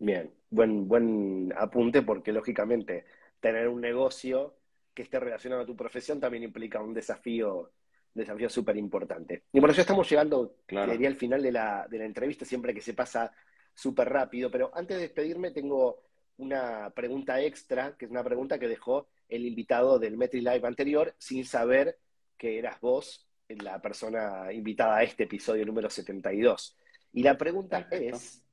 Bien, 0.00 0.30
buen, 0.50 0.88
buen 0.88 1.52
apunte 1.56 2.02
porque 2.02 2.32
lógicamente 2.32 3.04
tener 3.40 3.68
un 3.68 3.80
negocio 3.80 4.56
que 4.94 5.02
esté 5.02 5.20
relacionado 5.20 5.62
a 5.62 5.66
tu 5.66 5.76
profesión 5.76 6.20
también 6.20 6.42
implica 6.42 6.80
un 6.80 6.94
desafío 6.94 7.72
desafío 8.14 8.48
súper 8.48 8.76
importante. 8.76 9.44
Y 9.52 9.60
bueno, 9.60 9.74
ya 9.74 9.82
estamos 9.82 10.08
llegando, 10.10 10.56
claro. 10.66 10.92
al 10.92 11.16
final 11.16 11.42
de 11.42 11.52
la, 11.52 11.86
de 11.88 11.98
la 11.98 12.04
entrevista, 12.04 12.44
siempre 12.44 12.74
que 12.74 12.80
se 12.80 12.94
pasa 12.94 13.32
súper 13.74 14.08
rápido, 14.08 14.50
pero 14.50 14.70
antes 14.74 14.96
de 14.96 15.04
despedirme 15.04 15.52
tengo 15.52 16.02
una 16.38 16.90
pregunta 16.90 17.40
extra, 17.40 17.96
que 17.96 18.06
es 18.06 18.10
una 18.10 18.24
pregunta 18.24 18.58
que 18.58 18.68
dejó 18.68 19.08
el 19.28 19.46
invitado 19.46 19.98
del 19.98 20.16
Metri 20.16 20.40
Live 20.40 20.66
anterior, 20.66 21.14
sin 21.18 21.44
saber 21.44 21.98
que 22.36 22.58
eras 22.58 22.80
vos 22.80 23.28
la 23.48 23.80
persona 23.80 24.52
invitada 24.52 24.98
a 24.98 25.02
este 25.02 25.24
episodio 25.24 25.64
número 25.64 25.88
72. 25.88 26.76
Y 27.12 27.22
la 27.22 27.38
pregunta 27.38 27.88
es, 27.90 28.44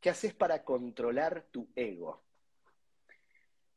¿qué 0.00 0.10
haces 0.10 0.34
para 0.34 0.64
controlar 0.64 1.46
tu 1.50 1.68
ego? 1.76 2.22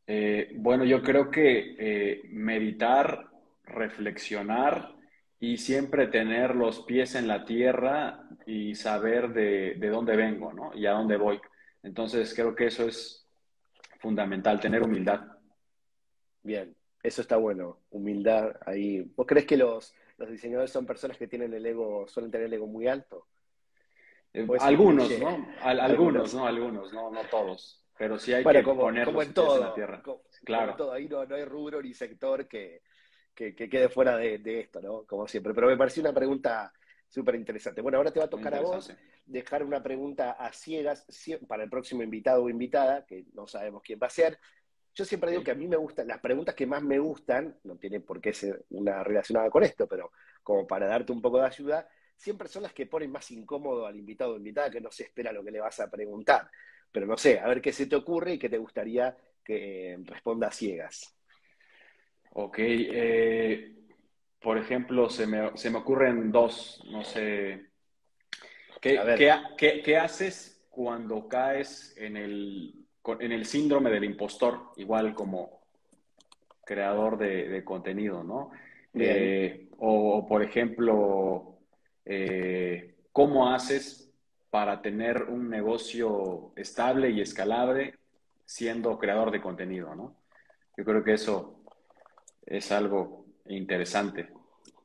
Eh, 0.07 0.51
bueno, 0.55 0.85
yo 0.85 1.01
creo 1.01 1.31
que 1.31 1.75
eh, 1.79 2.21
meditar, 2.29 3.27
reflexionar 3.63 4.95
y 5.39 5.57
siempre 5.57 6.07
tener 6.07 6.55
los 6.55 6.81
pies 6.81 7.15
en 7.15 7.27
la 7.27 7.45
tierra 7.45 8.29
y 8.45 8.75
saber 8.75 9.33
de, 9.33 9.75
dónde 9.89 10.15
vengo, 10.15 10.53
¿no? 10.53 10.71
Y 10.75 10.85
a 10.85 10.91
dónde 10.91 11.17
voy. 11.17 11.39
Entonces 11.83 12.33
creo 12.33 12.55
que 12.55 12.67
eso 12.67 12.87
es 12.87 13.27
fundamental, 13.99 14.59
tener 14.59 14.83
humildad. 14.83 15.21
Bien, 16.43 16.75
eso 17.01 17.21
está 17.21 17.37
bueno, 17.37 17.79
humildad 17.89 18.55
ahí. 18.65 19.01
¿Vos 19.15 19.25
crees 19.25 19.47
que 19.47 19.57
los, 19.57 19.93
diseñadores 20.29 20.71
son 20.71 20.85
personas 20.85 21.17
que 21.17 21.27
tienen 21.27 21.53
el 21.53 21.65
ego, 21.65 22.07
suelen 22.07 22.31
tener 22.31 22.47
el 22.47 22.53
ego 22.53 22.67
muy 22.67 22.87
alto? 22.87 23.27
Eh, 24.33 24.45
algunos, 24.59 25.09
¿no? 25.19 25.47
algunos, 25.61 26.33
¿no? 26.33 26.45
Algunos, 26.45 26.93
no, 26.93 27.09
no 27.09 27.21
todos. 27.31 27.84
Pero 27.97 28.19
sí 28.19 28.33
hay 28.33 28.43
que 28.43 28.63
poner 28.63 29.07
los 29.07 29.25
pies 29.25 29.37
en 29.37 29.59
la 29.59 29.73
tierra. 29.73 30.03
claro. 30.43 30.75
todo. 30.75 30.91
Ahí 30.91 31.07
no 31.07 31.21
hay 31.21 31.45
rubro 31.45 31.81
ni 31.81 31.93
sector 31.93 32.47
que, 32.47 32.81
que, 33.33 33.55
quede 33.55 33.89
fuera 33.89 34.17
de, 34.17 34.59
esto, 34.59 34.81
¿no? 34.81 35.03
Como 35.05 35.27
siempre. 35.27 35.53
Pero 35.53 35.67
me 35.67 35.77
pareció 35.77 36.01
una 36.01 36.13
pregunta 36.13 36.73
súper 37.07 37.35
interesante. 37.35 37.81
Bueno, 37.81 37.97
ahora 37.97 38.11
te 38.11 38.19
va 38.19 38.25
a 38.25 38.29
tocar 38.29 38.55
a 38.55 38.61
vos 38.61 38.91
dejar 39.25 39.63
una 39.63 39.81
pregunta 39.81 40.31
a 40.31 40.53
ciegas 40.53 41.05
para 41.47 41.63
el 41.63 41.69
próximo 41.69 42.03
invitado 42.03 42.43
o 42.43 42.49
invitada, 42.49 43.05
que 43.05 43.25
no 43.33 43.47
sabemos 43.47 43.81
quién 43.83 43.99
va 44.01 44.07
a 44.07 44.11
ser. 44.11 44.39
Yo 44.93 45.03
siempre 45.03 45.31
digo 45.31 45.43
que 45.43 45.51
a 45.51 45.55
mí 45.55 45.67
me 45.67 45.75
gustan, 45.75 46.07
las 46.07 46.19
preguntas 46.19 46.55
que 46.55 46.65
más 46.65 46.81
me 46.81 46.99
gustan, 46.99 47.57
no 47.63 47.75
tiene 47.75 47.99
por 47.99 48.21
qué 48.21 48.33
ser 48.33 48.65
una 48.69 49.03
relacionada 49.03 49.49
con 49.49 49.63
esto, 49.63 49.87
pero 49.87 50.11
como 50.41 50.65
para 50.65 50.87
darte 50.87 51.11
un 51.11 51.21
poco 51.21 51.39
de 51.39 51.47
ayuda, 51.47 51.89
siempre 52.15 52.47
son 52.47 52.63
las 52.63 52.73
que 52.73 52.85
ponen 52.85 53.11
más 53.11 53.29
incómodo 53.31 53.85
al 53.85 53.97
invitado 53.97 54.33
o 54.33 54.37
invitada 54.37 54.69
que 54.69 54.79
no 54.79 54.91
se 54.91 55.03
espera 55.03 55.33
lo 55.33 55.43
que 55.43 55.51
le 55.51 55.59
vas 55.59 55.79
a 55.81 55.89
preguntar. 55.89 56.49
Pero 56.95 57.07
no 57.07 57.17
sé, 57.17 57.39
a 57.39 57.47
ver 57.49 57.61
qué 57.61 57.73
se 57.73 57.87
te 57.87 57.97
ocurre 57.97 58.35
y 58.35 58.39
qué 58.39 58.47
te 58.47 58.57
gustaría 58.57 59.17
que 59.43 59.97
responda 60.05 60.47
a 60.47 60.51
ciegas. 60.51 61.13
Ok, 62.31 62.55
eh, 62.59 63.75
por 64.39 64.57
ejemplo, 64.57 65.09
se 65.09 65.27
me, 65.27 65.57
se 65.57 65.69
me, 65.71 65.79
ocurren 65.79 66.31
dos, 66.31 66.81
no 66.89 67.03
sé. 67.03 67.65
¿Qué, 68.79 68.97
¿qué, 69.57 69.81
qué, 69.83 69.97
haces 69.97 70.65
cuando 70.69 71.27
caes 71.27 71.93
en 71.97 72.15
el, 72.15 72.73
en 73.19 73.31
el 73.33 73.45
síndrome 73.45 73.89
del 73.89 74.05
impostor, 74.05 74.71
igual 74.77 75.13
como 75.13 75.65
creador 76.63 77.17
de, 77.17 77.61
contenido, 77.65 78.23
¿no? 78.23 78.51
Eh, 78.93 79.67
o, 79.79 80.25
por 80.25 80.41
ejemplo, 80.41 81.57
eh, 82.05 82.95
¿cómo 83.11 83.53
haces 83.53 84.04
para 84.55 84.81
tener 84.81 85.23
un 85.23 85.49
negocio 85.49 86.53
estable 86.55 87.09
y 87.09 87.19
escalable 87.19 87.95
siendo 88.45 88.97
creador 88.97 89.29
de 89.29 89.41
contenido, 89.41 89.93
¿no? 89.93 90.15
Yo 90.77 90.85
creo 90.85 91.03
que 91.03 91.15
eso 91.15 91.59
es 92.45 92.71
algo 92.71 93.25
interesante, 93.47 94.29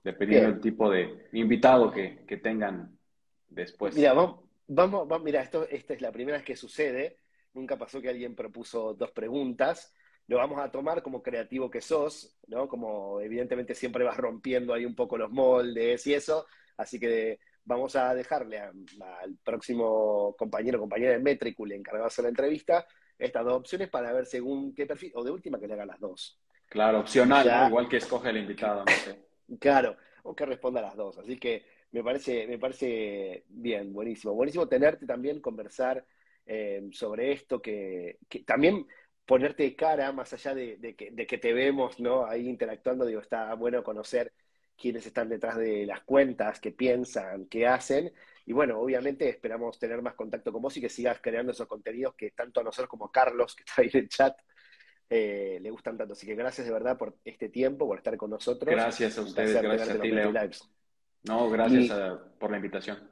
dependiendo 0.03 0.51
del 0.51 0.61
tipo 0.61 0.91
de 0.91 1.29
invitado 1.35 1.93
que, 1.93 2.41
tengan 2.43 2.99
después. 3.49 3.95
Mira, 3.95 4.13
vamos, 4.13 4.41
vamos, 4.67 5.23
mira, 5.23 5.41
esto, 5.41 5.69
esta 5.69 5.95
es 5.95 6.01
la 6.01 6.11
primera 6.11 6.39
vez 6.39 6.45
que 6.45 6.57
sucede. 6.57 7.19
Nunca 7.55 7.79
pasó 7.79 8.01
que 8.01 8.09
alguien 8.09 8.35
propuso 8.35 8.95
dos 8.95 9.13
preguntas. 9.13 9.95
Lo 10.27 10.39
vamos 10.39 10.59
a 10.59 10.73
tomar 10.73 11.01
como 11.01 11.23
creativo 11.23 11.71
que 11.71 11.81
sos, 11.81 12.37
¿no? 12.49 12.67
Como 12.67 13.21
evidentemente 13.21 13.77
siempre 13.77 14.03
vas 14.03 14.17
rompiendo 14.17 14.75
ahí 14.75 14.85
un 14.85 14.97
poco 14.97 15.17
los 15.17 15.31
moldes 15.31 16.05
y 16.09 16.15
eso. 16.15 16.45
Así 16.77 16.99
que 16.99 17.39
vamos 17.65 17.97
a 17.97 18.15
dejarle 18.15 18.59
al 18.59 19.37
próximo 19.43 20.35
compañero 20.39 20.79
o 20.79 20.83
compañera 20.83 21.13
de 21.13 21.19
Metricul 21.19 21.73
encargado 21.73 22.05
de 22.05 22.09
hacer 22.09 22.23
la 22.25 22.31
entrevista 22.31 22.87
estas 23.19 23.45
dos 23.45 23.55
opciones 23.55 23.89
para 23.89 24.13
ver 24.13 24.27
según 24.27 24.75
qué 24.75 24.87
perfil, 24.87 25.13
o 25.15 25.23
de 25.23 25.31
última 25.31 25.61
que 25.61 25.69
le 25.69 25.75
haga 25.75 25.87
las 25.87 26.01
dos. 26.01 26.41
Claro, 26.69 27.01
opcional, 27.01 27.69
igual 27.69 27.89
que 27.89 27.99
escoge 27.99 28.31
el 28.31 28.39
invitado, 28.39 28.85
no 28.85 28.93
sé. 28.93 29.19
Claro, 29.59 29.97
o 30.23 30.35
que 30.35 30.47
responda 30.47 30.81
a 30.81 30.85
las 30.85 30.97
dos. 30.97 31.19
Así 31.19 31.37
que 31.37 31.65
me 31.93 32.03
parece, 32.03 32.47
me 32.47 32.59
parece 32.59 33.45
bien, 33.49 33.93
buenísimo. 33.93 34.35
Buenísimo 34.35 34.69
tenerte 34.69 35.07
también, 35.07 35.41
conversar 35.41 36.05
eh, 36.47 36.89
sobre 36.93 37.33
esto, 37.33 37.61
que, 37.61 38.19
también 38.47 38.87
ponerte 39.27 39.75
cara, 39.77 40.13
más 40.13 40.33
allá 40.33 40.55
de, 40.55 40.95
que, 40.97 41.11
de, 41.11 41.27
que, 41.27 41.39
te 41.39 41.53
vemos 41.53 42.01
¿no? 42.01 42.25
ahí 42.25 42.49
interactuando, 42.49 43.05
digo, 43.05 43.21
está 43.21 43.53
bueno 43.55 43.85
conocer 43.85 44.33
quiénes 44.81 45.07
están 45.07 45.29
detrás 45.29 45.59
de 45.59 45.85
las 45.85 46.01
cuentas, 46.03 46.59
qué 46.59 46.73
piensan, 46.73 47.47
qué 47.47 47.67
hacen. 47.67 48.13
Y 48.47 48.53
bueno, 48.53 48.81
obviamente 48.81 49.29
esperamos 49.29 49.79
tener 49.79 50.01
más 50.01 50.15
contacto 50.15 50.53
con 50.53 50.63
vos 50.63 50.77
y 50.77 50.81
que 50.81 50.89
sigas 50.89 51.21
creando 51.21 51.53
esos 51.53 51.69
contenidos 51.69 52.15
que 52.15 52.31
tanto 52.31 52.61
a 52.61 52.65
nosotros 52.65 52.89
como 52.89 53.07
a 53.07 53.13
Carlos, 53.13 53.55
que 53.55 53.63
está 53.63 53.83
ahí 53.83 53.91
en 53.93 54.01
el 54.01 54.09
chat, 54.09 54.37
eh, 55.11 55.59
le 55.61 55.71
gustan 55.71 55.99
tanto. 55.99 56.15
Así 56.15 56.27
que 56.27 56.35
gracias 56.35 56.67
de 56.67 56.73
verdad 56.73 56.97
por 56.97 57.17
este 57.25 57.51
tiempo, 57.51 57.87
por 57.87 57.99
estar 57.99 58.17
con 58.17 58.31
nosotros. 58.31 58.75
Gracias 58.75 59.19
a 59.19 59.23
ustedes, 59.23 59.61
gracias 59.61 59.91
a 59.91 60.01
ti, 60.01 60.11
Leo. 60.11 60.33
No, 61.25 61.51
gracias 61.51 61.93
por 62.39 62.51
la 62.51 62.57
invitación. 62.57 63.10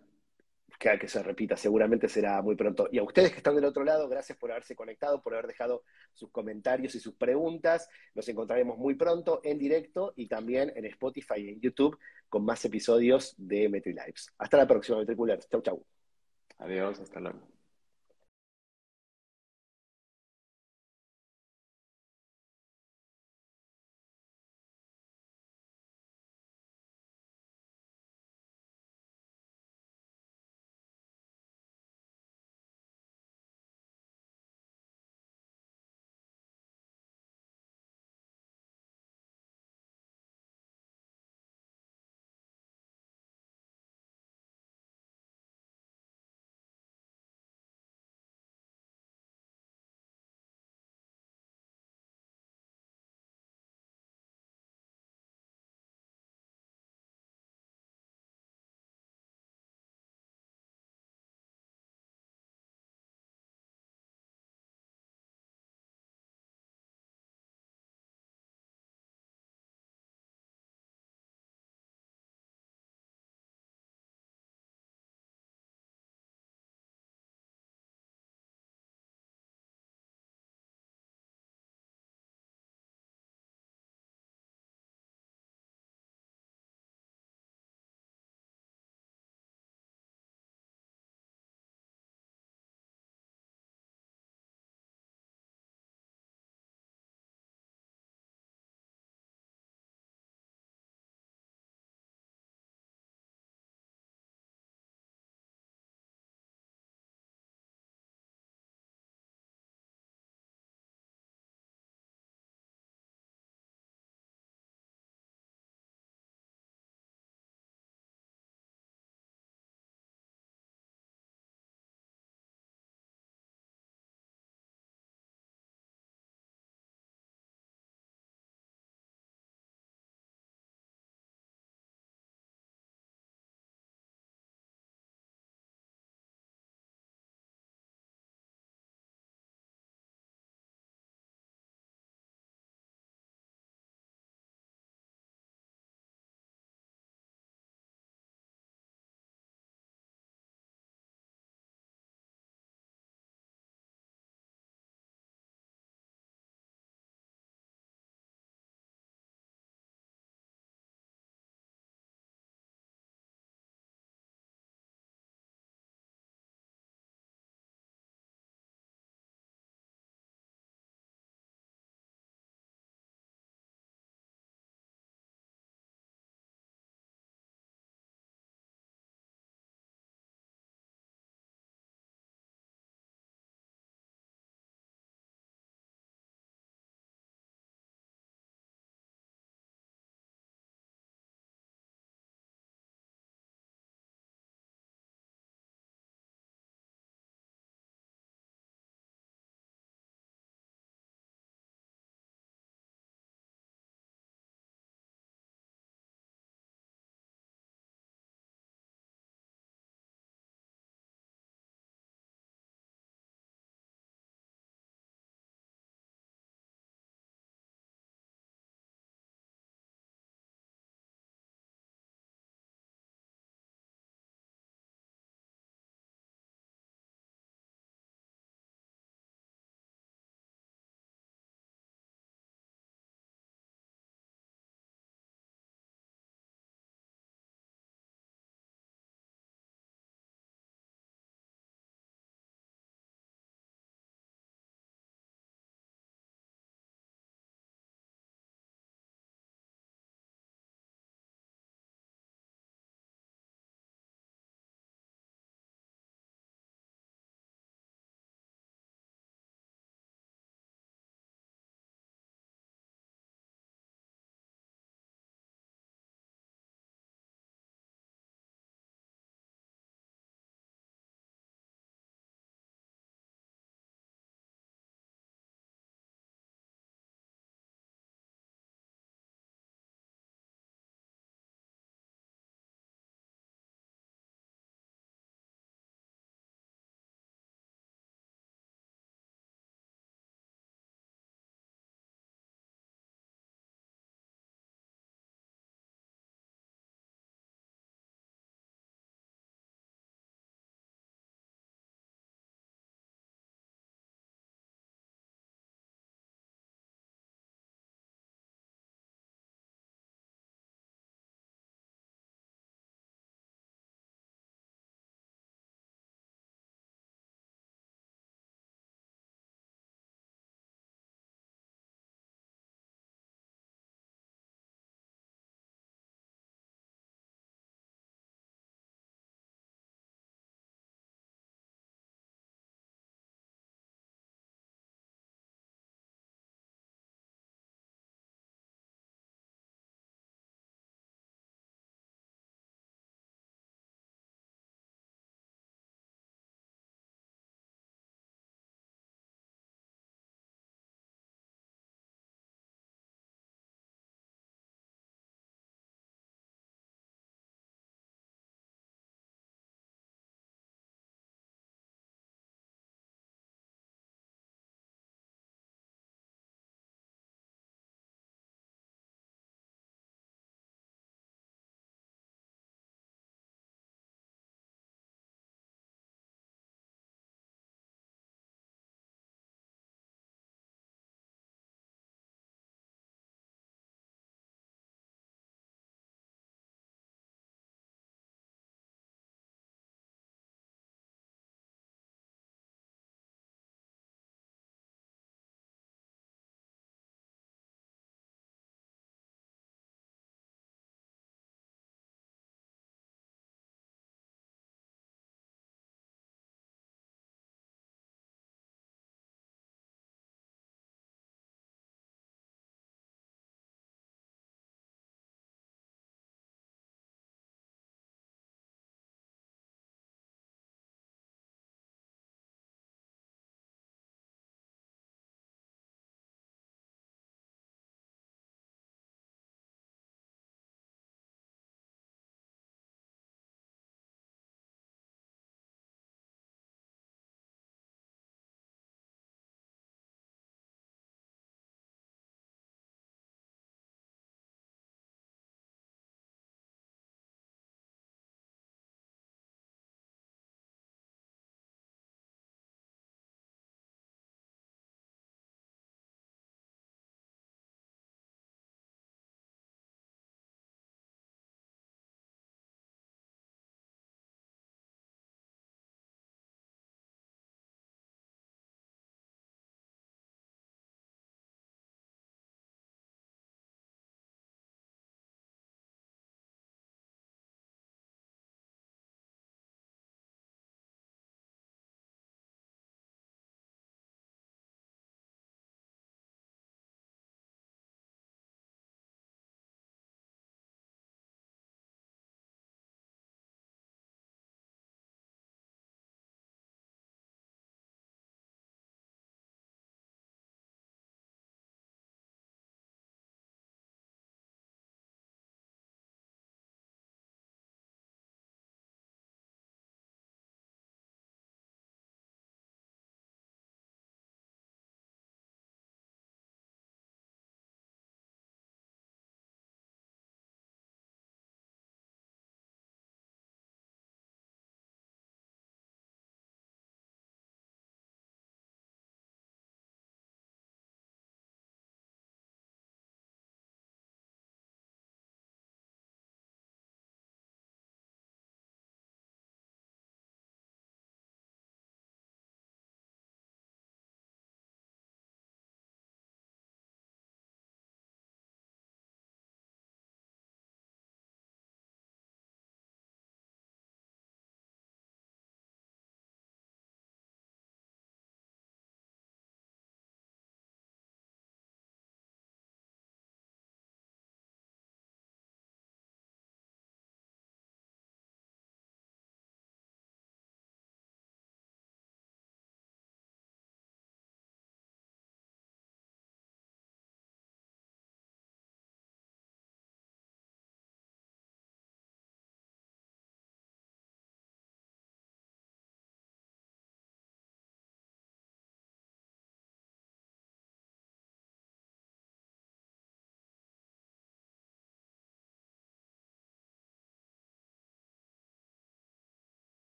Que, 0.79 0.97
que 0.99 1.09
se 1.09 1.23
repita, 1.23 1.57
seguramente 1.57 2.09
será 2.09 2.41
muy 2.41 2.55
pronto. 2.55 2.89
Y 2.93 2.99
a 2.99 3.03
ustedes 3.03 3.33
que 3.33 3.39
están 3.39 3.57
del 3.57 3.65
otro 3.65 3.85
lado, 3.85 4.09
gracias 4.09 4.39
por 4.39 4.53
haberse 4.53 4.77
conectado, 4.77 5.21
por 5.21 5.35
haber 5.35 5.49
dejado 5.49 5.83
sus 6.15 6.31
comentarios 6.31 6.95
y 6.95 7.01
sus 7.01 7.15
preguntas. 7.15 7.89
Nos 8.15 8.29
encontraremos 8.29 8.79
muy 8.79 8.95
pronto 8.95 9.41
en 9.43 9.59
directo 9.59 10.13
y 10.15 10.29
también 10.29 10.73
en 10.77 10.85
Spotify 10.85 11.41
y 11.41 11.49
en 11.49 11.61
YouTube 11.61 11.99
con 12.29 12.45
más 12.45 12.65
episodios 12.65 13.35
de 13.37 13.69
MetriLives. 13.69 14.33
Hasta 14.39 14.57
la 14.57 14.69
próxima, 14.69 14.99
Metriculars. 14.99 15.49
Chau, 15.49 15.63
chau. 15.63 15.85
Adiós, 16.59 17.01
hasta 17.01 17.21
luego. 17.21 17.58